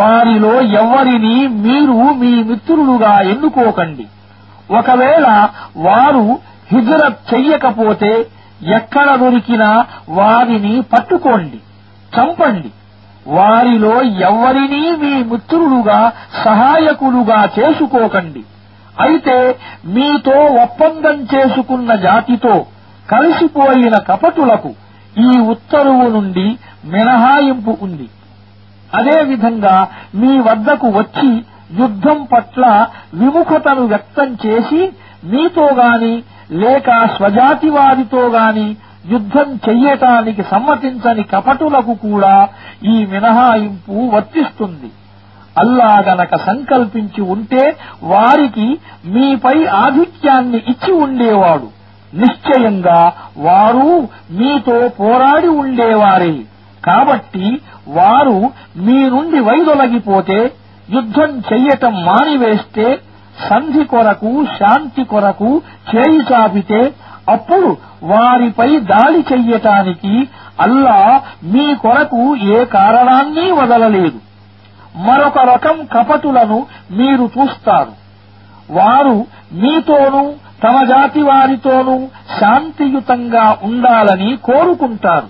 వారిలో 0.00 0.52
ఎవరిని 0.80 1.36
మీరు 1.64 1.96
మీ 2.20 2.32
మిత్రులుగా 2.42 3.14
ఎన్నుకోకండి 3.32 4.06
ఒకవేళ 4.70 5.26
వారు 5.86 6.24
హిజరత్ 6.68 7.20
చెయ్యకపోతే 7.32 8.12
ఎక్కడ 8.74 9.08
దొరికినా 9.16 9.70
వారిని 10.16 10.74
పట్టుకోండి 10.92 11.58
చంపండి 12.12 12.70
వారిలో 13.30 13.94
ఎవరినీ 14.28 14.84
మీ 15.02 15.12
మిత్రులుగా 15.22 15.98
సహాయకులుగా 16.44 17.40
చేసుకోకండి 17.56 18.42
అయితే 18.96 19.36
మీతో 19.94 20.36
ఒప్పందం 20.64 21.18
చేసుకున్న 21.32 21.92
జాతితో 22.00 22.54
కలిసిపోయిన 23.08 23.96
కపటులకు 24.08 24.70
ఈ 25.22 25.30
ఉత్తర్వు 25.54 26.06
నుండి 26.08 26.46
మినహాయింపు 26.84 27.72
ఉంది 27.80 28.08
అదేవిధంగా 28.94 29.76
మీ 30.14 30.32
వద్దకు 30.40 30.88
వచ్చి 30.98 31.30
యుద్ధం 31.78 32.18
పట్ల 32.32 32.64
విముఖతను 33.14 33.84
వ్యక్తం 33.86 34.30
చేసి 34.44 34.80
మీతో 35.24 35.66
గాని 35.74 36.14
లేక 36.50 36.88
వారితో 37.70 38.22
గాని 38.28 38.68
యుద్ధం 39.10 39.48
చెయ్యటానికి 39.68 40.42
సమ్మతించని 40.42 41.22
కపటులకు 41.22 41.94
కూడా 41.94 42.34
ఈ 42.82 42.96
మినహాయింపు 43.04 43.96
వర్తిస్తుంది 44.12 44.90
అల్లా 45.58 46.00
గనక 46.00 46.36
సంకల్పించి 46.36 47.22
ఉంటే 47.22 47.64
వారికి 48.02 48.68
మీపై 49.04 49.56
ఆధిక్యాన్ని 49.80 50.60
ఇచ్చి 50.68 50.92
ఉండేవాడు 50.92 51.68
నిశ్చయంగా 52.12 53.00
వారు 53.36 53.88
మీతో 54.30 54.78
పోరాడి 54.98 55.48
ఉండేవారే 55.48 56.34
కాబట్టి 56.84 57.46
వారు 57.88 58.38
మీ 58.76 58.98
నుండి 59.08 59.40
వైదొలగిపోతే 59.40 60.38
యుద్ధం 60.88 61.30
చెయ్యటం 61.52 61.94
మానివేస్తే 62.04 62.86
సంధి 63.40 63.84
కొరకు 63.84 64.30
శాంతి 64.58 65.04
కొరకు 65.04 65.50
చేయి 65.90 66.20
చాపితే 66.28 66.80
అప్పుడు 67.28 67.70
వారిపై 68.10 68.68
దాడి 68.90 69.20
చెయ్యటానికి 69.30 70.14
అల్లా 70.60 70.98
మీ 71.52 71.66
కొరకు 71.84 72.22
ఏ 72.52 72.58
కారణాన్ని 72.74 73.46
వదలలేదు 73.58 74.18
మరొక 75.06 75.38
రకం 75.50 75.76
కపటులను 75.92 76.58
మీరు 76.98 77.26
చూస్తారు 77.36 77.92
వారు 78.70 79.16
మీతోనూ 79.62 80.24
తమ 80.62 80.76
జాతి 80.90 81.22
వారితోనూ 81.22 81.96
శాంతియుతంగా 82.36 83.46
ఉండాలని 83.68 84.30
కోరుకుంటారు 84.48 85.30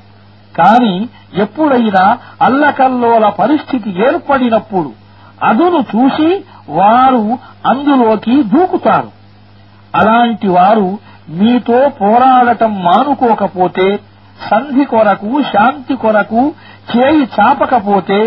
కాని 0.54 0.94
ఎప్పుడైనా 1.36 2.02
అల్లకల్లోల 2.46 3.26
పరిస్థితి 3.38 3.90
ఏర్పడినప్పుడు 4.06 4.90
అదును 5.42 5.80
చూసి 5.92 6.28
వారు 6.76 7.24
అందులోకి 7.66 8.34
దూకుతారు 8.52 9.10
అలాంటి 9.94 10.48
వారు 10.48 10.88
మీతో 11.32 11.78
పోరాడటం 11.98 12.72
మానుకోకపోతే 12.86 13.88
సంధి 14.40 14.84
కొరకు 14.92 15.32
శాంతి 15.50 15.94
కొరకు 15.96 16.42
చేయి 16.90 17.24
చాపకపోతే 17.34 18.20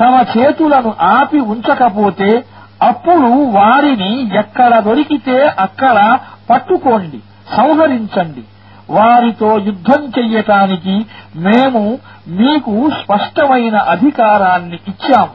తమ 0.00 0.14
చేతులను 0.32 0.90
ఆపి 1.10 1.40
ఉంచకపోతే 1.52 2.30
అప్పుడు 2.82 3.28
వారిని 3.56 4.10
ఎక్కడ 4.40 4.72
దొరికితే 4.86 5.36
అక్కడ 5.58 5.98
పట్టుకోండి 6.50 7.20
సంహరించండి 7.54 8.44
వారితో 8.88 9.50
యుద్ధం 9.68 10.02
చెయ్యటానికి 10.16 10.96
మేము 11.44 11.82
మీకు 12.34 12.74
స్పష్టమైన 12.98 13.76
అధికారాన్ని 13.94 14.78
ఇచ్చాము 14.92 15.34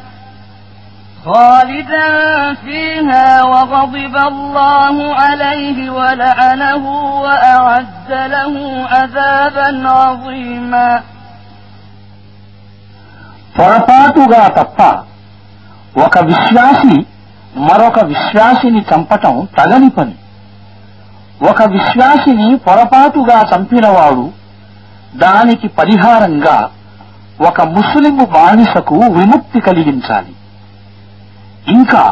خالدا 1.25 2.07
فيها 2.55 3.43
وغضب 3.43 4.15
الله 4.27 4.95
عليه 5.15 5.89
ولعنه 5.91 6.83
وأعد 7.21 8.09
له 8.09 8.53
عذابا 8.93 9.69
عظيما 9.91 10.89
పొరపాటుగా 13.57 14.43
తప్ప 14.57 14.79
ఒక 16.05 16.15
విశ్వాసి 16.29 16.95
మరొక 17.67 17.99
విశ్వాసిని 18.11 18.81
చంపటం 18.91 19.35
తగని 19.57 19.89
పని 19.89 20.15
ఒక 21.49 21.61
విశ్వాసిని 21.75 22.47
పొరపాటుగా 22.65 23.37
చంపినవాడు 23.51 24.25
దానికి 25.15 25.67
పరిహారంగా 25.79 26.57
ఒక 27.49 27.61
ముస్లిం 27.75 28.17
బానిసకు 28.35 28.97
విముక్తి 29.17 29.59
కలిగించాలి 29.61 30.33
ఇంకా 31.75 32.03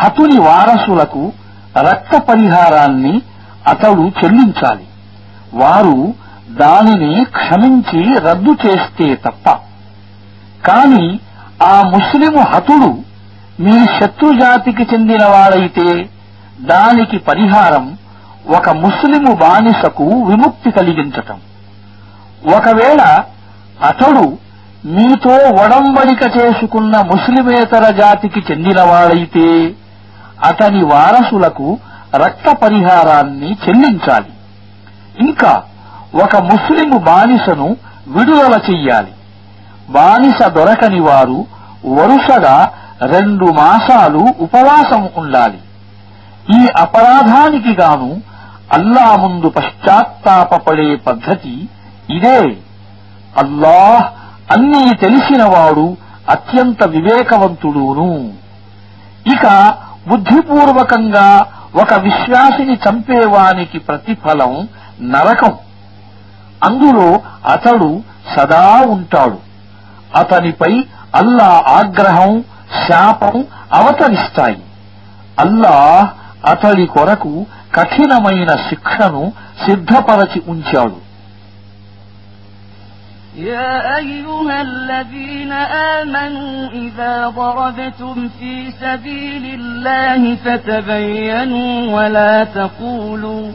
హతుని 0.00 0.38
వారసులకు 0.40 1.22
రక్త 1.86 2.14
పరిహారాన్ని 2.28 3.14
అతడు 3.66 4.04
చెల్లించాలి 4.18 4.86
వారు 5.54 5.96
దానిని 6.58 7.12
క్షమించి 7.36 8.02
రద్దు 8.26 8.52
చేస్తే 8.64 9.06
తప్ప 9.24 9.46
కాని 10.66 11.06
ఆ 11.64 11.74
ముస్లిము 11.94 12.42
హతుడు 12.52 12.90
మీ 13.58 13.76
శత్రుజాతికి 13.96 14.84
చెందినవాడైతే 14.84 15.88
దానికి 16.66 17.18
పరిహారం 17.28 17.84
ఒక 18.50 18.68
ముస్లిము 18.84 19.32
బానిసకు 19.34 20.06
విముక్తి 20.24 20.70
కలిగించటం 20.70 21.38
ఒకవేళ 22.56 23.02
అతడు 23.82 24.24
నీతో 24.84 25.34
వడంబడిక 25.58 26.22
చేసుకున్న 26.36 26.94
ముస్లిమేతర 27.12 27.84
జాతికి 27.90 28.40
చెందినవాడైతే 28.48 29.46
అతని 30.44 30.82
వారసులకు 30.84 31.68
రక్త 32.14 32.48
పరిహారాన్ని 32.62 33.50
చెల్లించాలి 33.64 34.32
ఇంకా 35.20 35.52
ఒక 36.14 36.36
ముస్లిము 36.42 36.98
బానిసను 37.06 37.68
విడుదల 38.06 38.54
చెయ్యాలి 38.68 39.12
బానిస 39.90 40.40
దొరకని 40.48 41.00
వారు 41.00 41.38
వరుసగా 41.96 42.56
రెండు 43.12 43.46
మాసాలు 43.52 44.22
ఉపవాసం 44.38 45.02
ఉండాలి 45.16 45.60
ఈ 46.58 46.60
అపరాధానికి 46.76 47.72
గాను 47.74 48.10
అల్లా 48.72 49.06
ముందు 49.16 49.48
పశ్చాత్తాపడే 49.48 50.88
పద్ధతి 51.06 51.54
ఇదే 52.08 52.38
అల్లాహ్ 53.38 54.06
అన్నీ 54.48 54.84
తెలిసినవాడు 54.96 55.86
అత్యంత 56.28 56.82
వివేకవంతుడును 56.88 58.10
ఇక 59.26 59.46
బుద్ధిపూర్వకంగా 60.08 61.28
ఒక 61.74 61.92
విశ్వాసిని 62.00 62.74
చంపేవానికి 62.76 63.78
ప్రతిఫలం 63.78 64.52
నరకం 65.12 65.54
అందులో 66.62 67.08
అతడు 67.48 67.88
సదా 68.34 68.66
ఉంటాడు 68.86 69.38
అతనిపై 70.16 70.72
అల్లా 71.14 71.50
ఆగ్రహం 71.78 72.32
శాపం 72.84 73.34
అవతరిస్తాయి 73.72 74.62
అల్లా 75.38 75.76
అతడి 76.48 76.86
కొరకు 76.86 77.32
కఠినమైన 77.72 78.50
శిక్షను 78.68 79.22
సిద్ధపరచి 79.64 80.40
ఉంచాడు 80.46 80.98
يا 83.36 83.96
أيها 83.96 84.62
الذين 84.62 85.52
آمنوا 85.52 86.68
إذا 86.68 87.28
ضربتم 87.28 88.28
في 88.38 88.70
سبيل 88.70 89.60
الله 89.60 90.36
فتبينوا 90.36 91.96
ولا 91.96 92.44
تقولوا 92.44 93.52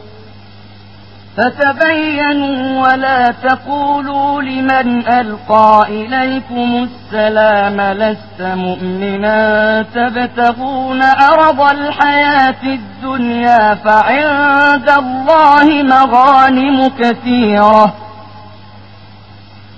فتبينوا 1.36 2.82
ولا 2.82 3.34
تقولوا 3.42 4.42
لمن 4.42 5.12
ألقى 5.12 5.86
إليكم 5.88 6.88
السلام 6.88 7.80
لست 7.80 8.40
مؤمنا 8.40 9.82
تبتغون 9.82 11.02
أرض 11.02 11.60
الحياة 11.60 12.62
الدنيا 12.62 13.74
فعند 13.74 14.90
الله 14.90 15.82
مغانم 15.82 16.88
كثيرة 16.98 18.09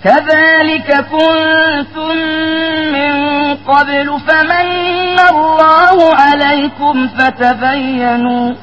كذلك 0.05 0.89
كنتم 1.07 2.15
من 2.93 3.15
قبل 3.69 4.07
فمن 4.29 4.69
الله 5.31 6.15
عليكم 6.17 7.09
فتبينوا 7.09 8.55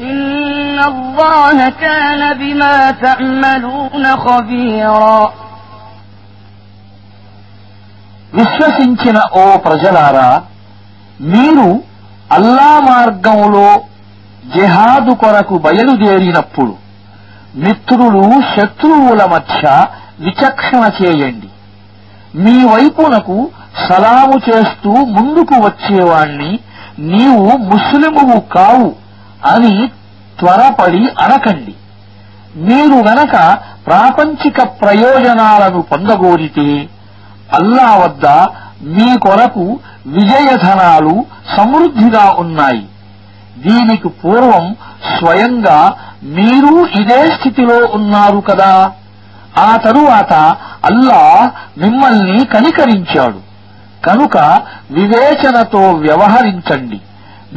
إن 0.00 0.78
الله 0.84 1.68
كان 1.80 2.38
بما 2.38 2.76
تعملون 3.04 4.04
خبيرا 4.18 5.18
విశ్వసించిన 8.32 9.18
ఓ 9.40 9.44
ప్రజలారా 9.66 10.30
మీరు 11.32 11.66
అల్లా 12.36 12.70
మార్గంలో 12.88 13.68
జహాదు 14.54 15.12
కొరకు 15.22 15.56
బయలుదేరినప్పుడు 15.66 16.72
మిత్రులు 17.64 18.24
శత్రువుల 18.54 19.22
మధ్య 19.34 19.62
విచక్షణ 20.20 20.82
చేయండి 20.98 21.48
మీ 22.34 22.56
వైపునకు 22.64 23.36
సలాము 23.84 24.36
చేస్తూ 24.48 24.90
ముందుకు 25.16 25.56
వచ్చేవాణ్ణి 25.64 26.50
నీవు 27.08 27.44
ముస్లిమువు 27.70 28.38
కావు 28.54 28.88
అని 29.52 29.74
త్వరపడి 30.38 31.02
అనకండి 31.24 31.74
మీరు 32.64 32.98
గనక 33.08 33.36
ప్రాపంచిక 33.86 34.60
ప్రయోజనాలను 34.80 35.80
పొందగోరితే 35.82 36.68
అల్లా 37.52 37.88
వద్ద 37.96 38.26
మీ 38.94 39.08
కొరకు 39.18 39.64
విజయధనాలు 40.14 41.14
సమృద్ధిగా 41.56 42.24
ఉన్నాయి 42.38 42.84
దీనికి 43.56 44.08
పూర్వం 44.20 44.64
స్వయంగా 45.14 45.78
మీరూ 46.36 46.74
ఇదే 47.00 47.20
స్థితిలో 47.34 47.78
ఉన్నారు 47.98 48.40
కదా 48.40 48.72
ఆ 49.62 49.70
తరువాత 49.76 50.32
అల్లా 50.84 51.22
మిమ్మల్ని 51.78 52.38
కనికరించాడు 52.44 53.40
కనుక 54.04 54.36
వివేచనతో 54.90 55.82
వ్యవహరించండి 56.04 56.98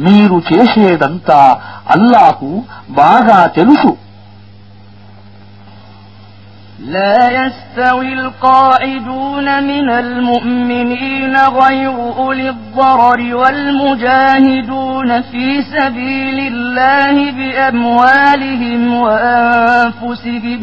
మీరు 0.06 0.36
చేసేదంతా 0.50 1.40
అల్లాకు 1.96 2.50
బాగా 3.00 3.40
తెలుసు 3.58 3.92
لا 6.98 7.30
يستوي 7.40 8.12
القاعدون 8.12 9.62
من 9.62 9.88
المؤمنين 10.04 11.34
غير 11.60 11.90
أولي 11.90 12.48
الضرر 12.48 13.20
والمجاهدون 13.36 15.10
في 15.22 15.46
سبيل 15.74 16.38
الله 16.52 17.16
بأموالهم 17.30 18.94
وأنفسهم 18.94 20.62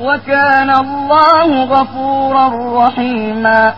وكان 0.00 0.70
الله 0.76 1.48
غفورا 1.66 2.46
رحيما 2.78 3.60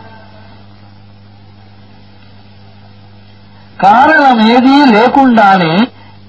కారణమేదీ 3.79 4.77
లేకుండానే 4.93 5.73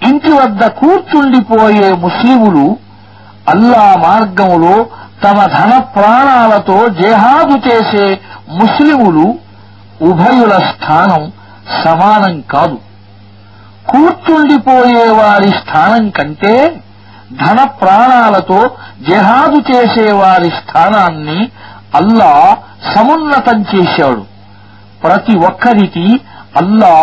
ఇంటి 0.09 0.31
వద్ద 0.39 0.63
కూర్చుండిపోయే 0.81 1.89
ముస్లిములు 2.05 2.67
అల్లా 3.53 3.87
మార్గములో 4.05 4.75
తమ 5.25 5.39
ధన 5.57 5.73
ప్రాణాలతో 5.95 6.77
జేహాదు 7.01 7.57
చేసే 7.67 8.05
ముస్లిములు 8.61 9.27
ఉభయుల 10.11 10.53
స్థానం 10.71 11.23
సమానం 11.83 12.37
కాదు 12.53 12.79
కూర్చుండిపోయే 13.91 15.05
వారి 15.21 15.51
స్థానం 15.61 16.07
కంటే 16.19 16.55
ధన 17.39 17.59
ప్రాణాలతో 17.81 18.61
జహాదు 19.09 19.59
చేసేవారి 19.71 20.51
స్థానాన్ని 20.59 21.41
అల్లా 21.95 22.33
సమున్నతం 22.93 23.59
చేశాడు 23.73 24.23
ప్రతి 25.03 25.35
ఒక్కరికి 25.49 26.07
అల్లా 26.61 26.95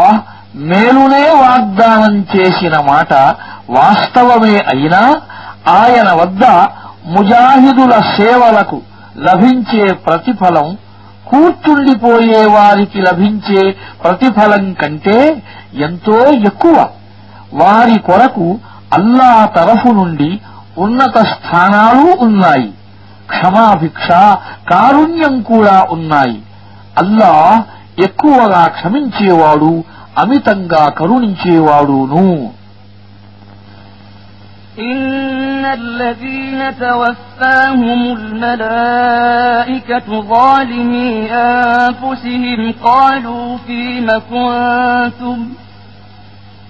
మేలునే 0.70 1.26
వాగ్దానం 1.42 2.16
చేసిన 2.34 2.76
మాట 2.90 3.14
వాస్తవమే 3.78 4.56
అయినా 4.74 5.02
ఆయన 5.78 6.10
వద్ద 6.20 6.44
ముజాహిదుల 7.14 7.94
సేవలకు 8.16 8.78
లభించే 9.28 9.86
ప్రతిఫలం 10.06 10.68
కూర్చుండిపోయే 11.32 12.42
వారికి 12.56 13.00
లభించే 13.02 13.64
ప్రతిఫలం 14.02 14.66
కంటే 14.74 15.18
ఎంతో 15.88 16.18
ఎక్కువ 16.50 16.76
వారి 17.54 17.98
కొరకు 18.08 18.48
అల్లా 18.92 19.32
తరఫు 19.56 19.92
నుండి 19.92 20.30
ఉన్నత 20.78 21.18
స్థానాలు 21.34 22.06
ఉన్నాయి 22.20 22.70
క్షమాభిక్ష 23.30 24.08
కారుణ్యం 24.70 25.36
కూడా 25.44 25.78
ఉన్నాయి 25.96 26.38
అల్లా 27.02 27.34
ఎక్కువగా 28.00 28.64
క్షమించేవాడు 28.76 29.72
అమితంగా 30.22 30.84
కరుణించేవాడును 31.00 32.30
إن 34.88 35.66
الذين 35.74 36.60
توفاهم 36.78 38.02
الملائكة 39.00 40.08
ظالمي 40.30 41.12
أنفسهم 41.32 42.74
قالوا 42.84 43.58
فيم 43.58 44.08
كنتم 44.32 45.38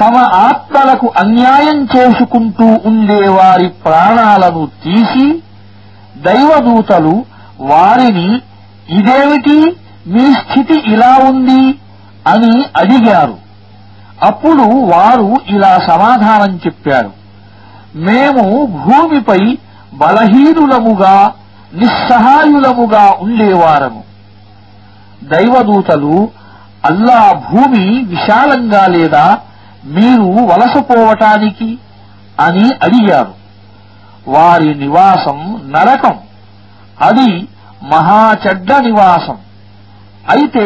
తమ 0.00 0.16
ఆత్మలకు 0.46 1.06
అన్యాయం 1.22 1.78
చేసుకుంటూ 1.94 2.66
ఉండే 2.90 3.20
వారి 3.36 3.68
ప్రాణాలను 3.84 4.62
తీసి 4.84 5.26
దైవదూతలు 6.26 7.14
వారిని 7.70 8.28
ఇదేమిటి 8.98 9.58
మీ 10.12 10.26
స్థితి 10.40 10.76
ఇలా 10.92 11.12
ఉంది 11.28 11.62
అని 12.26 12.54
అడిగారు 12.76 13.36
అప్పుడు 14.28 14.64
వారు 14.92 15.28
ఇలా 15.48 15.72
సమాధానం 15.90 16.54
చెప్పారు 16.64 17.12
మేము 18.06 18.44
భూమిపై 18.80 19.40
బలహీనులముగా 20.00 21.14
నిస్సహాయులముగా 21.80 23.04
ఉండేవారము 23.20 24.02
దైవదూతలు 25.30 26.16
అల్లా 26.84 27.20
భూమి 27.48 27.84
విశాలంగా 28.12 28.84
లేదా 28.86 29.24
మీరు 29.94 30.26
వలసపోవటానికి 30.50 31.68
అని 32.38 32.66
అడిగారు 32.82 33.34
వారి 34.28 34.70
నివాసం 34.82 35.38
నరకం 35.74 36.16
అది 37.04 37.30
మహాచడ్డ 37.92 38.70
నివాసం 38.86 39.38
అయితే 40.30 40.64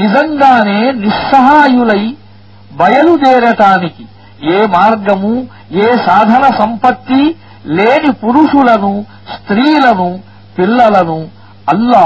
నిజంగానే 0.00 0.80
నిస్సహాయులై 1.02 2.02
బయలుదేరటానికి 2.78 4.04
ఏ 4.50 4.58
మార్గము 4.74 5.32
ఏ 5.82 5.88
సాధన 6.06 6.44
సంపత్తి 6.60 7.22
లేని 7.72 8.12
పురుషులను 8.22 8.92
స్త్రీలను 9.34 10.08
పిల్లలను 10.56 11.18
అల్లా 11.72 12.05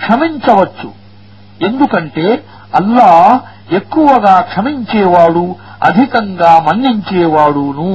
క్షమించవచ్చు 0.00 0.88
ఎందుకంటే 1.60 2.26
అల్లా 2.74 3.10
ఎక్కువగా 3.78 4.34
క్షమించేవాడు 4.50 5.44
అధికంగా 5.82 6.52
మన్నించేవాడును 6.66 7.90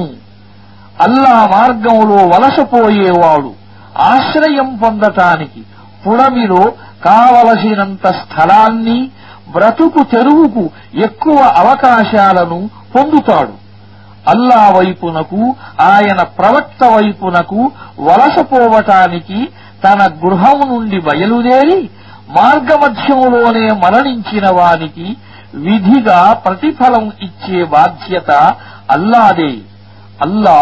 అల్లా 1.04 1.34
మార్గంలో 1.52 2.18
వలసపోయేవాడు 2.32 3.50
ఆశ్రయం 4.10 4.68
పొందటానికి 4.76 5.60
పుడమిలో 6.04 6.62
కావలసినంత 7.04 8.06
స్థలాన్ని 8.20 8.98
బ్రతుకు 9.52 10.02
తెరువుకు 10.12 10.62
ఎక్కువ 11.04 11.38
అవకాశాలను 11.56 12.58
పొందుతాడు 12.94 13.54
అల్లా 14.28 14.62
వైపునకు 14.76 15.40
ఆయన 15.86 16.20
ప్రవక్త 16.38 16.84
వైపునకు 16.94 17.60
వలసపోవటానికి 18.08 19.38
తన 19.84 20.02
గృహం 20.22 20.58
నుండి 20.68 20.98
బయలుదేరి 21.00 21.78
మార్గమధ్యంలోనే 22.38 23.64
మరణించిన 23.82 24.46
వానికి 24.50 25.06
విధిగా 25.64 26.20
ప్రతిఫలం 26.44 27.04
ఇచ్చే 27.26 27.58
బాధ్యత 27.74 28.30
అల్లాదే 28.90 29.52
అల్లా 30.26 30.58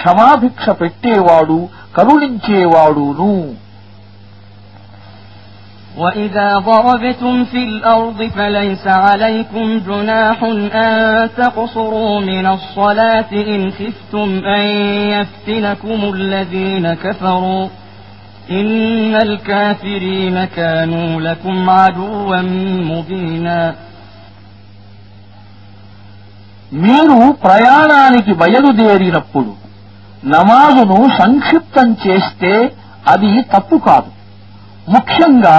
క్షమాభిక్ష 0.00 0.68
పెట్టేవాడు 0.82 1.60
కరుణించేవాడును 1.98 3.32
وإذا 5.96 6.58
ضربتم 6.60 7.44
في 7.44 7.64
الأرض 7.64 8.22
فليس 8.28 8.86
عليكم 8.86 9.78
جناح 9.78 10.38
أن 10.76 10.94
تقصروا 11.36 12.20
من 12.22 12.46
الصلاة 12.46 13.32
إن 13.32 13.70
خفتم 13.70 14.28
أن 14.46 14.64
يفتنكم 15.10 16.14
الذين 16.14 16.94
كفروا 16.96 17.68
إن 18.50 19.14
الكافرين 19.16 20.44
كانوا 20.46 21.20
لكم 21.20 21.70
عدوا 21.70 22.36
مبينا 22.92 23.74
మీరు 26.72 27.18
ప్రయాణానికి 27.42 28.32
బయలుదేరినప్పుడు 28.34 29.52
నమాజును 30.26 31.08
సంక్షిప్తం 31.18 31.96
చేస్తే 32.06 32.52
అది 33.06 33.42
తప్పు 33.52 33.76
కాదు 33.76 34.10
ముఖ్యంగా 34.88 35.56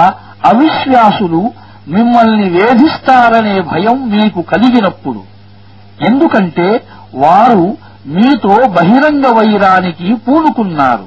అవిశ్వాసులు 0.44 1.40
మిమ్మల్ని 1.86 2.48
వేధిస్తారనే 2.50 3.60
భయం 3.62 4.10
మీకు 4.10 4.40
కలిగినప్పుడు 4.42 5.22
ఎందుకంటే 6.00 6.68
వారు 7.14 7.64
మీతో 8.06 8.54
బహిరంగ 8.68 9.26
వైరానికి 9.32 10.14
పూనుకున్నారు 10.26 11.06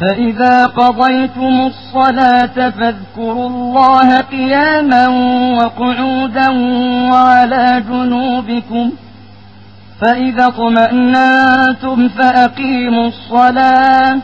فإذا 0.00 0.66
قضيتم 0.66 1.54
الصلاة 1.66 2.70
فاذكروا 2.70 3.48
الله 3.48 4.20
قياما 4.20 5.04
وقعودا 5.58 6.48
وعلى 7.12 7.82
جنوبكم 7.88 8.90
فإذا 10.00 10.46
اطمأنتم 10.46 12.08
فأقيموا 12.08 13.08
الصلاة 13.08 14.18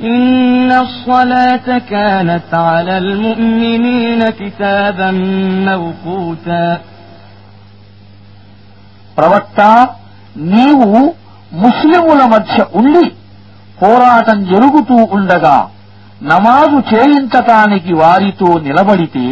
إن 0.00 0.72
الصلاة 0.72 1.78
كانت 1.78 2.54
على 2.54 2.98
المؤمنين 2.98 4.20
كتابا 4.40 5.10
موقوتا 5.68 6.66
ప్రవక్త 9.18 9.60
నీవు 10.54 11.00
ముస్లిముల 11.62 12.20
మధ్య 12.24 12.58
ఉండి 12.80 13.04
పోరాటం 13.82 14.38
జరుగుతూ 14.44 14.96
ఉండగా 15.10 15.56
నమాజు 16.22 16.78
చేయించటానికి 16.90 17.92
వారితో 17.94 18.48
నిలబడితే 18.58 19.26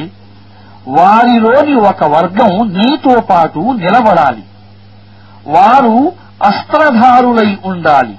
వారిలోని 0.99 1.75
ఒక 1.89 2.05
వర్గం 2.13 2.53
నీతో 2.77 3.15
పాటు 3.31 3.63
నిలబడాలి 3.81 4.45
వారు 5.47 5.97
అస్త్రధారులై 6.49 7.51
ఉండాలి 7.65 8.17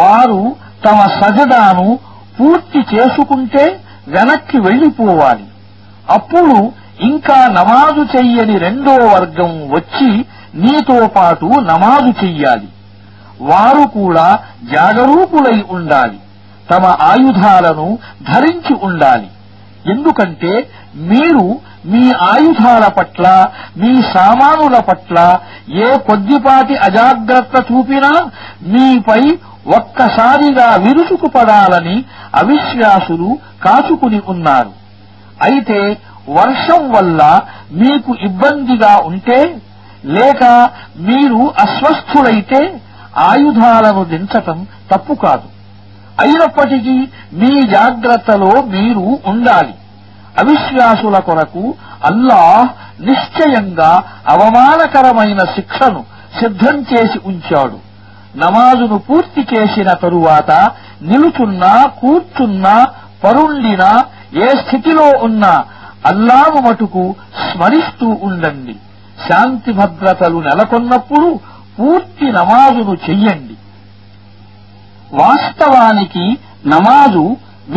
వారు 0.00 0.40
తమ 0.84 0.98
సజదాను 1.20 1.86
పూర్తి 2.38 2.80
చేసుకుంటే 2.92 3.64
వెనక్కి 4.08 4.58
వెళ్లిపోవాలి 4.58 5.46
అప్పుడు 6.10 6.56
ఇంకా 7.02 7.38
నమాజు 7.50 8.02
చెయ్యని 8.14 8.56
రెండో 8.58 8.94
వర్గం 9.06 9.52
వచ్చి 9.70 10.10
నీతో 10.54 10.98
పాటు 11.16 11.48
నమాజు 11.64 12.10
చెయ్యాలి 12.22 12.68
వారు 13.48 13.84
కూడా 13.94 14.26
జాగరూకులై 14.72 15.58
ఉండాలి 15.76 16.18
తమ 16.68 16.86
ఆయుధాలను 17.10 17.86
ధరించి 18.28 18.74
ఉండాలి 18.82 19.28
ఎందుకంటే 19.86 20.52
మీరు 21.10 21.44
మీ 21.84 22.02
ఆయుధాల 22.30 22.84
పట్ల 22.96 23.26
మీ 23.76 23.92
సామానుల 24.10 24.76
పట్ల 24.88 25.18
ఏ 25.80 25.88
కొద్దిపాటి 26.08 26.74
అజాగ్రత్త 26.86 27.56
చూపినా 27.68 28.10
మీపై 28.72 29.22
ఒక్కసారిగా 29.76 30.68
విరుచుకుపడాలని 30.84 31.96
అవిశ్వాసులు 32.34 33.30
కాచుకుని 33.64 34.20
ఉన్నారు 34.26 34.72
అయితే 35.44 35.80
వర్షం 36.30 36.82
వల్ల 36.90 37.20
మీకు 37.72 38.12
ఇబ్బందిగా 38.28 38.92
ఉంటే 39.08 39.40
లేక 40.10 40.44
మీరు 41.08 41.40
అస్వస్థులైతే 41.64 42.60
ఆయుధాలను 43.22 44.02
దించటం 44.12 44.58
తప్పు 44.90 45.14
కాదు 45.24 45.48
అయినప్పటికీ 46.22 46.96
మీ 47.40 47.52
జాగ్రత్తలో 47.74 48.52
మీరు 48.72 49.04
ఉండాలి 49.32 49.74
అవిశ్వాసుల 50.40 51.16
కొరకు 51.28 51.62
అల్లాహ్ 52.08 52.68
నిశ్చయంగా 53.08 53.92
అవమానకరమైన 54.34 55.42
శిక్షను 55.54 56.02
సిద్ధం 56.40 56.76
చేసి 56.90 57.18
ఉంచాడు 57.30 57.78
నమాజును 58.40 58.98
పూర్తి 59.06 59.42
చేసిన 59.52 59.90
తరువాత 60.02 60.50
నిలుచున్నా 61.02 61.72
కూర్చున్నా 62.00 62.74
పరుండినా 63.22 63.90
ఏ 64.42 64.48
స్థితిలో 64.60 65.06
ఉన్నా 65.28 65.52
అల్లాము 66.10 66.60
మటుకు 66.60 67.04
స్మరిస్తూ 67.42 68.08
ఉండండి 68.28 68.74
శాంతి 69.26 69.72
భద్రతలు 69.72 70.38
నెలకొన్నప్పుడు 70.40 71.28
పూర్తి 71.80 72.26
నమాజును 72.38 72.94
చెయ్యండి 73.06 73.54
వాస్తవానికి 75.12 76.24
నమాజు 76.66 77.24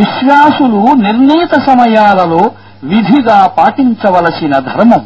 విశ్వాసులు 0.00 0.80
నిర్ణీత 1.04 1.54
సమయాలలో 1.68 2.42
విధిగా 2.92 3.40
పాటించవలసిన 3.58 4.54
ధర్మం 4.70 5.04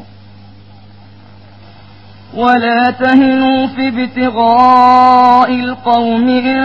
ولا 2.37 2.91
تهنوا 2.93 3.67
في 3.67 3.89
ابتغاء 3.89 5.51
القوم 5.61 6.27
إن 6.47 6.59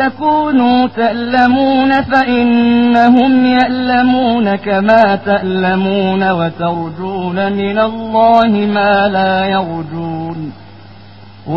تكونوا 0.00 0.86
تألمون 0.88 1.92
فإنهم 2.02 3.32
يألمون 3.46 4.56
كما 4.58 5.04
تألمون 5.16 6.30
وترجون 6.30 7.52
من 7.52 7.78
الله 7.80 8.50
ما 8.68 9.08
لا 9.08 9.34
يرجون 9.46 10.38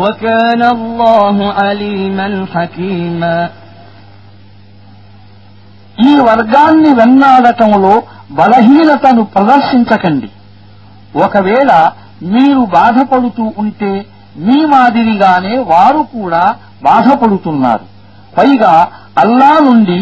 وكان 0.00 0.62
الله 0.68 1.36
عليما 1.54 2.28
حكيما 2.54 3.36
ఈ 6.02 6.12
వర్గాన్ని 6.28 6.90
వెన్నాడటంలో 6.94 7.94
బలహీనతను 8.36 9.22
ప్రదర్శించకండి 9.34 10.30
ఒకవేళ 11.18 11.70
మీరు 12.32 12.62
బాధపడుతూ 12.74 13.44
ఉంటే 13.60 13.92
మీ 14.36 14.58
మాదిరిగానే 14.66 15.54
వారు 15.72 16.02
కూడా 16.14 16.44
బాధపడుతున్నారు 16.82 17.84
పైగా 18.38 18.72
అల్లా 19.22 19.52
నుండి 19.60 19.98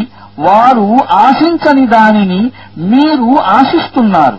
వారు 0.47 0.87
ఆశించని 1.27 1.87
దానిని 1.87 2.41
మీరు 2.93 3.31
ఆశిస్తున్నారు 3.59 4.39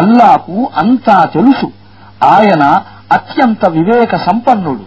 అల్లాకు 0.00 0.56
అంతా 0.82 1.18
తెలుసు 1.34 1.68
ఆయన 2.32 2.64
అత్యంత 3.16 3.62
వివేక 3.76 4.12
సంపన్నుడు 4.28 4.84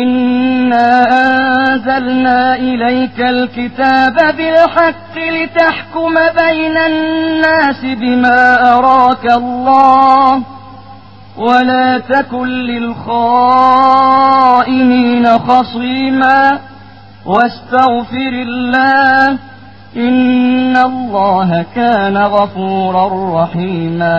إنا 0.00 0.90
أنزلنا 1.20 2.40
إليك 2.68 3.18
الكتاب 3.34 4.16
بالحق 4.36 5.14
لتحكم 5.36 6.14
بين 6.42 6.76
الناس 6.90 7.80
بما 8.02 8.40
أراك 8.74 9.24
الله 9.40 10.42
ولا 11.38 11.98
تكن 11.98 12.48
للخائنين 13.98 15.26
خصيما 15.38 16.58
واستغفر 17.26 18.32
الله 18.48 19.38
إن 19.96 20.76
الله 20.76 21.64
كان 21.74 22.16
غفورا 22.16 23.04
رحيما 23.42 24.18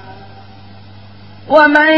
ومن 1.51 1.93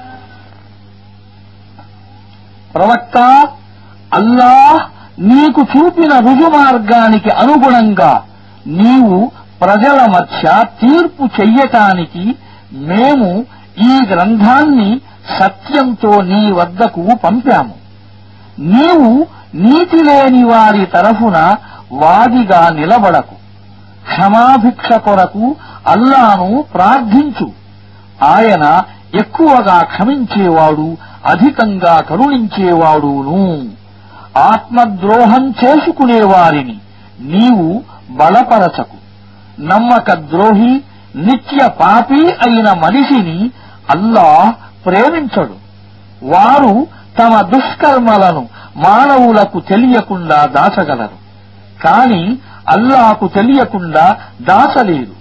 ప్రవక్త 2.74 3.16
అల్లాహ్ 4.18 4.82
నీకు 5.30 5.60
చూపిన 5.72 6.12
రుజుమార్గానికి 6.26 7.30
అనుగుణంగా 7.43 8.12
నీవు 8.78 9.18
ప్రజల 9.62 9.98
మధ్య 10.14 10.44
తీర్పు 10.80 11.24
చెయ్యటానికి 11.39 12.24
మేము 12.90 13.28
ఈ 13.82 13.94
గ్రంథాన్ని 14.10 14.90
సత్యంతో 15.36 16.12
నీ 16.30 16.43
వద్దకు 16.52 17.05
పంపాము 17.24 17.76
నీవు 18.72 19.10
నీతి 19.62 20.01
లేని 20.09 20.43
వారి 20.44 20.84
తరఫున 20.94 21.39
వాదిగా 22.02 22.62
నిలబడకు 22.78 23.36
క్షమాభిక్ష 24.06 24.93
కొరకు 25.05 25.47
అల్లాను 25.93 26.48
ప్రార్థించు 26.74 27.48
ఆయన 28.30 28.64
ఎక్కువగా 29.20 29.78
క్షమించేవాడు 29.93 30.89
అధికంగా 31.32 31.94
కరుణించేవాడును 32.09 33.40
ఆత్మద్రోహం 34.51 35.44
చేసుకునేవారిని 35.60 36.76
నీవు 37.32 37.66
బలపరచకు 38.18 38.98
నమ్మక 39.64 40.10
ద్రోహి 40.30 40.72
నిత్య 41.18 41.62
పాపి 41.80 42.20
అయిన 42.44 42.68
మనిషిని 42.84 43.39
అల్లా 43.90 44.28
ప్రేమించడు 44.86 45.56
వారు 46.28 46.74
తమ 47.18 47.34
దుష్కర్మలను 47.51 48.43
మానవులకు 48.76 49.59
తెలియకుండా 49.60 50.39
దాచగలరు 50.55 51.18
కాని 51.82 52.22
అల్లాకు 52.68 53.26
తెలియకుండా 53.28 54.05
దాచలేదు 54.40 55.14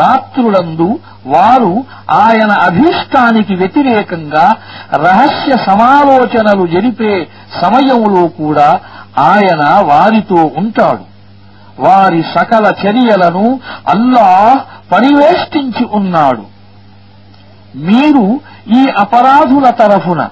రాత్రులందు 0.00 0.88
వారు 1.26 1.72
ఆయన 2.18 2.52
అధిష్టానికి 2.66 3.54
వ్యతిరేకంగా 3.54 4.44
రహస్య 5.02 5.52
సమాలోచనలు 5.66 6.66
జరిపే 6.66 7.14
సమయంలో 7.62 8.28
కూడా 8.38 8.68
ఆయన 9.24 9.64
వారితో 9.88 10.40
ఉంటాడు 10.56 11.04
వారి 11.78 12.22
సకల 12.34 12.66
చర్యలను 12.82 13.46
అల్లాహ్ 13.88 14.58
పరివేష్టించి 14.92 15.84
ఉన్నాడు 15.90 16.44
మీరు 17.88 18.24
ఈ 18.72 18.82
అపరాధుల 18.96 19.70
తరఫున 19.70 20.20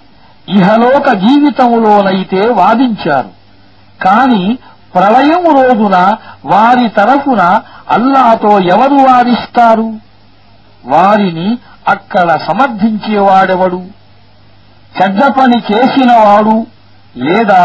ఇహలోక 0.49 1.09
జీవితంలోనైతే 1.24 2.41
వాదించారు 2.53 3.31
కాని 4.01 4.45
ప్రళయం 4.95 5.45
రోజున 5.59 5.97
వారి 6.45 6.87
తరఫున 6.89 7.43
అల్లాతో 7.89 8.53
ఎవరు 8.74 8.99
వాదిస్తారు 9.05 9.89
వారిని 10.85 11.49
అక్కడ 11.87 12.28
సమర్థించేవాడెవడు 12.47 13.81
చెడ్డ 14.95 15.20
పని 15.39 15.59
చేసినవాడు 15.70 16.57
లేదా 17.24 17.62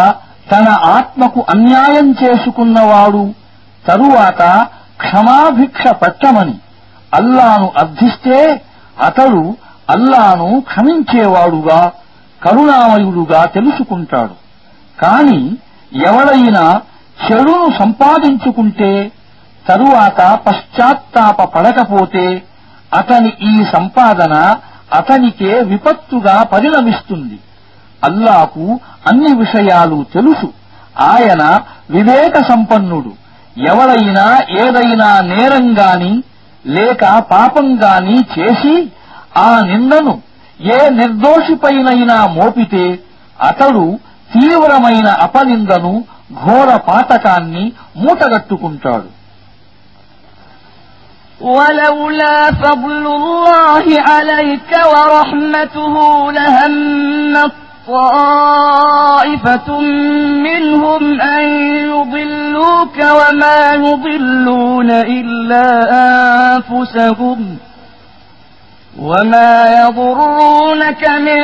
తన 0.52 0.68
ఆత్మకు 0.90 1.42
అన్యాయం 1.50 2.08
చేసుకున్నవాడు 2.14 3.24
తరువాత 3.84 4.42
క్షమాభిక్ష 4.98 5.84
పట్టమని 6.02 6.56
అల్లాను 7.14 7.72
అర్థిస్తే 7.78 8.40
అతడు 8.98 9.42
అల్లాను 9.90 10.62
క్షమించేవాడుగా 10.62 11.80
కరుణామయుడుగా 12.42 13.46
తెలుసుకుంటాడు 13.46 14.36
కాని 14.98 15.40
ఎవడైనా 16.06 16.66
చెడును 17.18 17.78
సంపాదించుకుంటే 17.80 18.92
తరువాత 19.68 20.22
పశ్చాత్తాప 20.48 21.42
పడకపోతే 21.56 22.26
అతని 22.94 23.32
ఈ 23.42 23.64
సంపాదన 23.76 24.36
అతనికే 24.94 25.62
విపత్తుగా 25.62 26.44
పరిణమిస్తుంది 26.44 27.38
అల్లాకు 28.04 28.66
అన్ని 29.10 29.36
విషయాలు 29.36 30.06
తెలుసు 30.14 30.50
ఆయన 31.02 31.44
వివేక 31.90 32.36
సంపన్నుడు 32.48 33.12
ఎవడైనా 33.68 34.26
ఏదైనా 34.62 35.22
నేరం 35.22 35.68
గాని 35.80 36.14
లేక 36.66 37.04
పాపం 37.32 37.68
చేసి 38.38 38.76
ఆ 39.36 39.52
నిందను 39.70 40.14
ఏ 40.60 40.80
నిర్దోషిపైనైనా 41.00 42.18
మోపితే 42.36 42.86
అతడు 43.40 43.86
తీవ్రమైన 44.30 45.08
అపనిందను 45.26 45.94
ఘోర 46.44 46.70
పాతకాన్ని 46.90 47.66
మూటగట్టుకుంటాడు 48.04 49.10
ولولا 51.56 52.38
فضل 52.54 53.06
الله 53.16 53.86
عليك 54.10 54.72
ورحمته 54.94 55.96
لهم 56.32 57.36
طائفة 57.88 59.70
منهم 60.48 61.22
أن 61.22 61.46
يضلوك 61.86 62.98
وما 63.20 63.60
يضلون 63.76 64.92
إلا 64.92 65.68
أنفسهم 66.08 67.40
وما 69.00 69.66
يضرونك 69.82 71.10
من 71.10 71.42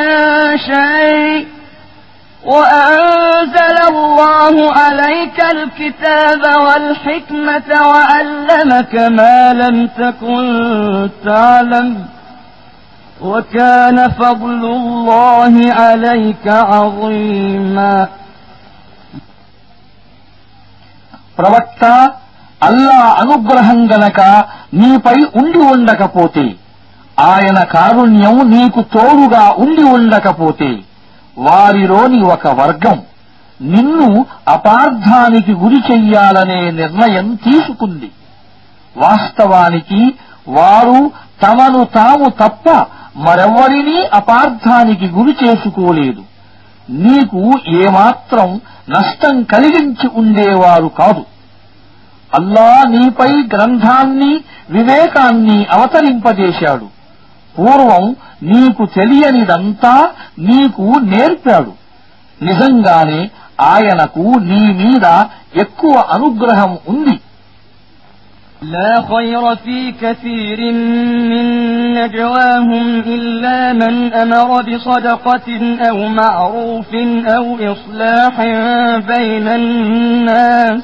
شيء 0.57 1.47
وأنزل 2.45 3.77
الله 3.89 4.73
عليك 4.73 5.37
الكتاب 5.55 6.41
والحكمة 6.61 7.69
وعلمك 7.87 8.95
ما 8.95 9.53
لم 9.53 9.87
تكن 9.87 11.09
تعلم 11.25 12.05
وكان 13.21 14.09
فضل 14.11 14.65
الله 14.65 15.53
عليك 15.73 16.47
عظيما 16.47 18.07
ప్రవక్త 21.39 21.83
అల్లా 22.63 22.97
అనుగ్రహం 23.21 23.79
గనక 23.85 24.19
నీపై 24.73 25.17
ఉండి 25.39 25.57
ఉండకపోతే 25.57 26.55
ఆయన 27.23 27.59
కారుణ్యం 27.73 28.37
నీకు 28.51 28.81
తోడుగా 28.93 29.45
ఉండి 29.63 29.85
ఉండకపోతే 29.95 30.69
వారిలోని 31.37 32.19
ఒక 32.31 32.47
వర్గం 32.59 32.97
నిన్ను 33.65 34.07
అపార్థానికి 34.47 35.53
గురి 35.53 35.79
చెయ్యాలనే 35.89 36.61
నిర్ణయం 36.79 37.27
తీసుకుంది 37.43 38.09
వాస్తవానికి 38.95 40.01
వారు 40.49 40.99
తమను 41.41 41.81
తాము 41.93 42.27
తప్ప 42.39 42.65
మరెవ్వరినీ 43.17 43.97
అపార్థానికి 44.19 45.07
గురి 45.09 45.33
చేసుకోలేదు 45.41 46.23
నీకు 47.01 47.41
ఏమాత్రం 47.79 48.49
నష్టం 48.89 49.35
కలిగించి 49.43 50.07
ఉండేవారు 50.13 50.89
కాదు 50.97 51.23
అల్లా 52.31 52.71
నీపై 52.93 53.31
గ్రంథాన్ని 53.53 54.31
వివేకాన్ని 54.69 55.57
అవతరింపజేశాడు 55.71 56.87
పూర్వం 57.55 58.03
నీకు 58.51 58.83
తెలియనిదంతా 58.97 59.93
నీకు 60.49 60.85
నేర్పాడు 61.11 61.73
నిజంగానే 62.39 63.19
ఆయనకు 63.71 64.23
నీ 64.49 64.61
మీద 64.81 65.05
ఎక్కువ 65.63 65.95
అనుగ్రహం 66.15 66.73
ఉంది 66.93 67.17
لا 68.73 68.93
خير 69.03 69.43
في 69.55 69.79
كثير 70.01 70.59
من 71.31 71.45
نجواهم 71.93 72.85
إلا 73.07 73.57
من 73.73 73.93
أمر 74.15 74.49
بصدقة 74.67 75.47
أو 75.89 75.97
معروف 76.21 76.91
أو 77.27 77.45
إصلاح 77.73 78.35
بين 79.07 79.47
الناس 79.61 80.81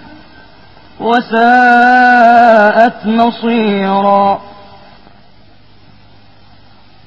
وساءت 2.01 2.99
مصيرا 3.19 4.25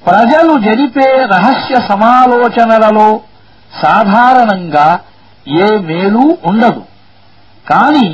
ప్రజలు 0.03 0.53
జరిపే 0.67 1.09
రహస్య 1.35 1.75
సమాలోచనలలో 1.91 3.09
సాధారణంగా 3.83 4.89
ఏ 5.61 5.69
మేలు 5.87 6.25
ఉండదు 6.51 6.83
కాని 7.67 8.09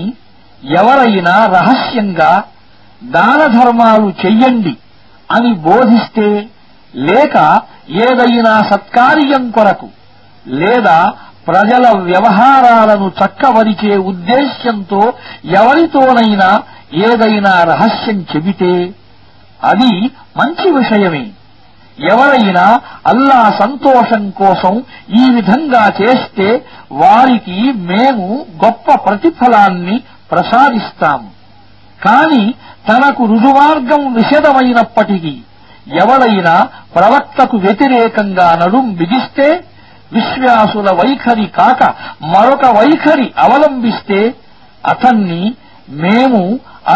ఎవరైనా 0.62 1.35
రహస్యంగా 1.57 2.32
దాన 3.15 3.41
ధర్మాలు 3.57 4.09
చెయ్యండి 4.23 4.74
అని 5.28 5.53
బోధిస్తే 5.66 6.28
లేక 6.95 7.37
ఏదైనా 8.05 8.55
సత్కార్యం 8.70 9.45
కొరకు 9.51 9.89
లేదా 10.61 10.99
ప్రజల 11.47 11.87
వ్యవహారాలను 12.03 13.07
చక్కవరిచే 13.19 13.93
ఉద్దేశ్యంతో 14.11 15.03
ఎవరితోనైనా 15.55 16.49
ఏదైనా 17.07 17.53
రహస్యం 17.65 18.19
చెబితే 18.32 18.73
అది 19.65 19.93
మంచి 20.37 20.69
విషయమే 20.73 21.24
ఎవరైనా 22.11 22.65
అల్లా 23.07 23.41
సంతోషం 23.61 24.23
కోసం 24.39 24.74
ఈ 25.15 25.24
విధంగా 25.31 25.82
చేస్తే 25.99 26.47
వారికి 27.01 27.59
మేము 27.91 28.27
గొప్ప 28.65 28.95
ప్రతిఫలాన్ని 29.07 29.97
ప్రసాదిస్తాము 30.31 31.28
కాని 32.01 32.45
తనకు 32.89 33.23
రుజువార్గం 33.24 34.03
విషదమైనప్పటికీ 34.15 35.35
ఎవరైనా 36.01 36.55
ప్రవక్తకు 36.95 37.57
వ్యతిరేకంగా 37.57 38.49
నడుం 38.55 38.87
బిగిస్తే 38.95 39.49
విశ్వాసుల 40.12 40.89
వైఖరి 41.01 41.47
కాక 41.59 41.81
మరొక 42.32 42.65
వైఖరి 42.78 43.27
అవలంబిస్తే 43.45 44.20
అతన్ని 44.85 45.43
మేము 46.03 46.43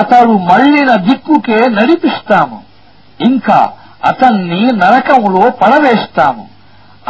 అతడు 0.00 0.34
మళ్లిన 0.50 0.90
దిక్కుకే 1.08 1.60
నడిపిస్తాము 1.78 2.58
ఇంకా 3.20 3.58
అతన్ని 4.04 4.62
నరకములో 4.82 5.44
పడవేస్తాము 5.62 6.44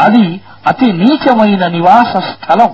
అది 0.05 0.26
అతి 0.70 0.89
నీచమైన 1.02 1.62
నివాస 1.76 2.12
స్థలం 2.31 2.72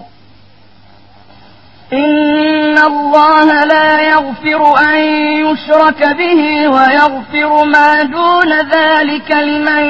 إن 1.93 2.79
الله 2.91 3.49
لا 3.65 4.01
يغفر 4.03 4.63
أن 4.91 5.01
يشرك 5.45 6.01
به 6.19 6.41
ويغفر 6.69 7.65
ما 7.67 8.03
دون 8.05 8.51
ذلك 8.77 9.31
لمن 9.49 9.85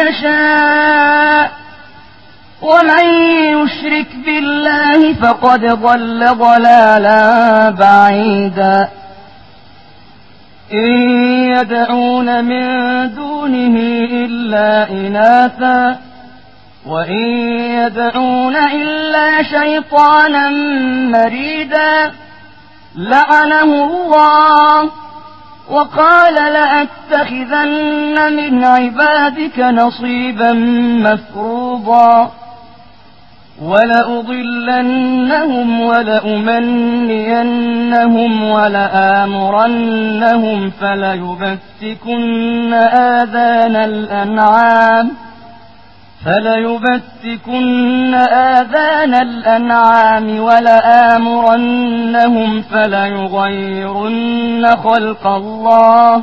يشاء 0.00 1.44
ومن 2.62 3.04
يشرك 3.58 4.16
بالله 4.26 5.14
فقد 5.14 5.60
ضل 5.60 6.26
ضلالا 6.26 7.70
بعيدا 7.70 8.88
إن 10.72 11.00
يدعون 11.58 12.44
من 12.44 12.64
دونه 13.14 13.76
إلا 14.10 14.90
إناثا 14.90 15.98
وإن 16.86 17.28
يدعون 17.58 18.56
إلا 18.56 19.42
شيطانا 19.42 20.48
مريدا 21.18 22.12
لعنه 22.96 23.84
الله 23.84 24.90
وقال 25.70 26.34
لأتخذن 26.34 28.32
من 28.36 28.64
عبادك 28.64 29.58
نصيبا 29.58 30.52
مفروضا 31.02 32.41
ولأضلنهم 33.64 35.40
ولأمنينهم 35.80 36.42
ولآمرنهم 38.44 39.90
فليبتكن 40.70 42.72
آذان 42.94 43.76
الأنعام 43.76 45.10
فليبتكن 46.24 48.14
آذان 48.14 49.14
الأنعام 49.14 50.40
ولآمرنهم 50.40 51.82
فليغيرن 52.62 54.66
خلق 54.66 55.26
الله 55.26 56.18
ۖ 56.18 56.22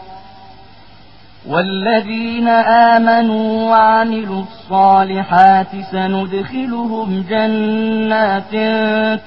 والذين 1.47 2.47
آمنوا 2.47 3.71
وعملوا 3.71 4.43
الصالحات 4.43 5.67
سندخلهم 5.91 7.25
جنات 7.29 8.51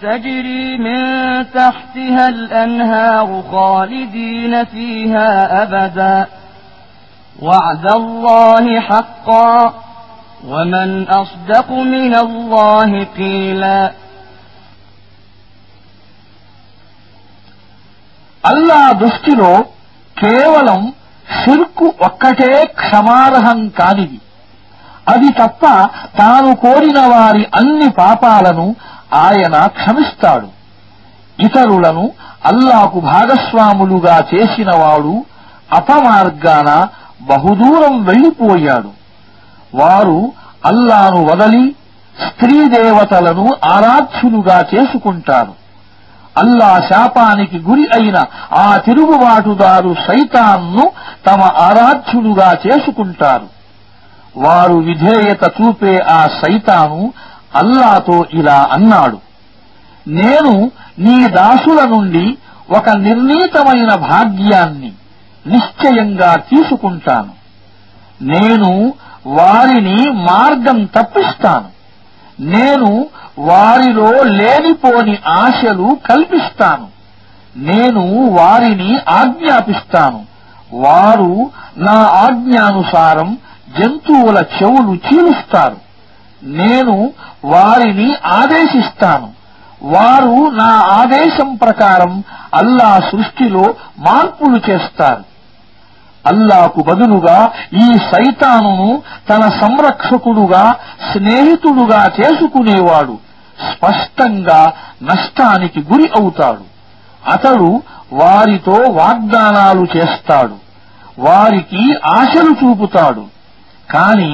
تجري 0.02 0.78
من 0.78 1.00
تحتها 1.50 2.28
الأنهار 2.28 3.42
خالدين 3.50 4.64
فيها 4.64 5.62
أبدا 5.62 6.26
وعد 7.42 7.90
الله 7.90 8.80
حقا 8.80 9.74
ومن 10.48 11.08
أصدق 11.08 11.70
من 11.70 12.14
الله 12.14 13.04
قيلا 13.04 13.92
الله 18.46 18.92
దృష్టిలో 18.92 19.64
كيولم 20.16 20.92
షిర్కు 21.34 21.86
ఒక్కటే 22.06 22.50
క్షమార్హం 22.80 23.60
కానిది 23.78 24.18
అది 25.08 25.30
తప్ప 25.38 25.64
తాను 26.18 26.50
కోరిన 26.56 27.00
వారి 27.06 27.44
అన్ని 27.58 27.88
పాపాలను 27.98 28.66
ఆయన 29.20 29.56
క్షమిస్తాడు 29.76 30.48
ఇతరులను 31.38 32.04
అల్లాకు 32.44 32.98
భాగస్వాములుగా 33.08 34.16
చేసినవాడు 34.32 35.14
అపమార్గాన 35.78 36.70
బహుదూరం 37.28 37.94
వెళ్ళిపోయాడు 38.04 38.90
వారు 39.72 40.18
అల్లాను 40.64 41.20
వదలి 41.24 41.64
స్త్రీదేవతలను 42.16 43.44
ఆరాధ్యులుగా 43.66 44.58
చేసుకుంటారు 44.72 45.54
అల్లా 46.36 46.70
శాపానికి 46.88 47.58
గురి 47.66 47.84
అయిన 47.96 48.18
ఆ 48.60 48.68
తిరుగుబాటుదారు 48.86 49.92
సైతాన్ను 50.06 50.84
తమ 51.26 51.40
ఆరాధ్యులుగా 51.66 52.48
చేసుకుంటారు 52.64 53.48
వారు 54.36 54.76
విధేయత 54.88 55.44
చూపే 55.58 55.94
ఆ 56.14 56.20
సైతాను 56.40 57.00
అల్లాతో 57.60 58.16
ఇలా 58.32 58.58
అన్నాడు 58.76 59.18
నేను 60.14 60.54
నీ 61.04 61.16
దాసుల 61.36 61.80
నుండి 61.92 62.24
ఒక 62.70 62.88
నిర్ణీతమైన 63.04 63.92
భాగ్యాన్ని 64.08 64.90
నిశ్చయంగా 65.44 66.32
తీసుకుంటాను 66.50 67.32
నేను 68.30 68.70
వారిని 69.38 69.98
మార్గం 70.28 70.78
తప్పిస్తాను 70.96 71.70
నేను 72.48 72.90
వారిలో 73.36 74.08
లేనిపోని 74.34 75.14
ఆశలు 75.36 75.88
కల్పిస్తాను 76.08 76.86
నేను 77.66 78.04
వారిని 78.30 78.90
ఆజ్ఞాపిస్తాను 79.12 80.20
వారు 80.80 81.30
నా 81.78 81.98
ఆజ్ఞానుసారం 82.20 83.28
జంతువుల 83.78 84.38
చెవులు 84.54 84.94
చీలుస్తారు 85.06 85.78
నేను 86.56 86.96
వారిని 87.44 88.08
ఆదేశిస్తాను 88.32 89.28
వారు 89.90 90.34
నా 90.52 90.70
ఆదేశం 91.00 91.48
ప్రకారం 91.56 92.12
అల్లా 92.54 92.90
సృష్టిలో 93.10 93.64
మార్పులు 93.98 94.58
చేస్తారు 94.68 95.24
అల్లాకు 96.24 96.80
బదులుగా 96.82 97.38
ఈ 97.76 97.88
సైతానును 98.12 98.90
తన 99.28 99.42
సంరక్షకుడుగా 99.60 100.64
స్నేహితుడుగా 101.10 102.02
చేసుకునేవాడు 102.18 103.14
స్పష్టంగా 103.64 104.60
నష్టానికి 105.02 105.80
గురి 105.82 106.06
అవుతాడు 106.18 106.64
అతడు 107.28 107.68
వారితో 108.12 108.76
వాగ్దానాలు 108.98 109.84
చేస్తాడు 109.94 110.56
వారికి 111.18 111.82
ఆశలు 112.14 112.52
చూపుతాడు 112.60 113.24
కాని 113.88 114.32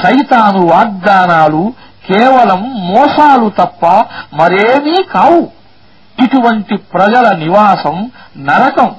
సైతాను 0.02 0.60
వాగ్దానాలు 0.66 1.62
కేవలం 2.08 2.60
మోసాలు 2.88 3.48
తప్ప 3.58 3.84
మరేమీ 4.34 4.96
కావు 5.12 5.42
ఇటువంటి 6.18 6.76
ప్రజల 6.92 7.26
నివాసం 7.36 7.96
నరకం 8.40 8.90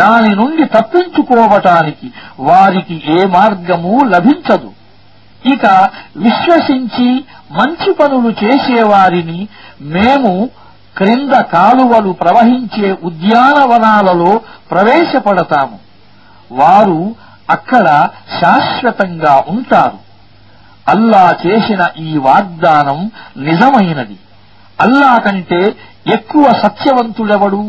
దాని 0.00 0.32
నుండి 0.34 0.64
తప్పించుకోవటానికి 0.74 2.08
వారికి 2.40 2.96
ఏ 3.08 3.20
మార్గమూ 3.26 3.94
లభించదు 4.06 4.70
ఇక 5.44 5.66
విశ్వసించి 6.16 7.08
మంచి 7.50 7.90
పనులు 7.92 8.30
చేసేవారిని 8.42 9.40
మేము 9.88 10.32
క్రింద 10.96 11.34
కాలువలు 11.52 12.12
ప్రవహించే 12.12 12.88
ఉద్యానవనాలలో 13.02 14.32
ప్రవేశపడతాము 14.70 15.78
వారు 16.50 17.00
అక్కడ 17.50 17.86
శాశ్వతంగా 18.40 19.34
ఉంటారు 19.46 19.98
అల్లా 20.88 21.24
చేసిన 21.46 21.82
ఈ 21.98 22.10
వాగ్దానం 22.18 22.98
నిజమైనది 23.36 24.16
అల్లా 24.78 25.18
కంటే 25.18 25.60
ఎక్కువ 26.06 26.44
సత్యవంతుడెవడు 26.62 27.62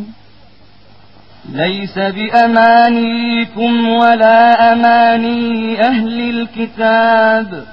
ليس 1.54 2.00
بأمانيكم 2.00 3.90
ولا 3.90 4.74
أماني 4.74 5.82
أهل 5.82 6.30
الكتاب 6.30 7.64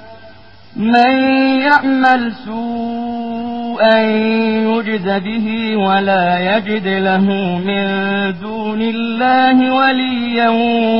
من 0.75 1.13
يعمل 1.61 2.31
سوءا 2.45 3.99
يجد 4.67 5.23
به 5.23 5.75
ولا 5.77 6.57
يجد 6.57 6.87
له 6.87 7.25
من 7.65 7.85
دون 8.41 8.81
الله 8.81 9.73
وليا 9.75 10.49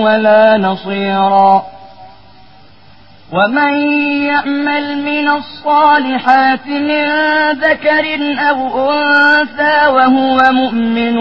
ولا 0.04 0.58
نصيرا 0.58 1.64
ومن 3.34 3.74
يعمل 4.24 5.04
من 5.04 5.30
الصالحات 5.30 6.68
من 6.68 7.06
ذكر 7.52 8.06
أو 8.50 8.92
أنثى 8.92 9.88
وهو 9.88 10.38
مؤمن 10.52 11.18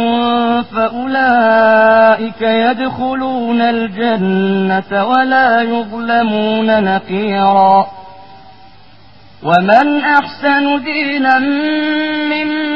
فأولئك 0.62 2.42
يدخلون 2.42 3.60
الجنة 3.60 5.08
ولا 5.08 5.60
يظلمون 5.60 6.84
نقيرا 6.84 7.86
ومن 9.42 10.00
أحسن 10.00 10.82
دينا 10.84 11.38
ممن 11.38 12.75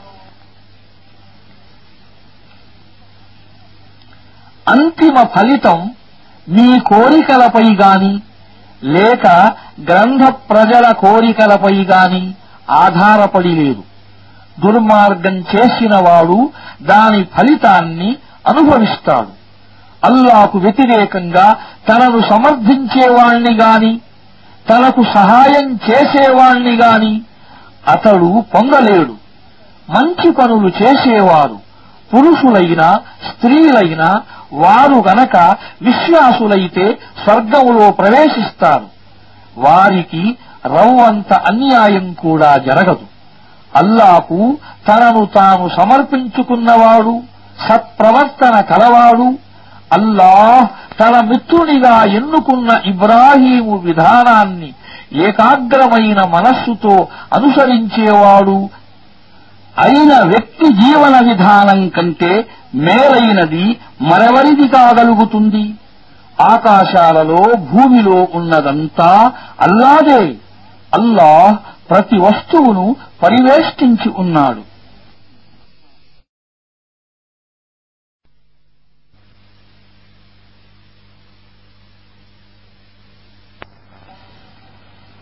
అంతిమ 4.67 5.23
ఫలితం 5.35 5.79
మీ 6.47 6.67
కోరికలపై 6.89 7.65
గాని 7.81 8.13
లేక 8.93 9.27
గ్రంథ 9.89 10.23
ప్రజల 10.49 10.85
కోరికలపై 11.01 11.75
గాని 11.91 12.23
ఆధారపడి 12.81 13.51
లేదు 13.55 13.83
దుర్మార్గం 14.57 15.35
చేసినవాడు 15.51 16.37
దాని 16.83 17.21
ఫలితాన్ని 17.35 18.09
అనుభవిస్తాడు 18.45 19.31
అల్లాకు 20.03 20.57
వ్యతిరేకంగా 20.57 21.47
తనను 21.89 22.19
సమర్థించేవాణ్ణి 22.21 23.53
గాని 23.55 23.93
తనకు 24.65 25.01
సహాయం 25.13 25.67
చేసేవాణ్ణి 25.85 26.75
గాని 26.75 27.13
అతడు 27.87 28.29
పొందలేడు 28.53 29.15
మంచి 29.87 30.29
పనులు 30.31 30.69
చేసేవారు 30.81 31.57
పురుషులైనా 32.11 32.87
స్త్రీలైనా 33.27 34.09
వారు 34.55 34.97
గనక 35.07 35.35
విశ్వాసులైతే 35.81 36.85
స్వర్గములో 37.23 37.85
ప్రవేశిస్తారు 37.91 38.87
వారికి 39.57 40.23
రవ్వంత 40.73 41.33
అన్యాయం 41.49 42.07
కూడా 42.23 42.51
జరగదు 42.67 43.05
అల్లాకు 43.71 44.39
తనను 44.87 45.23
తాను 45.35 45.65
సమర్పించుకున్నవాడు 45.69 47.13
సత్ప్రవర్తన 47.59 48.55
కలవాడు 48.71 49.27
అల్లాహ్ 49.91 50.65
తన 50.99 51.15
మిత్రునిగా 51.29 51.95
ఎన్నుకున్న 52.17 52.71
ఇబ్రాహీము 52.85 53.75
విధానాన్ని 53.79 54.69
ఏకాగ్రమైన 55.25 56.19
మనస్సుతో 56.27 56.93
అనుసరించేవాడు 57.35 58.57
అయిన 59.75 60.13
వ్యక్తి 60.31 60.67
జీవన 60.79 61.15
విధానం 61.29 61.89
కంటే 61.89 62.31
మేలైనది 62.85 63.65
మరెవరిది 64.09 64.67
కాగలుగుతుంది 64.67 65.63
ఆకాశాలలో 66.53 67.41
భూమిలో 67.71 68.17
ఉన్నదంతా 68.39 69.11
అల్లాదే 69.59 70.21
అల్లాహ్ 70.93 71.53
ప్రతి 71.91 72.17
వస్తువును 72.17 72.85
పరివేష్టించి 73.23 74.09
ఉన్నాడు 74.23 74.63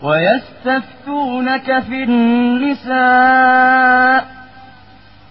وَيَسْتَفْتُونَكَ 0.42 1.80
فِي 1.80 1.98
النِّسَاءِ 2.04 3.00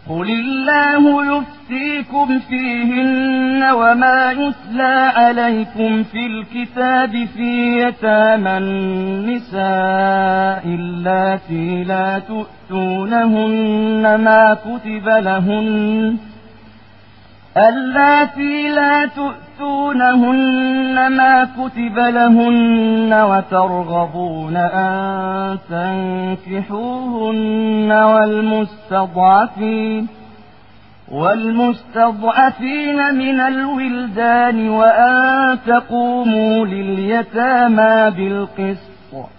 قل 0.09 0.29
الله 0.29 1.25
يفتيكم 1.37 2.39
فيهن 2.39 3.63
وما 3.63 4.31
يتلى 4.31 5.11
عليكم 5.15 6.03
في 6.03 6.25
الكتاب 6.25 7.25
في 7.25 7.77
يتامى 7.81 8.57
النساء 8.57 9.59
اللاتي 10.65 11.83
لا 11.83 12.19
تؤتونهن 12.19 14.15
ما 14.23 14.53
كتب 14.53 15.07
لهن 15.07 16.17
اللاتي 17.57 18.69
لا 18.69 19.05
تؤتونهن 19.05 21.07
ما 21.17 21.43
كتب 21.43 21.99
لهن 21.99 23.13
وترغبون 23.13 24.57
أن 24.57 25.57
تنكحوهن 26.49 27.91
والمستضعفين 27.91 30.07
والمستضعفين 31.11 33.15
من 33.15 33.39
الولدان 33.39 34.69
وأن 34.69 35.57
تقوموا 35.67 36.65
لليتامى 36.65 38.11
بالقسط 38.11 38.89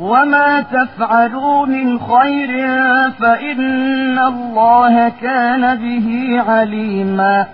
وما 0.00 0.60
تفعلوا 0.62 1.66
من 1.66 1.98
خير 2.00 2.50
فإن 3.12 4.18
الله 4.20 5.08
كان 5.22 5.76
به 5.76 6.06
عليما 6.48 7.36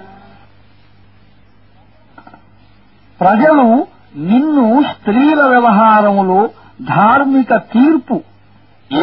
ప్రజలు 3.20 3.66
నిన్ను 4.28 4.66
స్త్రీల 4.90 5.40
వ్యవహారములో 5.52 6.40
ధార్మిక 6.92 7.50
తీర్పు 7.72 8.16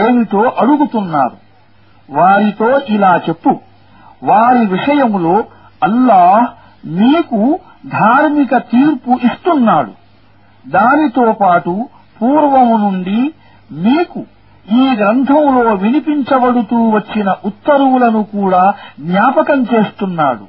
ఏమిటో 0.00 0.42
అడుగుతున్నారు 0.62 1.38
వారితో 2.10 2.70
ఇలా 2.88 3.14
చెప్పు 3.28 3.54
వారి 4.22 4.64
విషయములో 4.68 5.36
అల్లాహ్ 5.82 6.48
మీకు 7.00 7.42
ధార్మిక 7.92 8.54
తీర్పు 8.74 9.12
ఇస్తున్నాడు 9.28 9.94
దానితో 10.66 11.26
పాటు 11.44 11.74
పూర్వము 12.20 12.78
నుండి 12.78 13.20
మీకు 13.78 14.20
ఈ 14.66 14.86
గ్రంథంలో 14.96 15.74
వినిపించబడుతూ 15.76 16.78
వచ్చిన 16.90 17.30
ఉత్తర్వులను 17.46 18.22
కూడా 18.34 18.64
జ్ఞాపకం 19.02 19.60
చేస్తున్నాడు 19.64 20.46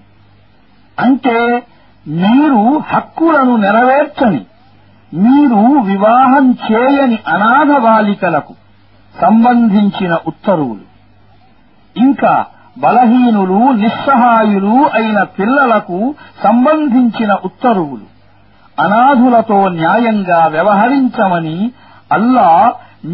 అంటే 0.98 1.36
మీరు 2.06 2.62
హక్కులను 2.90 3.54
నెరవేర్చని 3.56 4.42
మీరు 5.12 5.60
వివాహం 5.84 6.46
చేయని 6.64 7.18
అనాథ 7.26 7.72
బాలికలకు 7.82 8.54
సంబంధించిన 9.14 10.14
ఉత్తర్వులు 10.26 10.84
ఇంకా 11.96 12.32
బలహీనులు 12.76 13.60
నిస్సహాయులు 13.74 14.74
అయిన 14.92 15.20
పిల్లలకు 15.38 15.98
సంబంధించిన 16.42 17.32
ఉత్తర్వులు 17.44 18.06
అనాథులతో 18.78 19.58
న్యాయంగా 19.78 20.40
వ్యవహరించమని 20.54 21.56
అల్లా 22.12 22.50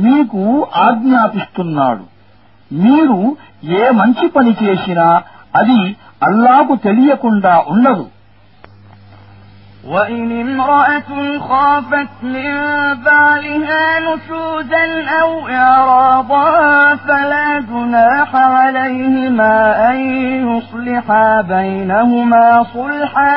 మీకు 0.05 0.43
ఆజ్ఞాపిస్తున్నాడు 0.86 2.05
మీరు 2.70 3.18
ఏ 3.74 3.85
మంచి 4.01 4.26
పని 4.28 4.52
చేసినా 4.62 5.09
అది 5.55 5.81
అల్లాకు 6.22 6.74
తెలియకుండా 6.86 7.55
ఉండదు 7.74 8.06
وإن 9.85 10.40
امرأة 10.40 11.10
خافت 11.40 12.12
من 12.24 12.51
بعلها 13.05 13.85
نشوزا 14.01 14.85
أو 15.20 15.31
إعراضا 15.48 16.48
فلا 16.97 17.60
جناح 17.62 18.31
عليهما 18.56 19.55
أن 19.90 19.97
يصلحا 20.48 21.40
بينهما 21.43 22.47
صلحا 22.74 23.36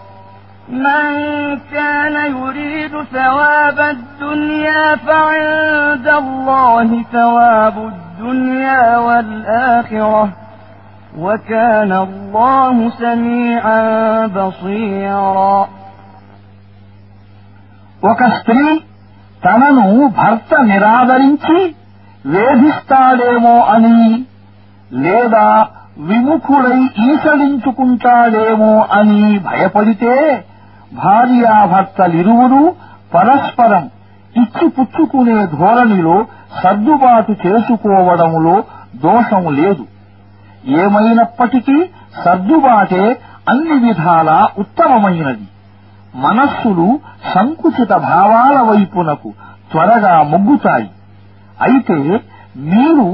من 0.69 1.59
كان 1.71 2.35
يريد 2.35 2.91
ثواب 3.03 3.79
الدنيا 3.79 4.95
فعند 4.97 6.07
الله 6.07 7.03
ثواب 7.13 7.77
الدنيا 7.77 8.97
والآخرة 8.97 10.29
وكان 11.17 11.91
الله 11.91 12.89
سميعا 12.89 13.81
بصيرا 14.27 15.67
ఒక 18.11 18.21
స్త్రీ 18.37 18.63
తనను 19.43 19.87
భర్త 20.19 20.51
నిరాదరించి 20.69 21.59
వేధిస్తాడేమో 22.25 23.57
అని 23.73 23.99
లేదా 25.03 25.47
విముఖుడై 26.09 26.79
ఈసడించుకుంటాడేమో 27.07 28.73
అని 28.97 29.21
భయపడితే 29.47 30.15
భార్యాభర్తలిరువును 30.91 32.61
పరస్పరం 33.13 33.85
ఇచ్చిపుచ్చుకునే 34.35 35.37
ధోరణిలో 35.55 36.17
సర్దుబాటు 36.61 37.33
చేసుకోవడంలో 37.45 38.55
దోషం 39.03 39.43
లేదు 39.53 39.83
ఏమైనప్పటికీ 40.79 41.77
సర్దుబాటే 42.23 43.03
అన్ని 43.49 43.77
విధాలా 43.85 44.39
ఉత్తమమైనది 44.57 45.47
మనస్సులు 46.17 46.87
సంకుచిత 47.33 47.91
భావాల 48.07 48.57
వైపునకు 48.69 49.29
త్వరగా 49.71 50.23
మొగ్గుతాయి 50.23 50.89
అయితే 51.61 51.97
మీరు 52.71 53.07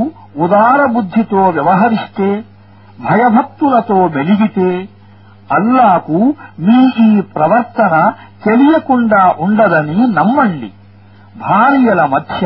ఉదారబుద్ధితో 0.46 1.42
వ్యవహరిస్తే 1.50 2.30
భయభక్తులతో 3.00 4.08
మెలిగితే 4.08 4.70
అల్లాకు 5.52 6.20
మీ 6.60 6.78
ఈ 7.04 7.22
ప్రవర్తన 7.36 7.96
తెలియకుండా 8.44 9.22
ఉండదని 9.40 10.00
నమ్మండి 10.18 10.70
భార్యల 11.42 12.02
మధ్య 12.06 12.44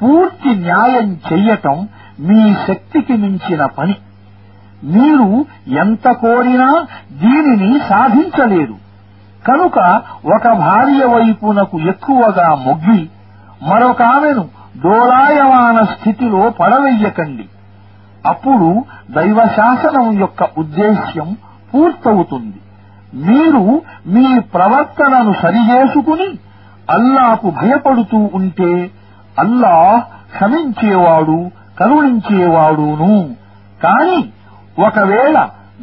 పూర్తి 0.00 0.50
న్యాయం 0.62 1.08
చెయ్యటం 1.28 1.76
మీ 2.20 2.40
శక్తికి 2.66 3.14
మించిన 3.22 3.62
పని 3.76 3.96
మీరు 4.94 5.28
ఎంత 5.82 6.06
కోరినా 6.22 6.68
దీనిని 7.20 7.70
సాధించలేరు 7.88 8.76
కనుక 9.42 9.78
ఒక 10.34 10.46
భార్య 10.60 11.02
వైపునకు 11.14 11.78
ఎక్కువగా 11.88 12.48
మొగ్గి 12.64 13.00
మరొకామెను 13.62 14.44
డోలాయమాన 14.84 15.78
స్థితిలో 15.92 16.42
పడవెయ్యకండి 16.58 17.46
అప్పుడు 18.24 18.68
దైవశాసనం 19.16 20.06
యొక్క 20.20 20.42
ఉద్దేశ్యం 20.58 21.28
పూర్తవుతుంది 21.74 22.60
మీరు 23.26 23.64
మీ 24.14 24.26
ప్రవర్తనను 24.54 25.32
సరిచేసుకుని 25.42 26.28
అల్లాకు 26.88 27.48
భయపడుతూ 27.58 28.18
ఉంటే 28.34 28.72
అల్లాహ్ 29.36 30.00
క్షమించేవాడు 30.32 31.38
కరుణించేవాడును 31.78 33.14
కాని 33.80 34.18
ఒకవేళ 34.78 35.36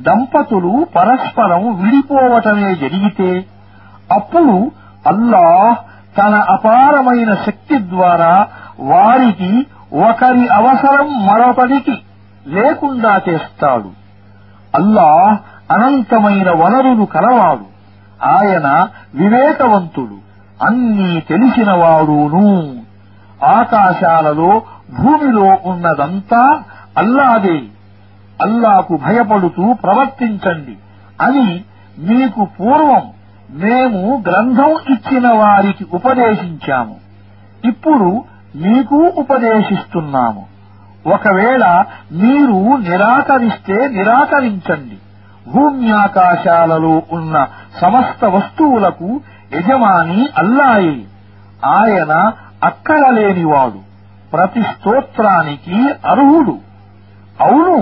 దంపతులు 0.00 0.74
పరస్పరం 0.96 1.64
విడిపోవటమే 1.80 2.70
జరిగితే 2.76 3.32
అప్పుడు 4.12 4.56
అల్లాహ్ 5.08 5.76
తన 6.18 6.36
అపారమైన 6.50 7.32
శక్తి 7.46 7.78
ద్వారా 7.90 8.34
వారికి 8.86 9.52
ఒకరి 10.02 10.46
అవసరం 10.58 11.10
మరొకటికి 11.28 11.96
లేకుండా 12.48 13.14
చేస్తాడు 13.28 13.90
అల్లాహ్ 14.74 15.34
అనంతమైన 15.72 16.50
వనరులు 16.62 17.06
కలవాడు 17.14 17.68
ఆయన 18.32 18.68
వివేకవంతుడు 19.14 20.18
అన్నీ 20.60 21.12
తెలిసినవాడును 21.28 22.46
ఆకాశాలలో 23.52 24.52
భూమిలో 24.98 25.48
ఉన్నదంతా 25.64 26.42
అల్లాదే 26.98 27.60
అల్లాకు 28.42 28.94
భయపడుతూ 28.98 29.66
ప్రవర్తించండి 29.84 30.76
అని 31.20 31.48
మీకు 32.02 32.42
పూర్వం 32.58 33.04
మేము 33.64 34.02
గ్రంథం 34.28 34.72
ఇచ్చిన 34.94 35.28
వారికి 35.40 35.86
ఉపదేశించాము 35.92 36.96
ఇప్పుడు 37.64 38.10
మీకు 38.56 39.00
ఉపదేశిస్తున్నాము 39.22 40.44
ఒకవేళ 41.08 41.64
మీరు 42.22 42.58
నిరాకరిస్తే 42.86 43.78
నిరాకరించండి 43.96 44.98
భూమ్యాకాశాలలో 45.54 46.96
ఉన్న 47.10 47.36
సమస్త 47.82 48.26
వస్తువులకు 48.26 49.10
యజమాని 49.54 50.22
అల్లాయే 50.38 50.98
ఆయన 51.72 52.14
లేనివాడు 53.10 53.80
ప్రతి 54.34 54.62
స్తోత్రానికి 54.64 55.78
అర్హుడు 56.06 56.56
అవును 57.42 57.78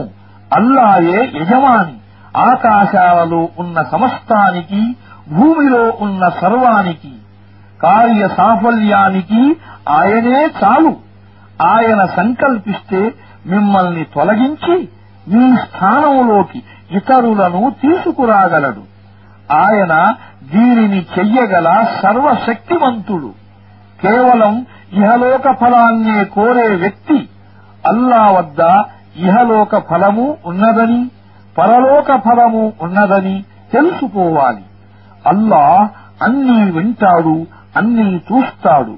అల్లాయే 0.52 1.20
యజమాని 1.40 1.96
ఆకాశాలలో 2.44 3.42
ఉన్న 3.58 3.78
సమస్తానికి 3.92 4.82
భూమిలో 5.30 5.84
ఉన్న 6.00 6.24
సర్వానికి 6.42 7.14
కార్య 7.80 8.24
సాఫల్యానికి 8.38 9.42
ఆయనే 9.90 10.40
చాలు 10.60 10.94
ఆయన 11.70 12.02
సంకల్పిస్తే 12.16 13.02
మిమ్మల్ని 13.46 14.04
తొలగించి 14.14 14.78
మీ 15.28 15.44
స్థానంలోకి 15.64 16.60
ఇతరులను 16.90 17.62
తీసుకురాగలడు 17.82 18.84
ఆయన 19.60 19.94
దీనిని 20.54 21.02
చెయ్యగల 21.14 21.68
సర్వశక్తివంతుడు 22.02 23.32
కేవలం 24.00 24.54
ఇహలోక 24.94 25.48
ఫలాన్నే 25.62 26.20
కోరే 26.36 26.68
వ్యక్తి 26.76 27.18
అల్లా 27.84 28.24
వద్ద 28.30 28.62
ఇహలోక 29.24 29.76
ఫలము 29.90 30.28
ఉన్నదని 30.46 31.02
పరలోక 31.56 32.12
ఫలము 32.26 32.64
ఉన్నదని 32.82 33.36
తెలుసుకోవాలి 33.72 34.64
అల్లా 35.26 35.64
అన్నీ 36.22 36.60
వింటాడు 36.76 37.36
అన్నీ 37.76 38.08
చూస్తాడు 38.30 38.96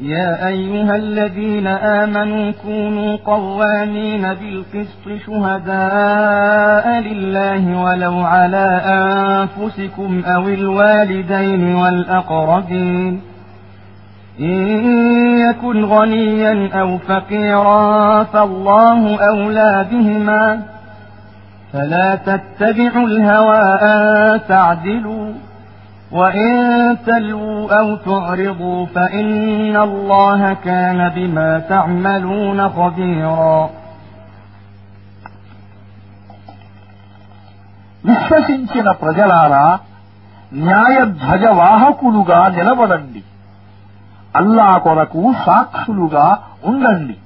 يا 0.00 0.48
أيها 0.48 0.96
الذين 0.96 1.66
آمنوا 1.66 2.52
كونوا 2.62 3.16
قوامين 3.16 4.34
بالقسط 4.34 5.24
شهداء 5.26 7.00
لله 7.00 7.82
ولو 7.82 8.20
على 8.20 8.80
أنفسكم 8.84 10.22
أو 10.24 10.48
الوالدين 10.48 11.74
والأقربين 11.74 13.20
إن 14.40 14.58
يكن 15.38 15.84
غنيا 15.84 16.80
أو 16.80 16.98
فقيرا 16.98 18.24
فالله 18.24 19.16
أولى 19.28 19.86
بهما 19.90 20.62
فلا 21.72 22.14
تتبعوا 22.14 23.06
الهوى 23.06 23.62
أن 23.62 24.40
تعدلوا 24.48 25.32
وإن 26.14 26.52
تلووا 27.06 27.78
أو 27.78 27.96
تعرضوا 27.98 28.86
فإن 28.86 29.76
الله 29.78 30.40
كان 30.54 31.08
بما 31.10 31.58
تعملون 31.60 32.68
خبيرا 32.70 33.58
విశ్వసించిన 38.04 38.88
ప్రజలారా 39.02 39.66
న్యాయ 40.64 40.96
ధ్వజవాహకులుగా 41.20 42.40
నిలబడండి 42.56 43.22
అల్లా 44.34 44.66
కొరకు 44.84 45.22
సాక్షులుగా 45.46 46.26
ఉండండి 46.70 47.16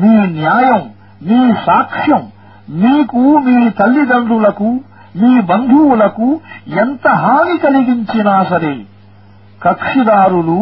మీ 0.00 0.12
న్యాయం 0.38 0.82
మీ 1.28 1.40
సాక్ష్యం 1.66 2.22
మీకు 2.82 3.22
మీ 3.46 3.56
తల్లిదండ్రులకు 3.80 4.68
మీ 5.14 5.32
బంధువులకు 5.48 6.28
ఎంత 6.80 7.06
హాని 7.22 7.56
కలిగించినా 7.58 8.34
సరే 8.44 8.74
కక్షిదారులు 9.60 10.58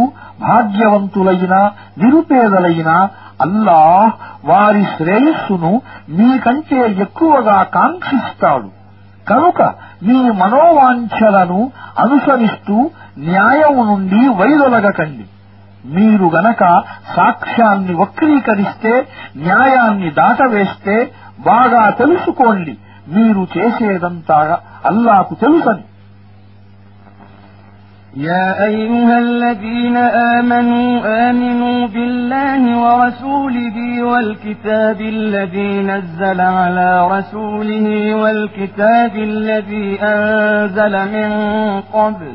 భాగ్యవంతులైన 0.43 1.55
నిరుపేదలైన 1.99 2.91
అల్లాహ్ 3.41 4.13
వారి 4.45 4.85
శ్రేయస్సును 4.97 5.73
మీకంటే 6.11 6.81
ఎక్కువగా 7.05 7.59
కాంక్షిస్తాడు 7.77 8.69
కనుక 9.27 9.61
మీ 10.03 10.19
మనోవాంఛలను 10.41 11.61
అనుసరిస్తూ 11.99 12.77
న్యాయం 13.27 13.77
నుండి 13.91 14.23
వైదొలగకండి 14.39 15.27
మీరు 15.95 16.27
గనక 16.35 16.63
సాక్ష్యాన్ని 17.17 17.95
వక్రీకరిస్తే 18.01 18.93
న్యాయాన్ని 19.39 20.11
దాటవేస్తే 20.13 20.97
బాగా 21.45 21.83
తెలుసుకోండి 22.01 22.75
మీరు 23.17 23.43
చేసేదంతా 23.57 24.39
అల్లాకు 24.91 25.35
తెలుసని 25.45 25.85
يا 28.31 28.47
أيها 28.65 29.17
الذين 29.19 29.97
آمنوا 30.37 30.91
آمنوا 31.29 31.81
بالله 31.87 32.63
ورسوله 32.85 33.77
والكتاب 34.03 34.99
الذي 35.17 35.73
نزل 35.83 36.41
على 36.59 36.91
رسوله 37.15 37.87
والكتاب 38.15 39.15
الذي 39.31 39.89
أنزل 40.15 40.95
من 41.17 41.31
قبل 41.93 42.35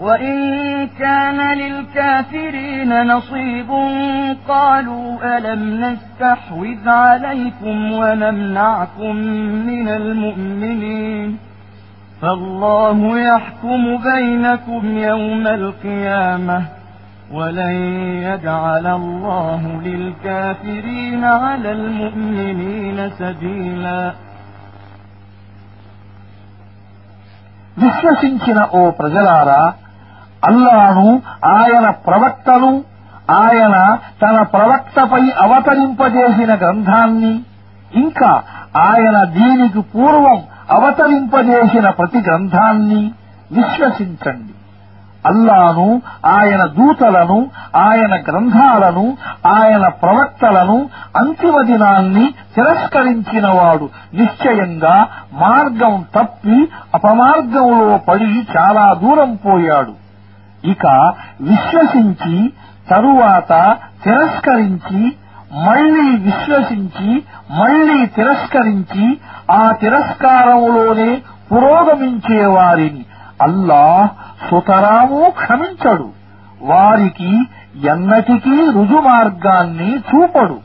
وإن 0.00 0.36
كان 0.98 1.58
للكافرين 1.58 3.06
نصيب 3.06 3.70
قالوا 4.48 5.38
ألم 5.38 5.62
نستحوذ 5.84 6.88
عليكم 6.88 7.92
ونمنعكم 7.92 9.16
من 9.70 9.88
المؤمنين 9.88 11.38
فالله 12.22 13.18
يحكم 13.18 13.82
بينكم 13.96 14.98
يوم 14.98 15.46
القيامة 15.46 16.62
ولن 17.32 17.74
يجعل 18.28 18.86
الله 18.86 19.62
للكافرين 19.84 21.24
على 21.24 21.72
المؤمنين 21.72 23.10
سبيلا 23.10 24.00
విశ్వసించిన 27.82 28.60
ఓ 28.78 28.80
ప్రజలారా 28.90 29.60
అల్లాను 30.42 31.08
ఆయన 31.52 31.86
ప్రవక్తను 32.06 32.70
ఆయన 33.38 33.76
తన 34.22 34.36
ప్రవక్తపై 34.52 35.22
అవతరింపజేసిన 35.38 36.52
గ్రంథాన్ని 36.54 37.32
ఇంకా 37.98 38.30
ఆయన 38.80 39.24
దీనికి 39.34 39.80
పూర్వం 39.92 40.38
అవతరింపజేసిన 40.70 41.90
ప్రతి 41.90 42.20
గ్రంథాన్ని 42.20 43.02
విశ్వసించండి 43.50 44.54
అల్లాను 45.24 45.86
ఆయన 46.28 46.62
దూతలను 46.74 47.38
ఆయన 47.76 48.14
గ్రంథాలను 48.28 49.04
ఆయన 49.52 49.88
ప్రవక్తలను 50.02 50.76
అంతిమ 51.16 51.62
దినాన్ని 51.62 52.24
తిరస్కరించినవాడు 52.54 53.86
నిశ్చయంగా 54.14 54.96
మార్గం 55.40 56.04
తప్పి 56.14 56.58
అపమార్గంలో 56.94 57.96
పడి 58.08 58.30
చాలా 58.56 58.92
దూరం 58.94 59.32
పోయాడు 59.36 59.94
ఇక 60.64 60.86
విశ్వసించి 61.40 62.36
తరువాత 62.90 63.52
తిరస్కరించి 64.04 65.00
మళ్లీ 65.66 66.16
విశ్వసించి 66.18 67.10
మళ్లీ 67.58 68.06
తిరస్కరించి 68.06 69.06
ఆ 69.50 69.72
తిరస్కారములోనే 69.72 71.10
పురోగమించేవారిని 71.52 73.02
అల్లాహ్ 73.42 74.08
సుతరాము 74.50 75.20
క్షమించడు 75.38 76.08
వారికి 76.60 77.30
ఎన్నటికీ 77.88 78.56
రుజుమార్గాన్ని 78.70 79.90
చూపడు 80.08 80.58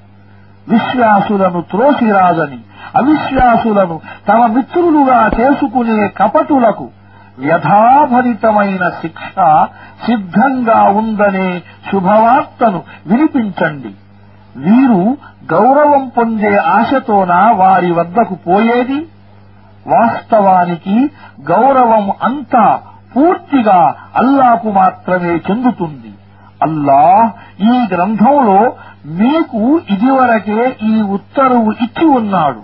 విశ్వాసులను 0.67 1.61
త్రోసిరాదని 1.61 2.59
అవిశ్వాసులను 2.95 3.95
తమ 4.27 4.45
మిత్రులుగా 4.47 5.29
చేసుకునే 5.39 6.07
కపటులకు 6.17 6.85
యథాభరితమైన 7.43 8.83
శిక్ష 9.01 9.33
సిద్ధంగా 10.05 10.79
ఉందనే 10.93 11.49
శుభవార్తను 11.89 12.79
వినిపించండి 13.05 13.91
వీరు 14.55 15.01
గౌరవం 15.51 16.03
పొందే 16.07 16.53
ఆశతోన 16.73 17.33
వారి 17.53 17.91
వద్దకు 17.91 18.35
పోయేది 18.45 18.99
వాస్తవానికి 19.85 20.97
గౌరవం 21.49 22.05
అంతా 22.21 22.65
పూర్తిగా 23.13 23.79
అల్లాకు 24.15 24.69
మాత్రమే 24.71 25.33
చెందుతుంది 25.47 26.11
అల్లాహ్ 26.61 27.25
ఈ 27.63 27.73
గ్రంథంలో 27.93 28.59
మీకు 29.13 29.61
ఇదివరకే 29.89 30.61
ఈ 30.83 30.95
ఉత్తర్వు 31.17 31.71
ఇచ్చి 31.85 32.05
ఉన్నాడు 32.11 32.61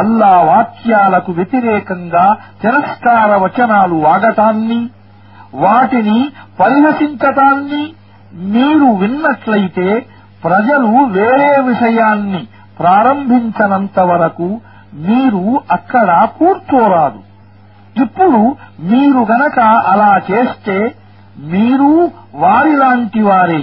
అల్లా 0.00 0.32
వాక్యాలకు 0.48 1.30
వ్యతిరేకంగా 1.32 2.24
తిరస్కార 2.62 3.30
వచనాలు 3.36 3.96
వాడటాన్ని 4.00 4.80
వాటిని 5.62 6.18
పరిహసించటాన్ని 6.60 7.82
మీరు 8.52 8.88
విన్నట్లయితే 8.96 9.88
ప్రజలు 10.42 10.90
వేరే 11.16 11.50
విషయాన్ని 11.62 12.42
ప్రారంభించనంత 12.78 13.98
వరకు 14.10 14.48
మీరు 15.06 15.42
అక్కడ 15.70 16.10
కూర్చోరాదు 16.38 17.20
ఇప్పుడు 17.96 18.40
మీరు 18.90 19.20
గనక 19.30 19.58
అలా 19.92 20.12
చేస్తే 20.30 20.76
మీరు 21.50 21.90
వారిలాంటి 22.34 23.22
వారే 23.22 23.62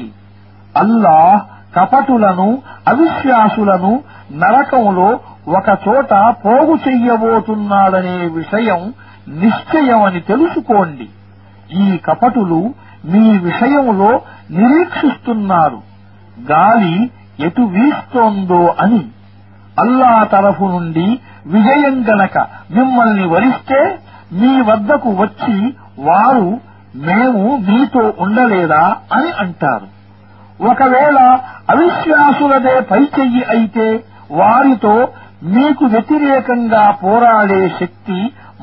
అల్లాహ్ 0.76 1.40
కపటులను 1.76 2.50
అవిశ్వాసులను 2.92 3.92
నరకంలో 4.40 5.10
ఒకచోట 5.48 6.14
పోగు 6.44 6.76
చెయ్యబోతున్నాడనే 6.86 8.18
విషయం 8.38 8.82
నిశ్చయమని 9.42 10.22
తెలుసుకోండి 10.22 11.08
ఈ 11.78 11.88
కపటులు 12.06 12.60
మీ 13.06 13.24
విషయంలో 13.40 14.12
నిరీక్షిస్తున్నారు 14.58 15.80
గాలి 16.50 16.96
ఎటు 17.40 17.64
వీస్తోందో 17.76 18.64
అని 18.80 19.02
అల్లా 19.78 20.14
తరఫు 20.32 20.68
నుండి 20.68 21.08
విజయం 21.46 21.98
గనక 22.10 22.38
మిమ్మల్ని 22.72 23.26
వరిస్తే 23.28 23.82
మీ 24.32 24.54
వద్దకు 24.70 25.10
వచ్చి 25.20 25.58
వారు 26.00 26.48
మేము 27.06 27.44
మీతో 27.68 28.04
ఉండలేదా 28.20 28.84
అని 29.14 29.32
అంటారు 29.44 29.88
ఒకవేళ 30.66 31.18
అవిశ్వాసులదే 31.72 32.76
పైచెయ్యి 32.92 33.44
అయితే 33.56 33.88
వారితో 34.32 34.94
మీకు 35.56 35.86
వ్యతిరేకంగా 35.86 36.84
పోరాడే 37.02 37.62
శక్తి 37.80 38.20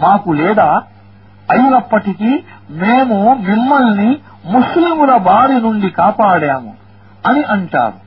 మాకు 0.00 0.31
లేదా 0.33 0.69
అయినప్పటికీ 1.49 2.31
మేము 2.79 3.19
మిమ్మల్ని 3.49 4.11
ముస్లిముల 4.45 5.13
బారి 5.27 5.59
నుండి 5.61 5.89
కాపాడాము 5.91 6.73
అని 7.29 7.43
అంటారు 7.55 7.99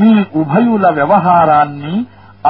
మీ 0.00 0.12
ఉభయుల 0.34 0.86
వ్యవహారాన్ని 0.90 1.94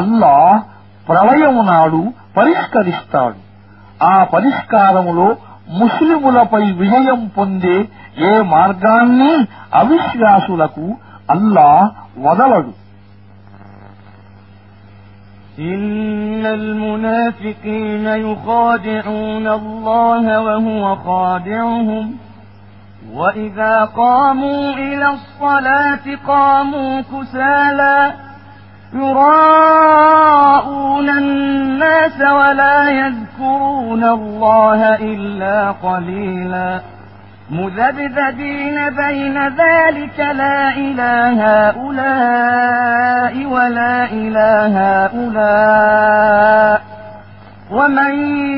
అల్లాహ్ 0.00 0.59
ప్రళయము 1.06 1.62
నాడు 1.62 2.01
పరిష్కరిస్తాడు 2.36 3.39
ఆ 4.05 4.16
పరిష్కారములో 4.32 5.28
ముస్లిములపై 5.78 6.64
విజయం 6.80 7.22
పొందే 7.36 7.76
ఏ 8.28 8.32
మార్గాన్ని 8.52 9.32
అవిశ్వాసులకు 9.82 10.86
అల్లా 11.30 11.68
వదలడు 12.18 12.72
إن 15.59 16.47
المنافقين 16.47 18.06
يخادعون 18.06 19.48
الله 19.48 20.40
وهو 20.40 20.97
خادعهم 20.97 22.14
وإذا 23.12 23.85
قاموا 23.85 24.72
إلى 24.72 25.10
الصلاة 25.10 26.16
قاموا 26.26 27.01
كسالا 27.01 28.12
يراءون 28.94 30.28
الناس 31.09 32.20
ولا 32.20 32.90
يذكرون 32.90 34.05
الله 34.05 34.94
إلا 34.94 35.70
قليلاً 35.70 36.97
مذبذبين 37.51 38.90
بين 38.90 39.48
ذلك 39.48 40.18
لا 40.18 40.76
إلى 40.76 41.40
هؤلاء 41.43 43.47
ولا 43.47 44.05
إلى 44.05 44.48
هؤلاء 44.78 46.80
ومن 47.70 48.12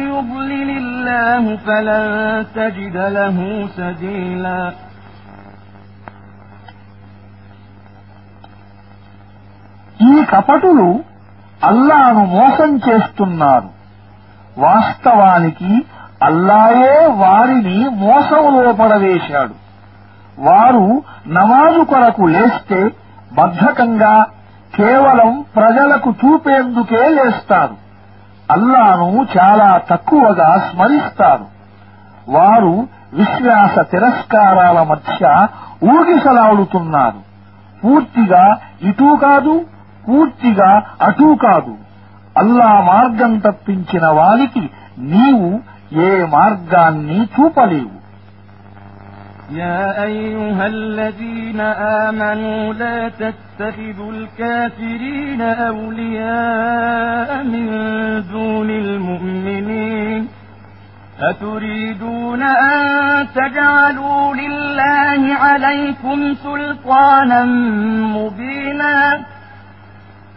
يضلل 0.09 0.71
الله 0.83 1.57
فلن 1.57 2.47
تجد 2.55 2.97
له 2.97 3.69
سبيلا 3.77 4.73
ఈ 10.01 10.25
కపటులు 10.25 11.01
అల్లాను 11.65 12.27
మోసం 12.27 12.77
చేస్తున్నారు 12.77 13.69
వాస్తవానికి 14.59 15.87
అల్లాయే 16.21 16.95
వారిని 17.21 17.77
మోసంలో 18.01 18.65
పడవేశాడు 18.81 19.55
వారు 20.39 20.85
నమాజు 21.31 21.83
కొరకు 21.85 22.25
లేస్తే 22.27 22.81
బద్ధకంగా 23.33 24.15
కేవలం 24.75 25.31
ప్రజలకు 25.57 26.11
చూపేందుకే 26.21 27.03
లేస్తారు 27.17 27.77
అల్లాను 28.49 29.09
చాలా 29.35 29.69
తక్కువగా 29.91 30.51
స్మరిస్తారు 30.69 31.47
వారు 32.29 32.73
విశ్వాస 33.13 33.75
తిరస్కారాల 33.93 34.79
మధ్య 34.91 35.23
ఊగిసలాడుతున్నారు 35.95 37.21
పూర్తిగా 37.83 38.45
ఇటూ 38.83 39.11
కాదు 39.17 39.55
పూర్తిగా 40.05 40.71
అటూ 41.03 41.29
కాదు 41.45 41.73
అల్లా 42.37 42.71
మార్గం 42.89 43.33
తప్పించిన 43.39 44.07
వారికి 44.19 44.65
నీవు 45.13 45.51
ఏ 45.93 46.11
మార్గాన్ని 46.37 47.19
చూపలేవు 47.37 47.95
يا 49.63 49.85
أيها 50.09 50.67
الذين 50.67 51.61
آمنوا 52.07 52.63
لا 52.75 52.99
تتخذوا 53.23 54.13
الكافرين 54.13 55.41
أولياء 55.71 57.31
من 57.45 57.67
دون 58.33 58.71
المؤمنين 58.71 60.29
أتريدون 61.21 62.43
أن 62.43 62.83
تجعلوا 63.39 64.35
لله 64.35 65.23
عليكم 65.35 66.35
سلطانا 66.35 67.45
مبيناً 68.17 69.21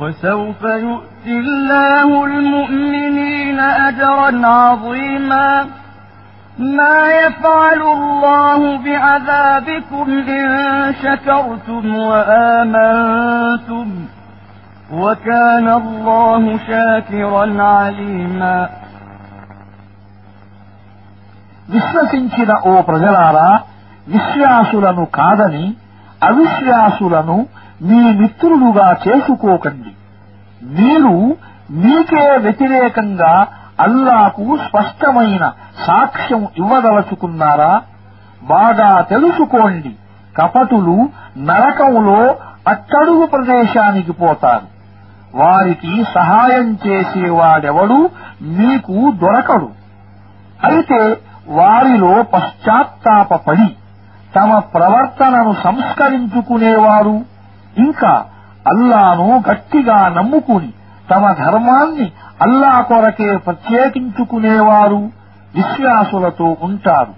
وسوف 0.00 0.62
يؤتي 0.62 1.34
الله 1.44 2.24
المؤمنين 2.24 3.60
أجرا 3.60 4.46
عظيما 4.46 5.66
ما 6.58 6.98
يفعل 7.22 7.80
الله 7.82 8.60
بعذابكم 8.84 10.06
إن 10.28 10.46
شكرتم 11.02 11.84
وآمنتم 12.10 13.86
وكان 14.92 15.68
الله 15.68 16.42
شاكرا 16.68 17.44
عليما 17.62 18.56
విశ్వసించిన 21.74 22.50
ఓ 22.70 22.74
ప్రజలారా 22.88 23.48
విశ్వాసులను 24.14 25.04
కాదని 25.18 25.64
అవిశ్వాసులను 26.28 27.36
మీ 27.80 28.00
మిత్రులుగా 28.20 28.88
చేసుకోకండి 29.04 29.92
మీరు 30.76 31.14
మీకే 31.78 32.24
వ్యతిరేకంగా 32.38 33.32
అల్లాకు 33.78 34.44
స్పష్టమైన 34.64 35.44
సాక్ష్యం 35.86 36.42
ఇవ్వదలుచుకున్నారా 36.56 37.72
బాగా 38.48 38.90
తెలుసుకోండి 39.02 39.92
కపటులు 40.36 40.96
నరకంలో 41.48 42.18
అట్టడుగు 42.66 43.24
ప్రదేశానికి 43.26 44.12
పోతారు 44.12 44.66
వారికి 45.34 45.92
సహాయం 46.14 46.68
చేసేవాడెవడూ 46.84 47.98
మీకు 48.58 48.94
దొరకడు 49.22 49.68
అయితే 50.64 51.00
వారిలో 51.50 52.12
పశ్చాత్తాపడి 52.32 53.68
తమ 54.36 54.58
ప్రవర్తనను 54.72 55.52
సంస్కరించుకునేవారు 55.62 57.16
ఇంకా 57.78 58.12
అల్లాను 58.66 59.28
గట్టిగా 59.48 59.98
నమ్ముకుని 60.16 60.70
తమ 61.10 61.24
ధర్మాన్ని 61.38 62.06
అల్లా 62.42 62.74
కొరకే 62.88 63.30
ప్రత్యేకించుకునేవారు 63.46 65.00
విశ్వాసులతో 65.54 66.48
ఉంటారు 66.68 67.14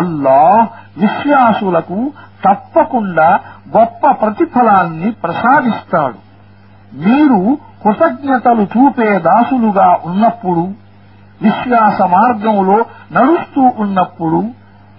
అల్లాహ్ 0.00 0.64
విశ్వాసులకు 0.96 1.98
తప్పకుండా 2.44 3.28
గొప్ప 3.76 4.10
ప్రతిఫలాన్ని 4.22 5.10
ప్రసాదిస్తాడు 5.22 6.18
మీరు 7.02 7.40
కృతజ్ఞతలు 7.82 8.64
చూపే 8.74 9.10
దాసులుగా 9.26 9.88
ఉన్నప్పుడు 10.04 10.64
విశ్వాస 11.40 11.98
మార్గంలో 12.12 12.78
నడుస్తూ 13.12 13.62
ఉన్నప్పుడు 13.78 14.40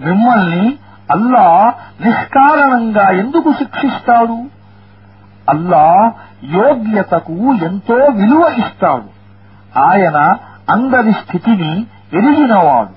మిమ్మల్ని 0.00 0.65
అల్లా 1.11 1.45
నిష్కారణంగా 2.05 3.05
ఎందుకు 3.21 3.49
శిక్షిస్తాడు 3.53 4.37
అల్లా 5.47 5.85
యోగ్యతకు 6.55 7.35
ఎంతో 7.67 7.97
విలువ 8.19 8.43
ఇస్తాడు 8.63 9.09
ఆయన 9.87 10.17
అందరి 10.69 11.13
స్థితిని 11.21 11.71
ఎరిగినవాడు 12.19 12.93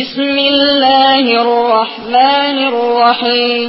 بسم 0.00 0.20
الله 0.44 1.24
الرحمن 1.36 2.56
الرحيم 2.68 3.68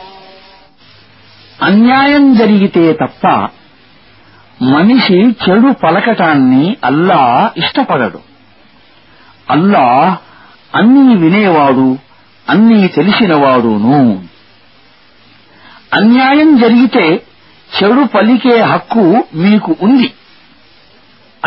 అన్యాయం 1.61 2.23
జరిగితే 2.33 2.83
తప్ప 2.93 3.25
మనిషి 4.59 5.17
చెడు 5.43 5.69
పలకటాన్ని 5.83 6.65
అల్లా 6.83 7.21
ఇష్టపడడు 7.55 8.19
అల్లా 9.47 9.85
అన్నీ 10.73 11.15
వినేవాడు 11.15 11.87
అన్నీ 12.47 12.79
తెలిసినవాడును 12.87 13.99
అన్యాయం 15.93 16.49
జరిగితే 16.57 17.05
చెడు 17.69 18.03
పలికే 18.13 18.55
హక్కు 18.63 19.05
మీకు 19.35 19.71
ఉంది 19.81 20.09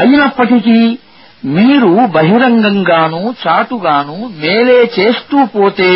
అయినప్పటికీ 0.00 0.78
మీరు 1.48 1.90
బహిరంగంగానూ 2.08 3.22
చాటుగాను 3.42 4.16
మేలే 4.40 4.78
చేస్తూ 4.96 5.38
పోతే 5.54 5.92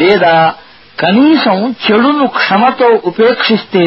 లేదా 0.00 0.36
కనీసం 0.98 1.56
చెడును 1.84 2.26
క్షమతో 2.38 2.88
ఉపేక్షిస్తే 3.10 3.86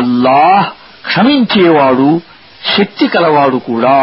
అల్లాహ్ 0.00 0.66
క్షమించేవాడు 1.08 2.08
శక్తి 2.74 3.06
కలవాడు 3.14 3.58
కూడా 3.68 4.00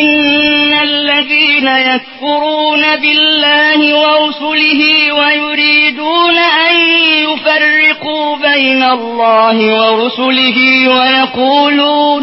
إن 0.00 0.72
الذين 0.82 1.68
يكفرون 1.88 2.82
بالله 2.96 3.80
ورسله 4.02 4.80
ويريدون 5.12 6.38
أن 6.62 6.76
يفرقوا 7.26 8.36
بين 8.38 8.82
الله 8.90 9.56
ورسله 9.80 10.58
ويقولون 10.90 12.22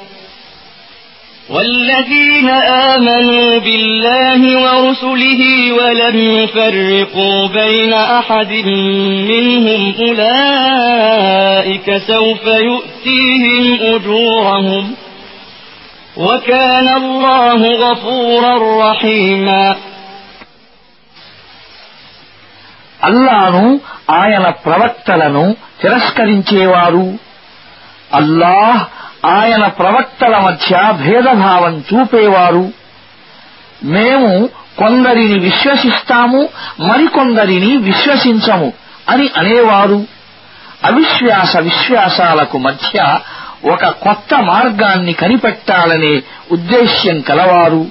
والذين 1.51 2.49
آمنوا 2.89 3.59
بالله 3.59 4.41
ورسله 4.57 5.41
ولم 5.73 6.17
يفرقوا 6.39 7.47
بين 7.47 7.93
أحد 7.93 8.51
منهم 9.31 9.81
أولئك 9.99 11.87
سوف 11.97 12.45
يؤتيهم 12.45 13.65
أجورهم 13.95 14.95
وكان 16.17 16.87
الله 16.97 17.61
غفورا 17.85 18.55
رحيما 18.85 19.75
అల్లాను 23.09 23.65
ఆయన 24.21 24.45
ప్రవక్తలను 24.65 25.45
తిరస్కరించేవారు 25.81 27.05
అల్లాహ్ 28.13 28.81
ఆయన 29.31 29.63
ప్రవక్తల 29.79 30.35
మధ్య 30.37 30.75
భేదభావం 31.01 31.73
చూపేవారు 31.89 32.65
మేము 33.91 34.31
కొందరిని 34.79 35.37
విశ్వసిస్తాము 35.39 36.41
మరికొందరిని 36.79 37.77
విశ్వసించము 37.83 38.69
అని 39.09 39.27
అనేవారు 39.35 39.99
అవిశ్వాస 40.83 41.57
విశ్వాసాలకు 41.57 42.57
మధ్య 42.57 42.97
ఒక 43.71 43.85
కొత్త 44.03 44.33
మార్గాన్ని 44.41 45.13
కనిపెట్టాలనే 45.13 46.13
ఉద్దేశ్యం 46.51 47.21
కలవారు 47.21 47.83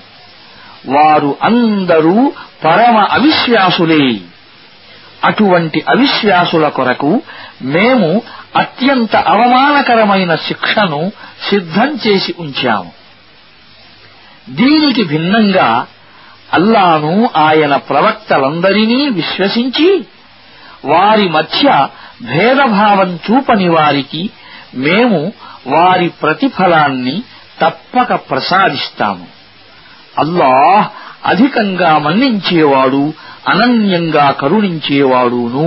వారు 0.88 1.30
అందరూ 1.42 2.16
పరమ 2.64 2.98
అవిశ్వాసులే 3.10 4.04
అటువంటి 5.24 5.84
అవిశ్వాసుల 5.88 6.68
కొరకు 6.68 7.10
మేము 7.74 8.10
అత్యంత 8.54 9.16
అవమానకరమైన 9.16 10.34
శిక్షను 10.34 11.00
సిద్ధం 11.50 11.90
చేసి 12.06 12.34
ఉంచాము 12.38 12.92
దీనికి 14.50 15.02
భిన్నంగా 15.04 15.68
అల్లాను 16.52 17.12
ఆయన 17.36 17.76
ప్రవక్తలందరినీ 17.76 19.08
విశ్వసించి 19.08 19.90
వారి 20.84 21.28
మధ్య 21.28 21.66
భేదభావం 22.22 23.18
చూపని 23.26 23.68
వారికి 23.68 24.22
మేము 24.74 25.20
వారి 25.66 26.08
ప్రతిఫలాన్ని 26.22 27.16
తప్పక 27.60 28.12
ప్రసాదిస్తాము 28.30 29.26
అల్లాహ్ 30.18 30.86
అధికంగా 31.26 31.98
మన్నించేవాడు 31.98 33.02
అనన్యంగా 33.48 34.30
కరుణించేవాడును 34.32 35.66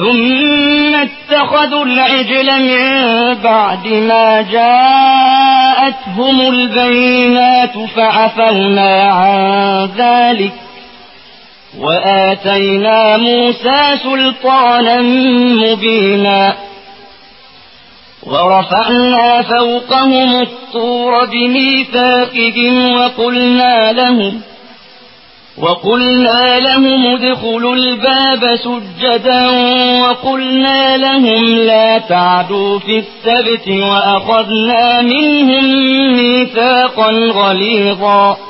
ثم 0.00 0.94
اتخذوا 0.94 1.84
العجل 1.84 2.62
من 2.62 3.34
بعد 3.34 3.86
ما 3.88 4.42
جاءتهم 4.52 6.40
البينات 6.40 7.78
فعفونا 7.96 9.02
عن 9.02 9.88
ذلك 9.96 10.52
وآتينا 11.78 13.16
موسى 13.16 13.98
سلطانا 14.02 15.00
مبينا 15.62 16.56
ورفعنا 18.22 19.42
فوقهم 19.42 20.40
الطور 20.40 21.24
بميثاقهم 21.24 22.92
وقلنا 22.92 23.92
لهم 23.92 24.40
وقلنا 25.62 26.58
لهم 26.58 27.06
ادخلوا 27.06 27.74
الباب 27.74 28.56
سجدا 28.56 29.48
وقلنا 30.02 30.96
لهم 30.96 31.44
لا 31.56 31.98
تعدوا 31.98 32.78
في 32.78 32.98
السبت 32.98 33.68
وأخذنا 33.68 35.02
منهم 35.02 35.64
ميثاقا 36.16 37.10
غليظا 37.10 38.36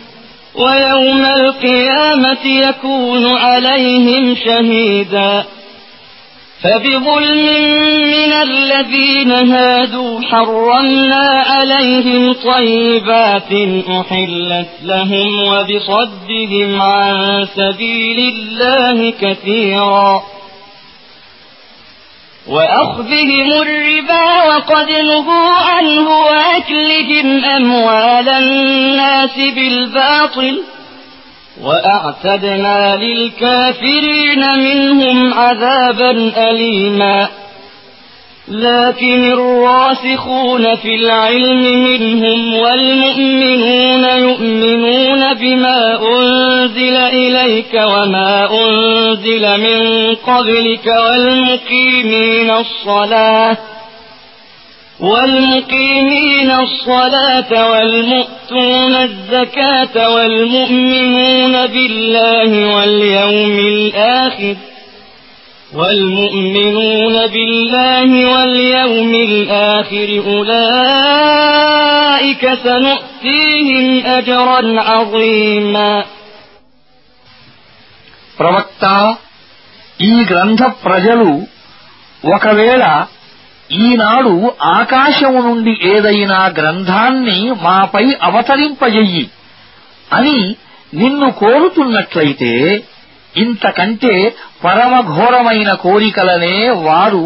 ويوم 0.55 1.25
القيامة 1.25 2.45
يكون 2.45 3.25
عليهم 3.37 4.35
شهيدا 4.35 5.45
فبظلم 6.63 7.45
من 8.01 8.33
الذين 8.33 9.31
هادوا 9.31 10.21
حرمنا 10.21 11.43
عليهم 11.47 12.33
طيبات 12.33 13.51
أحلت 13.89 14.69
لهم 14.83 15.43
وبصدهم 15.43 16.81
عن 16.81 17.47
سبيل 17.55 18.19
الله 18.19 19.13
كثيرا 19.21 20.23
وأخذهم 22.51 23.51
الربا 23.51 24.43
وقد 24.47 24.89
نهوا 24.89 25.49
عنه 25.49 26.09
وأكلهم 26.09 27.45
أموال 27.45 28.29
الناس 28.29 29.35
بالباطل 29.55 30.63
وأعتدنا 31.61 32.95
للكافرين 32.95 34.59
منهم 34.59 35.33
عذابا 35.33 36.31
أليما 36.49 37.27
لكن 38.51 39.31
الراسخون 39.31 40.75
في 40.75 40.95
العلم 40.95 41.83
منهم 41.83 42.53
والمؤمنون 42.53 44.03
يؤمنون 44.03 45.33
بما 45.33 45.99
أنزل 46.01 46.95
إليك 46.95 47.73
وما 47.73 48.49
أنزل 48.51 49.57
من 49.61 50.15
قبلك 50.15 50.87
والمقيمين 50.87 52.51
الصلاة 52.51 53.57
والمقيمين 54.99 56.51
الصلاة 56.51 57.71
والمؤتون 57.71 58.95
الزكاة 58.95 60.09
والمؤمنون 60.09 61.67
بالله 61.67 62.75
واليوم 62.75 63.59
الآخر 63.59 64.55
والمؤمنون 65.73 67.27
بالله 67.27 68.09
واليوم 68.31 69.13
الآخر 69.15 70.09
أولئك 70.27 71.63
سنؤتيهم 72.63 73.85
أجرا 74.07 74.61
عظيما 74.81 75.93
ప్రవక్త 78.39 78.83
ఈ 80.01 80.13
గ్రంథ 80.29 80.61
ప్రజలు 80.85 81.29
ఒకవేళ 82.27 82.83
ఈనాడు 83.81 84.33
ఆకాశము 84.77 85.39
నుండి 85.41 85.73
ఏదైనా 85.83 86.39
గ్రంథాన్ని 86.59 87.37
మాపై 87.63 88.05
అవతరింపజెయ్యి 88.21 89.23
అని 90.13 90.37
నిన్ను 90.93 91.27
కోరుతున్నట్లయితే 91.41 92.51
ఇంతకంటే 93.35 94.13
పరమఘోరమైన 94.63 95.73
కోరికలనే 95.73 96.55
వారు 96.69 97.23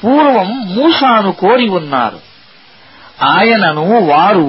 పూర్వం 0.00 0.48
మూసాను 0.74 1.32
కోరి 1.32 1.68
ఉన్నారు 1.68 2.20
ఆయనను 3.26 3.86
వారు 4.06 4.48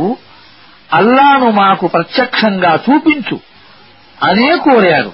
అల్లాను 0.89 1.51
మాకు 1.51 1.87
ప్రత్యక్షంగా 1.87 2.75
చూపించు 2.75 3.37
అనే 4.21 4.55
కోరారు 4.57 5.13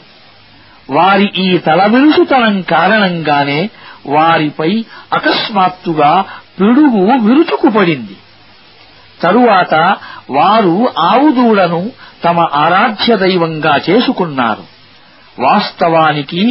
వారి 0.89 1.27
ఈ 1.35 1.57
తలవిరుసుతనం 1.57 2.61
కారణంగానే 2.61 3.59
వారిపై 4.05 4.71
అకస్మాత్తుగా 5.13 6.11
పిడుగు 6.59 7.03
విరుచుకుపడింది 7.19 8.17
తరువాత 9.21 9.75
వారు 10.29 10.75
ఆవుదూడను 10.97 11.81
తమ 12.23 12.39
ఆరాధ్య 12.53 13.15
దైవంగా 13.15 13.77
చేసుకున్నారు 13.89 14.65
వాస్తవానికి 15.39 16.43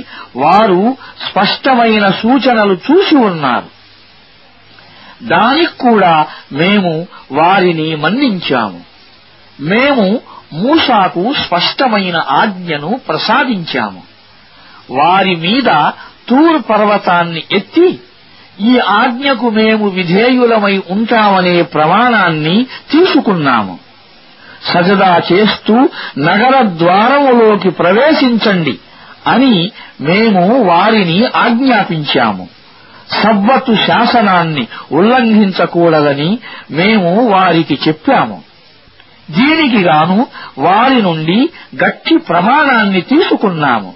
వారు 0.36 0.80
స్పష్టమైన 1.26 2.06
సూచనలు 2.20 2.76
చూసి 2.86 3.16
ఉన్నారు 3.28 3.70
దానికి 5.28 5.74
కూడా 5.78 6.12
మేము 6.52 6.92
వారిని 7.32 7.88
మన్నించాము 7.96 8.80
మేము 9.68 10.06
మూసాకు 10.54 11.22
స్పష్టమైన 11.42 12.16
ఆజ్ఞను 12.40 12.90
ప్రసాదించాము 13.08 14.02
వారి 14.90 15.34
మీద 15.36 15.70
తూర్ 16.28 16.58
పర్వతాన్ని 16.70 17.42
ఎత్తి 17.50 17.88
ఈ 18.64 18.72
ఆజ్ఞకు 18.94 19.48
మేము 19.50 19.86
విధేయులమై 19.88 20.76
ఉంటామనే 20.90 21.56
ప్రమాణాన్ని 21.74 22.56
తీసుకున్నాము 22.90 23.74
సజదా 24.62 25.12
చేస్తూ 25.30 25.74
నగర 26.20 26.54
ద్వారములోకి 26.78 27.70
ప్రవేశించండి 27.80 28.74
అని 29.26 29.54
మేము 30.00 30.42
వారిని 30.64 31.18
ఆజ్ఞాపించాము 31.36 32.46
సవ్వతు 33.14 33.74
శాసనాన్ని 33.86 34.64
ఉల్లంఘించకూడదని 34.92 36.30
మేము 36.70 37.10
వారికి 37.30 37.76
చెప్పాము 37.86 38.38
దీనికి 39.28 39.80
గాను 39.82 40.18
వారి 40.58 41.02
నుండి 41.02 41.38
గట్టి 41.84 42.16
ప్రమాణాన్ని 42.28 43.00
తీసుకున్నాము 43.02 43.90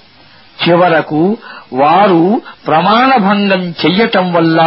చివరకు 0.58 1.22
వారు 1.72 2.22
ప్రమాణభంగం 2.66 3.62
చెయ్యటం 3.82 4.32
వల్ల 4.32 4.60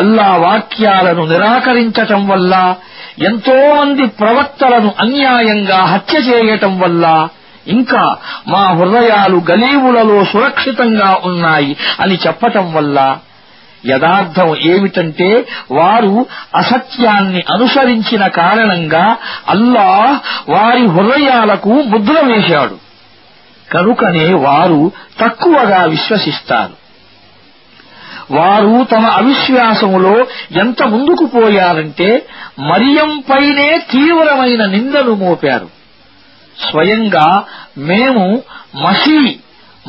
అల్లా 0.00 0.28
వాక్యాలను 0.36 1.22
నిరాకరించటం 1.26 2.22
వల్ల 2.26 2.54
ఎంతోమంది 3.18 4.06
ప్రవక్తలను 4.18 4.94
అన్యాయంగా 5.00 5.84
హత్య 5.84 6.18
చేయటం 6.20 6.78
వల్ల 6.78 7.04
ఇంకా 7.66 8.02
మా 8.48 8.64
హృదయాలు 8.70 9.42
గలీవులలో 9.50 10.24
సురక్షితంగా 10.24 11.20
ఉన్నాయి 11.24 11.76
అని 12.00 12.16
చెప్పటం 12.16 12.72
వల్ల 12.72 12.98
యథార్థం 13.86 14.56
ఏమిటంటే 14.56 15.28
వారు 15.70 16.12
అసత్యాన్ని 16.54 17.44
అనుసరించిన 17.54 18.26
కారణంగా 18.36 19.04
అల్లాహ్ 19.48 20.16
వారి 20.48 20.86
హృదయాలకు 20.86 21.74
ముద్ర 21.84 22.20
వేశాడు 22.26 22.76
కనుకనే 23.72 24.32
వారు 24.40 24.80
తక్కువగా 25.20 25.84
విశ్వసిస్తారు 25.84 26.74
వారు 28.30 28.72
తమ 28.84 29.04
అవిశ్వాసములో 29.18 30.14
ఎంత 30.60 30.82
ముందుకు 30.84 31.24
పోయారంటే 31.34 32.08
మరియంపైనే 32.70 33.68
తీవ్రమైన 33.90 34.62
నిందలు 34.66 35.12
మోపారు 35.14 35.68
స్వయంగా 36.56 37.26
మేము 37.88 38.24
మసీ 38.76 39.20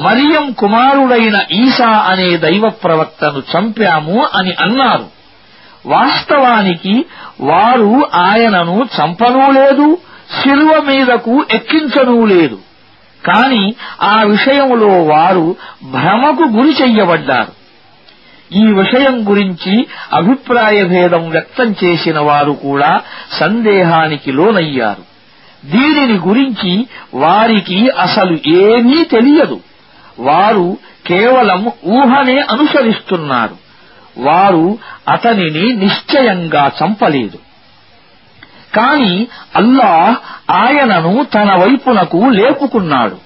మరియం 0.00 0.46
కుమారుడైన 0.54 1.38
ఈసా 1.60 1.92
అనే 2.10 2.30
దైవ 2.38 2.66
ప్రవక్తను 2.84 3.42
చంపాము 3.52 4.18
అని 4.34 4.54
అన్నారు 4.58 5.08
వాస్తవానికి 5.86 6.96
వారు 7.42 7.92
ఆయనను 8.24 8.78
చంపనూ 8.96 9.46
లేదు 9.52 9.88
శిలువ 10.38 10.72
మీదకు 10.82 11.36
ఎక్కించనూ 11.50 12.18
లేదు 12.26 12.58
కాని 13.24 13.64
ఆ 14.06 14.16
విషయంలో 14.24 14.92
వారు 15.10 15.46
భ్రమకు 15.92 16.46
గురి 16.58 16.74
చెయ్యబడ్డారు 16.82 17.54
ఈ 18.52 18.66
విషయం 18.74 19.16
గురించి 19.30 19.74
అభిప్రాయ 20.12 20.84
భేదం 20.84 21.24
వ్యక్తం 21.30 21.76
చేసిన 21.84 22.20
వారు 22.20 22.52
కూడా 22.62 22.92
సందేహానికి 23.40 24.32
లోనయ్యారు 24.32 25.04
దీనిని 25.66 26.18
గురించి 26.20 26.74
వారికి 27.14 27.80
అసలు 28.00 28.36
ఏమీ 28.62 29.04
తెలియదు 29.06 29.58
వారు 30.20 30.68
కేవలం 31.08 31.62
ఊహనే 31.94 32.38
అనుసరిస్తున్నారు 32.50 33.58
వారు 34.18 34.64
అతనిని 35.08 35.66
నిశ్చయంగా 35.76 36.72
చంపలేదు 36.80 37.40
కాని 38.76 39.14
అల్లాహ్ 39.56 40.16
ఆయనను 40.58 41.14
తన 41.34 41.50
వైపునకు 41.56 42.20
లేపుకున్నాడు 42.32 43.18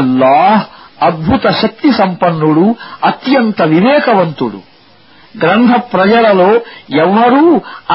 అల్లాహ్ 0.00 0.62
అద్భుత 0.98 1.46
శక్తి 1.60 1.90
సంపన్నుడు 1.92 2.64
అత్యంత 3.04 3.62
వివేకవంతుడు 3.72 4.60
గ్రంథ 5.34 5.72
ప్రజలలో 5.92 6.50
ఎవ్వరూ 7.00 7.44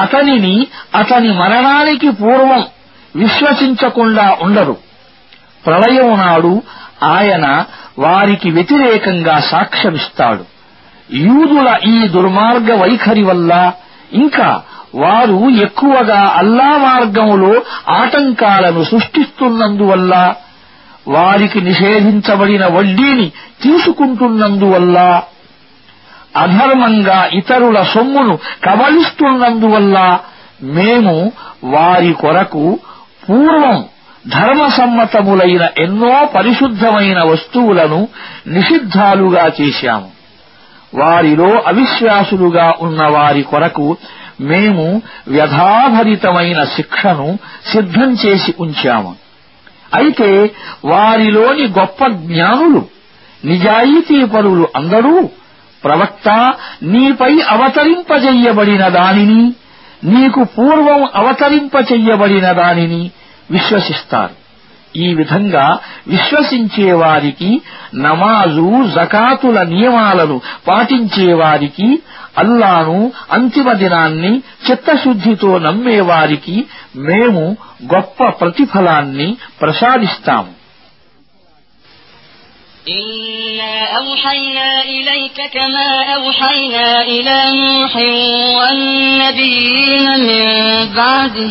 అతనిని 0.00 0.56
అతని 0.94 1.30
మరణానికి 1.38 2.10
పూర్వం 2.20 2.62
విశ్వసించకుండా 3.14 4.26
ఉండరు 4.42 4.76
ప్రళయం 5.64 6.10
నాడు 6.18 6.52
ఆయన 7.08 7.46
వారికి 7.98 8.48
వ్యతిరేకంగా 8.50 9.36
సాక్ష్యమిస్తాడు 9.50 10.44
యూదుల 11.20 11.68
ఈ 11.88 11.96
దుర్మార్గ 12.08 12.70
వైఖరి 12.74 13.22
వల్ల 13.22 13.52
ఇంకా 14.16 14.48
వారు 14.94 15.36
ఎక్కువగా 15.64 16.20
అల్లా 16.40 16.70
మార్గములో 16.78 17.52
ఆటంకాలను 17.96 18.82
సృష్టిస్తున్నందువల్ల 18.84 20.14
వారికి 21.06 21.60
నిషేధించబడిన 21.60 22.64
వడ్డీని 22.66 23.26
తీసుకుంటున్నందువల్ల 23.62 24.98
అధర్మంగా 26.36 27.28
ఇతరుల 27.32 27.82
సొమ్మును 27.84 28.38
కబలిస్తున్నందువల్ల 28.62 29.96
మేము 30.60 31.14
వారి 31.64 32.12
కొరకు 32.12 32.64
పూర్వం 33.26 33.80
ధర్మసమ్మతములైన 34.28 35.68
ఎన్నో 35.78 36.26
పరిశుద్ధమైన 36.34 37.20
వస్తువులను 37.22 38.08
నిషిద్ధాలుగా 38.46 39.52
చేశాము 39.60 40.08
వారిలో 40.96 41.50
అవిశ్వాసులుగా 41.66 42.74
ఉన్న 42.80 43.02
వారి 43.06 43.42
కొరకు 43.42 43.86
మేము 44.40 44.84
వ్యధాభరితమైన 45.28 46.64
శిక్షను 46.64 47.28
సిద్ధం 47.72 48.10
చేసి 48.26 48.54
ఉంచాము 48.58 49.12
అయితే 49.94 50.28
వారిలోని 50.84 51.66
గొప్ప 51.68 52.06
జ్ఞానులు 52.08 52.82
నిజాయితీ 53.44 54.24
పరులు 54.24 54.68
అందరూ 54.74 55.14
ప్రవక్త 55.82 56.28
నీపై 56.82 57.32
అవతరింపజెయ్యబడిన 57.50 58.88
దానిని 58.88 59.42
నీకు 60.04 60.44
పూర్వం 60.56 61.02
అవతరింపచెయ్యబడిన 61.14 62.52
దానిని 62.52 63.02
విశ్వసిస్తారు 63.50 64.41
ఈ 64.96 65.14
విధంగా 65.14 65.66
విశ్వసించేవారికి 66.08 67.50
నమాజు 67.96 68.66
జకాతుల 68.94 69.58
నియమాలను 69.72 70.36
పాటించేవారికి 70.68 71.88
అల్లాను 72.38 72.98
అంతిమ 73.30 73.72
దినాన్ని 73.72 74.32
చిత్తశుద్ధితో 74.66 75.58
నమ్మేవారికి 75.58 76.56
మేము 77.08 77.44
గొప్ప 77.94 78.28
ప్రతిఫలాన్ని 78.40 79.28
ప్రసాదిస్తాము 79.60 80.52
إنا 82.88 83.74
أوحينا 83.96 84.82
إليك 84.84 85.38
كما 85.52 85.88
أوحينا 86.14 87.02
إلى 87.04 87.36
نوح 87.56 87.96
والنبيين 88.56 90.06
من 90.20 90.42
بعده 90.94 91.50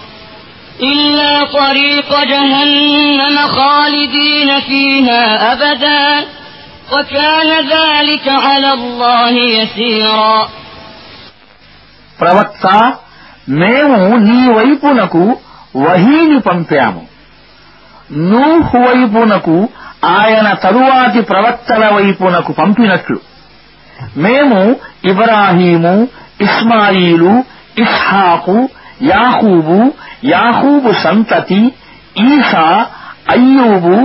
إلا 0.83 1.43
طريق 1.53 2.23
جهنم 2.23 3.37
خالدين 3.49 4.59
فيها 4.61 5.23
أبدا 5.53 6.25
وكان 6.93 7.49
ذلك 7.67 8.27
على 8.27 8.73
الله 8.73 9.33
يسيرا 9.53 10.35
ప్రవక్త 12.19 12.65
మేము 13.61 13.99
నీ 14.27 14.41
వైపునకు 14.57 15.21
వహీని 15.75 16.39
పంపాము 16.47 17.03
నూహు 18.31 18.77
వైపునకు 18.87 19.55
ఆయన 20.11 20.47
తరువాతి 20.63 21.21
ప్రవక్తల 21.21 21.83
వైపునకు 21.95 22.51
పంపినట్లు 22.53 23.17
మేము 24.17 24.59
ఇబ్రాహీము 25.11 25.95
ఇస్మాయిలు 26.45 27.33
ఇస్హాకు 27.83 28.57
యాహూబు 29.07 29.77
యాహూబు 30.25 30.91
సంతతి 31.03 31.61
ఈసా 32.25 32.65
అయ్యూబు 33.31 33.95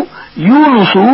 యూనుసు 0.46 1.04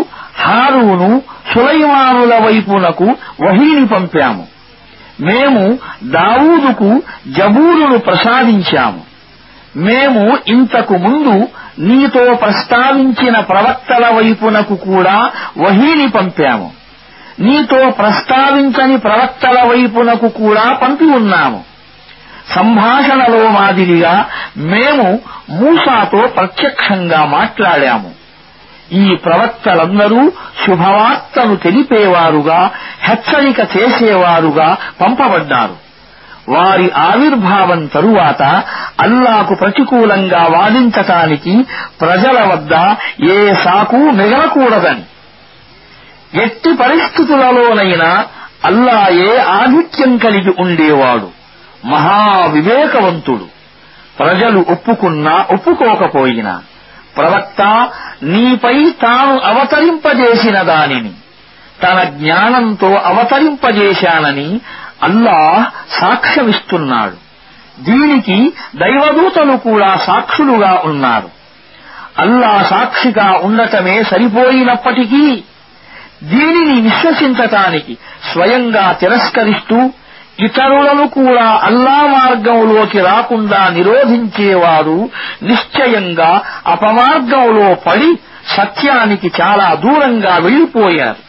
హారూను 0.43 1.11
సులైమానుల 1.53 2.35
వైపునకు 2.45 3.09
వహీని 3.43 3.85
పంపాము 3.87 4.45
మేము 5.21 5.65
దావూదుకు 6.13 6.91
జబూరును 7.37 7.99
ప్రసాదించాము 7.99 9.03
మేము 9.83 10.23
ఇంతకు 10.47 10.95
ముందు 10.99 11.35
నీతో 11.83 12.23
ప్రస్తావించిన 12.43 13.37
ప్రవక్తల 13.51 14.05
వైపునకు 14.17 14.75
కూడా 14.87 15.17
వహీని 15.59 16.09
పంపాము 16.11 16.69
నీతో 17.39 17.79
ప్రస్తావించని 18.01 18.97
ప్రవక్తల 18.99 19.59
వైపునకు 19.71 20.29
కూడా 20.41 20.65
పంపి 20.83 21.07
ఉన్నాము 21.11 21.61
సంభాషణలో 22.55 23.51
మాదిరిగా 23.51 24.15
మేము 24.73 25.07
మూసాతో 25.51 26.21
ప్రత్యక్షంగా 26.37 27.25
మాట్లాడాము 27.35 28.11
ఈ 29.01 29.15
ప్రవక్తలందరూ 29.25 30.23
శుభవార్తను 30.65 31.55
తెలిపేవారుగా 31.57 32.59
హెచ్చరిక 33.03 33.61
చేసేవారుగా 33.77 34.69
పంపబడ్డారు 35.01 35.77
వారి 36.49 36.87
ఆవిర్భావం 37.03 37.87
తరువాత 37.87 38.43
అల్లాకు 39.01 39.55
ప్రతికూలంగా 39.55 40.43
వాదించటానికి 40.55 41.55
ప్రజల 42.01 42.39
వద్ద 42.45 42.75
ఏ 43.29 43.55
సాకు 43.65 44.01
మిగలకూడదని 44.13 45.05
ఎట్టి 46.45 46.71
పరిస్థితులలోనైనా 46.77 48.11
అల్లాయే 48.65 49.31
ఆధిక్యం 49.55 50.13
కలిగి 50.17 50.53
ఉండేవాడు 50.59 51.29
మహా 51.83 52.19
వివేకవంతుడు 52.47 53.47
ప్రజలు 54.17 54.61
ఒప్పుకున్నా 54.71 55.35
ఒప్పుకోకపోయినా 55.51 56.55
ప్రవక్త 57.17 57.63
నీపై 58.25 58.77
తాను 59.01 59.35
అవతరింపజేసిన 59.43 60.59
దానిని 60.63 61.13
తన 61.83 61.99
జ్ఞానంతో 62.13 62.91
అవతరింపజేశానని 63.05 64.49
అల్లాహ్ 65.03 65.63
సాక్ష్యమిస్తున్నాడు 66.01 67.17
దీనికి 67.79 68.37
దైవదూతలు 68.77 69.57
కూడా 69.59 69.97
సాక్షులుగా 70.07 70.73
ఉన్నారు 70.85 71.31
అల్లా 72.17 72.53
సాక్షిగా 72.71 73.29
ఉండటమే 73.43 73.97
సరిపోయినప్పటికీ 74.03 75.25
దీనిని 76.33 76.77
విశ్వసించటానికి 76.81 77.95
స్వయంగా 78.33 78.93
తిరస్కరిస్తూ 78.93 79.79
ఇతరులను 80.39 81.09
కూడా 81.09 81.47
అల్లా 81.63 81.99
మార్గంలోకి 82.13 83.01
రాకుండా 83.01 83.69
నిరోధించేవారు 83.69 84.99
నిశ్చయంగా 85.43 86.31
అపమార్గంలో 86.67 87.75
పడి 87.87 88.11
సత్యానికి 88.57 89.33
చాలా 89.41 89.75
దూరంగా 89.75 90.37
వెళ్లిపోయారు 90.37 91.23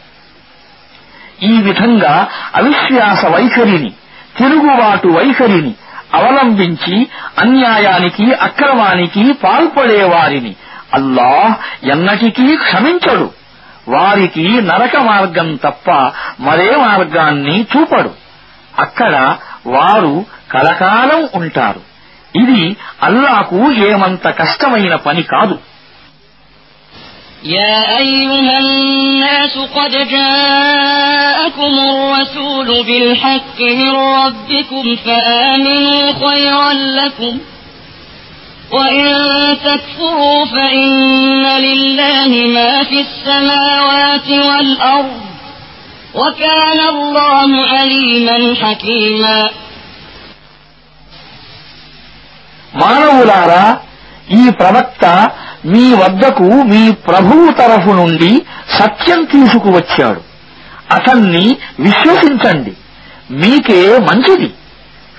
ఈ 1.44 1.62
విధంగా 1.62 2.14
అవిశ్వాస 2.56 3.26
వైఖరిని 3.26 3.92
తిరుగుబాటు 4.38 5.08
వైఖరిని 5.08 5.74
అవలంబించి 6.14 6.96
అన్యాయానికి 7.40 8.34
అక్రమానికి 8.42 9.34
పాల్పడేవారిని 9.44 10.54
అల్లాహ్ 10.94 11.54
ఎన్నటికీ 11.84 12.56
క్షమించడు 12.56 13.28
వారికి 13.90 14.62
నరక 14.62 14.98
మార్గం 14.98 15.56
తప్ప 15.56 15.88
మరే 16.40 16.76
మార్గాన్ని 16.78 17.66
చూపడు 17.72 18.12
అక్కడ 18.80 19.16
వారు 19.66 20.16
కలకాలం 20.52 21.22
ఉంటారు 21.40 21.82
ఇది 22.36 22.62
అల్లాకు 23.08 23.60
ఏమంత 23.90 24.26
కష్టమైన 24.42 24.96
పని 25.08 25.24
కాదు 25.36 25.58
يا 27.58 27.98
أيها 27.98 28.60
الناس 28.60 29.58
قد 29.78 29.92
جاءكم 30.10 31.74
الرسول 31.90 32.84
بالحق 32.84 33.60
من 33.62 33.92
ربكم 33.96 34.96
فآمنوا 34.96 36.14
خيرا 36.28 36.74
لكم 36.74 37.34
وإن 38.72 39.08
تكفروا 39.66 40.46
فإن 40.46 40.92
لله 41.58 42.32
ما 42.48 42.84
في 42.84 43.00
السماوات 43.02 44.30
والأرض 44.30 45.22
وكان 46.14 46.80
الله 46.90 47.50
عليما 47.68 48.38
حكيما 48.56 49.38
మానవులారా 52.74 53.66
ఈ 54.36 54.44
ప్రవక్త 54.60 55.06
మీ 55.74 55.86
వద్దకు 55.94 56.48
మీ 56.72 56.84
ప్రభువు 57.08 57.46
తరఫు 57.60 57.92
నుండి 57.92 58.32
సత్యం 58.78 59.20
తీసుకువచ్చాడు 59.34 60.22
అతన్ని 60.96 61.46
విశ్వసించండి 61.80 62.74
మీకే 63.42 63.80
మంచిది 64.08 64.50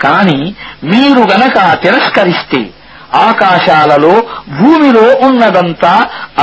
కాని 0.03 0.39
మీరు 0.91 1.23
గనక 1.33 1.57
తిరస్కరిస్తే 1.85 2.61
ఆకాశాలలో 3.27 4.15
భూమిలో 4.59 5.07
ఉన్నదంతా 5.29 5.93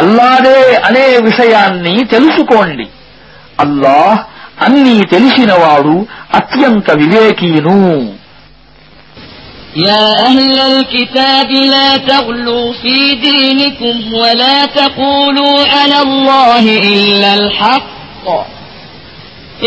అల్లాదే 0.00 0.59
అనే 0.87 1.05
విషయాన్ని 1.29 1.95
తెలుసుకోండి 2.05 2.87
అల్లాహ్ 3.59 4.19
అన్నీ 4.65 4.95
తెలిసినవాడు 5.13 5.95
అత్యంత 6.39 6.87
వివేకీను 7.01 7.77
يا 9.89 10.05
أهل 10.29 10.57
الكتاب 10.71 11.49
لا 11.73 11.89
تغلوا 12.09 12.73
في 12.81 12.95
دينكم 13.27 13.95
ولا 14.13 14.57
تقولوا 14.79 15.57
على 15.75 15.97
الله 16.07 16.63
إلا 16.93 17.29
الحق 17.41 18.27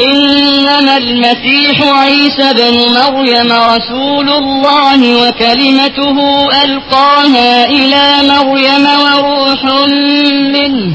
إنما 0.04 0.96
المسيح 0.96 1.76
عيسى 1.82 2.52
بن 2.60 2.76
مريم 3.00 3.50
رسول 3.74 4.28
الله 4.28 5.00
وكلمته 5.22 6.16
ألقاها 6.64 7.50
إلى 7.78 8.04
مريم 8.32 8.84
وروح 9.04 9.60
منه 10.54 10.92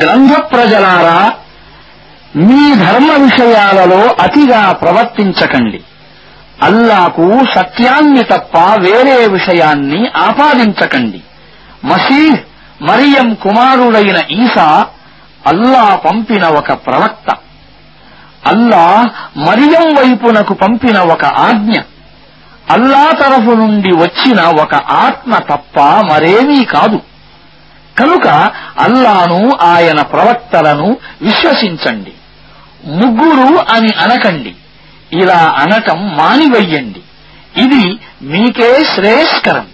గ్రంథ 0.00 0.32
ప్రజలారా 0.52 1.18
మీ 2.40 2.62
ధర్మ 2.82 3.10
విషయాలలో 3.22 4.02
అతిగా 4.24 4.60
ప్రవర్తించకండి 4.82 5.80
అల్లాకు 6.62 7.26
సత్యాన్ని 7.54 8.22
తప్ప 8.24 8.56
వేరే 8.78 9.18
విషయాన్ని 9.28 10.00
ఆపాదించకండి 10.20 11.20
మసీహ్ 11.84 12.38
మరియం 12.80 13.28
కుమారుడైన 13.42 14.18
ఈసా 14.36 14.68
అల్లా 15.46 15.84
పంపిన 16.04 16.44
ఒక 16.60 16.72
ప్రవక్త 16.86 17.28
అల్లా 18.46 18.84
మరియం 19.46 19.86
వైపునకు 19.96 20.54
పంపిన 20.54 20.98
ఒక 21.14 21.24
ఆజ్ఞ 21.44 21.74
అల్లా 22.70 23.04
తరఫు 23.20 23.54
నుండి 23.54 23.92
వచ్చిన 23.96 24.40
ఒక 24.64 24.74
ఆత్మ 25.04 25.32
తప్ప 25.50 25.76
మరేమీ 26.10 26.60
కాదు 26.74 26.98
కనుక 28.00 28.28
అల్లాను 28.84 29.40
ఆయన 29.68 30.00
ప్రవక్తలను 30.12 30.88
విశ్వసించండి 31.22 32.14
ముగ్గురు 32.96 33.48
అని 33.72 33.92
అనకండి 34.02 34.52
ఇలా 35.14 35.40
అనటం 35.62 36.00
మానివయ్యండి 36.18 37.02
ఇది 37.56 37.84
మీకే 38.30 38.70
శ్రేయస్కరం 38.92 39.66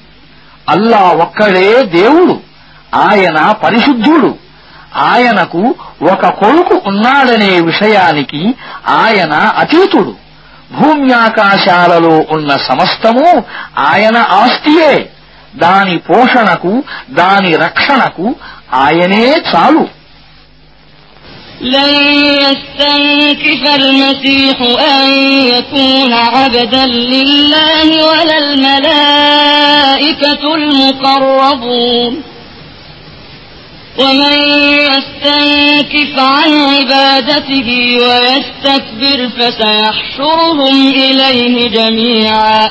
అల్లా 0.71 1.03
ఒక్కడే 1.25 1.69
దేవుడు 1.93 2.37
ఆయన 3.05 3.39
పరిశుద్ధుడు 3.63 4.31
ఆయనకు 5.07 5.63
ఒక 6.13 6.27
కొడుకు 6.39 6.77
ఉన్నాడనే 6.89 7.53
విషయానికి 7.67 8.41
ఆయన 8.99 9.35
అతీతుడు 9.63 10.15
భూమ్యాకాశాలలో 10.77 12.15
ఉన్న 12.31 12.53
సమస్తము 12.69 13.27
ఆయన 13.87 14.17
ఆస్తియే 14.39 14.93
దాని 15.65 15.97
పోషణకు 16.09 16.73
దాని 17.21 17.53
రక్షణకు 17.67 18.27
ఆయనే 18.85 19.25
చాలు 19.51 19.85
لن 21.77 21.95
يستنكف 22.45 23.63
المسيح 23.81 24.57
أن 24.95 25.07
يكون 25.55 26.13
عبدا 26.13 26.85
لله 26.87 27.89
ولا 28.11 28.39
الملائكة 28.45 30.43
المقربون 30.55 32.13
ومن 33.99 34.37
يستنكف 34.91 36.13
عن 36.19 36.51
عبادته 36.71 37.69
ويستكبر 38.07 39.19
فسيحشرهم 39.37 40.77
إليه 40.89 41.57
جميعا 41.69 42.61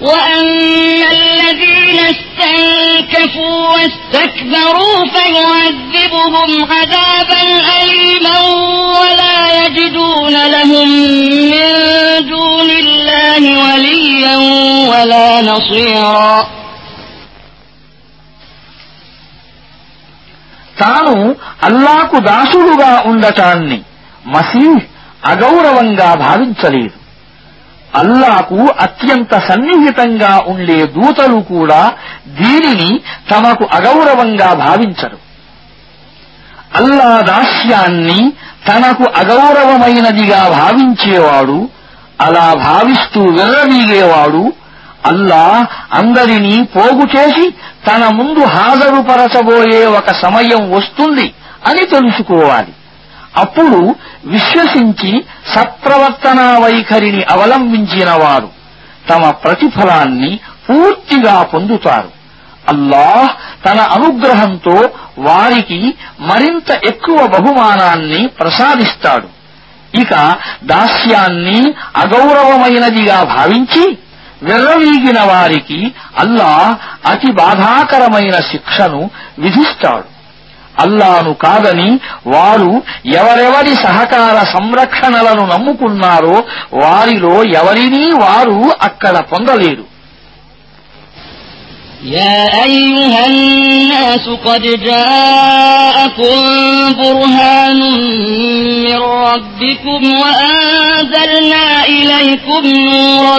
وأما 0.00 1.06
الذين 1.12 1.98
استنكفوا 2.14 3.68
واستكبروا 3.68 5.06
فيعذبهم 5.14 6.50
عذابا 6.72 7.42
أليما 7.82 8.38
ولا 9.00 9.64
يجدون 9.66 10.46
لهم 10.46 10.88
من 11.52 11.70
دون 12.28 12.70
الله 12.70 13.42
وليا 13.64 14.36
ولا 14.92 15.40
نصيرا 15.42 16.46
తాను 20.82 21.16
అల్లాకు 21.62 22.16
దాసుడుగా 22.18 23.02
ఉండటాన్ని 23.06 23.78
మసీహ్ 24.26 24.82
అగౌరవంగా 25.32 26.14
భావించలేదు 26.14 26.96
అల్లాకు 27.94 28.58
అత్యంత 28.80 29.34
సన్నిహితంగా 29.48 30.32
ఉండే 30.46 30.78
దూతలు 30.94 31.38
కూడా 31.50 31.82
దీనిని 32.38 32.90
తమకు 33.30 33.64
అగౌరవంగా 33.74 34.48
భావించరు 34.62 35.18
అల్లా 36.76 37.10
దాస్యాన్ని 37.28 38.20
తనకు 38.66 39.04
అగౌరవమైనదిగా 39.20 40.42
భావించేవాడు 40.56 41.58
అలా 42.20 42.46
భావిస్తూ 42.62 43.20
విర్రవీగేవాడు 43.36 44.42
అల్లా 45.06 45.44
అందరినీ 45.92 46.54
పోగు 46.74 47.04
చేసి 47.14 47.46
తన 47.88 48.02
ముందు 48.18 48.42
హాజరుపరచబోయే 48.54 49.82
ఒక 49.98 50.10
సమయం 50.22 50.62
వస్తుంది 50.70 51.26
అని 51.66 51.84
తెలుసుకోవాలి 51.86 52.72
అప్పుడు 53.34 53.78
విశ్వసించి 54.24 55.12
సత్ప్రవర్తనా 55.54 56.48
వైఖరిని 56.58 57.22
అవలంబించినవారు 57.30 58.50
తమ 59.08 59.30
ప్రతిఫలాన్ని 59.42 60.32
పూర్తిగా 60.66 61.36
పొందుతారు 61.44 62.10
అల్లాహ్ 62.68 63.30
తన 63.66 63.80
అనుగ్రహంతో 63.96 64.76
వారికి 65.18 65.80
మరింత 66.20 66.70
ఎక్కువ 66.84 67.18
బహుమానాన్ని 67.26 68.20
ప్రసాదిస్తాడు 68.38 69.28
ఇక 69.94 70.14
దాస్యాన్ని 70.64 71.58
అగౌరవమైనదిగా 72.04 73.18
భావించి 73.34 73.84
వెర్రవీగిన 74.42 75.20
వారికి 75.24 75.78
అల్లాహ్ 76.18 76.72
అతి 77.06 77.30
బాధాకరమైన 77.32 78.36
శిక్షను 78.50 79.02
విధిస్తాడు 79.38 80.08
అల్లాను 80.78 81.32
కాదని 81.44 81.88
వారు 82.26 82.70
ఎవరెవరి 83.18 83.74
సహకార 83.84 84.36
సంరక్షణలను 84.54 85.44
నమ్ముకున్నారో 85.52 86.36
వారిలో 86.82 87.34
ఎవరినీ 87.60 88.04
వారు 88.24 88.60
అక్కడ 88.88 89.16
పొందలేరు 89.32 89.86
يا 92.10 92.38
أيها 92.64 93.26
الناس 93.26 94.28
قد 94.44 94.62
جاءكم 94.84 96.36
برهان 96.98 97.80
من 98.84 98.98
ربكم 99.26 100.00
وأنزلنا 100.14 101.84
إليكم 101.86 102.62
نورا 102.66 103.38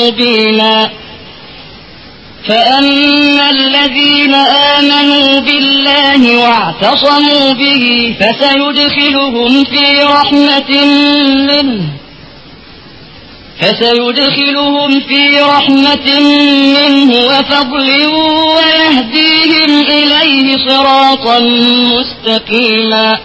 مبينا 0.00 0.74
فأما 2.48 3.50
الذين 3.50 4.34
آمنوا 4.74 5.40
بالله 5.40 6.22
واعتصموا 6.42 7.52
به 7.52 7.84
فسيدخلهم 8.20 9.64
في 9.64 9.86
رحمة 10.02 10.70
منه 11.50 11.82
فسيدخلهم 13.60 14.90
في 15.08 15.22
رحمة 15.40 16.08
منه 16.76 17.10
وفضل 17.30 17.88
ويهديهم 18.56 19.70
إليه 19.98 20.46
صراطا 20.68 21.38
مستقيما 21.94 23.08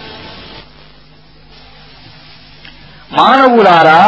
మానవులారా 3.18 4.02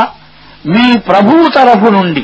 మీ 0.73 0.99
ప్రభువు 1.09 1.44
తరఫు 1.49 1.89
నుండి 1.91 2.23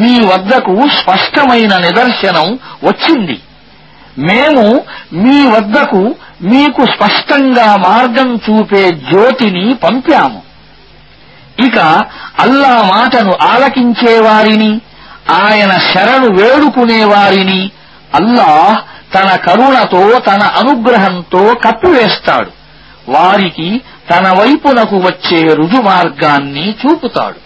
మీ 0.00 0.14
వద్దకు 0.30 0.74
స్పష్టమైన 0.96 1.72
నిదర్శనం 1.78 2.48
వచ్చింది 2.84 3.36
మేము 4.28 4.64
మీ 5.22 5.38
వద్దకు 5.46 6.02
మీకు 6.42 6.82
స్పష్టంగా 6.86 7.68
మార్గం 7.84 8.28
చూపే 8.44 8.84
జ్యోతిని 9.08 9.64
పంపాము 9.84 10.40
ఇక 11.64 11.78
అల్లా 12.40 12.74
మాటను 12.92 13.32
ఆలకించేవారిని 13.48 14.70
ఆయన 15.38 15.72
శరణు 15.88 16.28
వేడుకునేవారిని 16.34 17.60
అల్లాహ్ 18.14 18.78
తన 19.14 19.28
కరుణతో 19.46 20.02
తన 20.26 20.42
అనుగ్రహంతో 20.60 21.42
కప్పివేస్తాడు 21.64 22.52
వారికి 23.08 23.68
తన 24.08 24.26
వైపునకు 24.38 24.96
వచ్చే 24.98 25.40
రుజుమార్గాన్ని 25.54 26.66
చూపుతాడు 26.80 27.40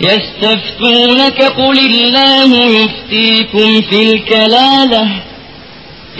يستفتونك 0.00 1.42
قل 1.42 1.78
الله 1.78 2.64
يفتيكم 2.64 3.80
في 3.90 4.12
الكلالة 4.12 5.08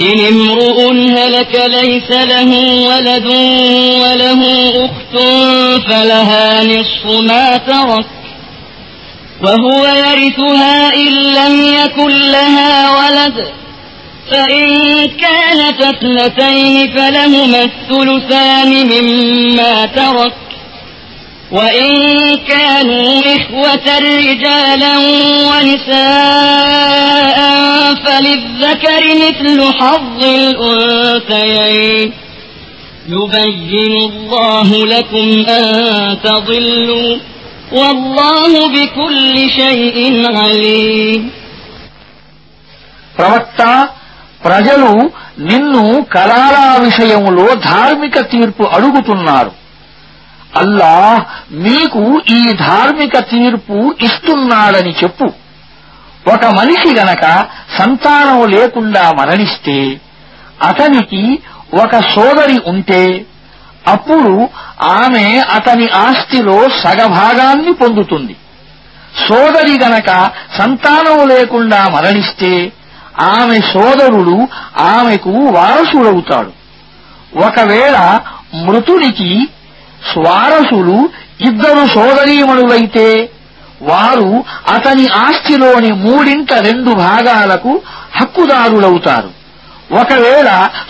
إن 0.01 0.21
امرؤ 0.21 0.93
هلك 0.93 1.63
ليس 1.69 2.11
له 2.11 2.51
ولد 2.87 3.27
وله 4.01 4.43
أخت 4.85 5.19
فلها 5.89 6.65
نصف 6.65 7.07
ما 7.29 7.57
ترك 7.57 8.07
وهو 9.43 9.87
يرثها 9.87 10.95
إن 10.95 11.13
لم 11.13 11.75
يكن 11.85 12.09
لها 12.31 12.91
ولد 12.91 13.49
فإن 14.31 14.69
كانت 15.07 15.83
اثنتين 15.83 16.97
فلهما 16.97 17.63
الثلثان 17.63 18.87
مما 18.87 19.87
ترك 19.87 20.33
وإن 21.53 21.93
كانوا 22.49 23.21
إخوة 23.37 23.99
رجالا 23.99 24.97
ونساء 25.49 27.39
فللذكر 27.97 29.03
مثل 29.25 29.59
حظ 29.73 30.25
الأنثيين 30.25 32.13
يبين 33.09 33.95
الله 34.03 34.87
لكم 34.87 35.27
أن 35.49 35.65
تضلوا 36.25 37.17
والله 37.73 38.53
بكل 38.69 39.35
شيء 39.51 39.97
عليم 40.37 41.23
ప్రవక్త 43.19 43.61
ప్రజలు 44.45 44.91
నిన్ను 45.49 45.85
కరాల 46.15 46.57
విషయంలో 46.87 47.47
ధార్మిక 47.69 48.17
తీర్పు 48.33 48.65
అడుగుతున్నారు 48.77 49.53
అల్లా 50.57 50.95
మీకు 51.61 52.03
ఈ 52.31 52.41
ధార్మిక 52.61 53.17
తీర్పు 53.31 53.79
ఇస్తున్నాడని 54.01 54.93
చెప్పు 54.93 55.29
ఒక 56.29 56.45
మనిషి 56.59 56.91
గనక 56.95 57.25
సంతానం 57.79 58.41
లేకుండా 58.51 59.05
మరణిస్తే 59.19 59.79
అతనికి 60.63 61.23
ఒక 61.75 61.97
సోదరి 62.15 62.59
ఉంటే 62.67 63.03
అప్పుడు 63.87 64.33
ఆమె 64.95 65.27
అతని 65.57 65.87
ఆస్తిలో 65.99 66.57
సగభాగాన్ని 66.83 67.73
పొందుతుంది 67.73 68.35
సోదరి 69.27 69.77
గనక 69.85 70.11
సంతానం 70.59 71.21
లేకుండా 71.29 71.81
మరణిస్తే 71.89 72.53
ఆమె 73.33 73.59
సోదరుడు 73.73 74.37
ఆమెకు 74.89 75.35
వారసుడవుతాడు 75.57 76.53
ఒకవేళ 77.47 77.97
మృతునికి 78.65 79.31
స్వారసులు 80.09 80.99
ఇద్దరు 81.41 81.83
సోదరీమణులైతే 81.95 83.07
వారు 83.83 84.31
అతని 84.75 85.07
ఆస్తిలోని 85.25 85.91
మూడింట 86.05 86.53
రెండు 86.69 86.93
భాగాలకు 87.03 87.73
హక్కుదారులవుతారు 88.19 89.31
ఒకవేళ 89.97 90.49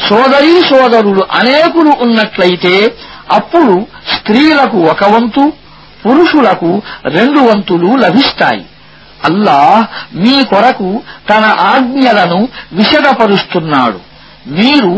సోదరీ 0.08 0.54
సోదరులు 0.68 1.22
అనేకులు 1.38 1.92
ఉన్నట్లయితే 2.04 2.74
అప్పుడు 3.30 3.74
స్త్రీలకు 4.14 4.78
ఒక 4.92 5.04
వంతు 5.14 5.44
పురుషులకు 6.02 6.70
రెండు 7.16 7.40
వంతులు 7.40 7.90
లభిస్తాయి 7.96 8.64
అల్లాహ్ 9.28 9.84
మీ 10.14 10.34
కొరకు 10.44 10.90
తన 11.30 11.44
ఆజ్ఞలను 11.72 12.40
విశదపరుస్తున్నాడు 12.72 14.00
మీరు 14.58 14.92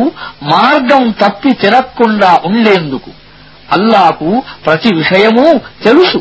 మార్గం 0.50 1.04
తప్పి 1.20 1.52
తిరక్కుండా 1.62 2.30
ఉండేందుకు 2.44 3.10
అల్లాకు 3.72 4.42
ప్రతి 4.66 4.90
విషయమూ 4.94 5.46
తెలుసు 5.84 6.20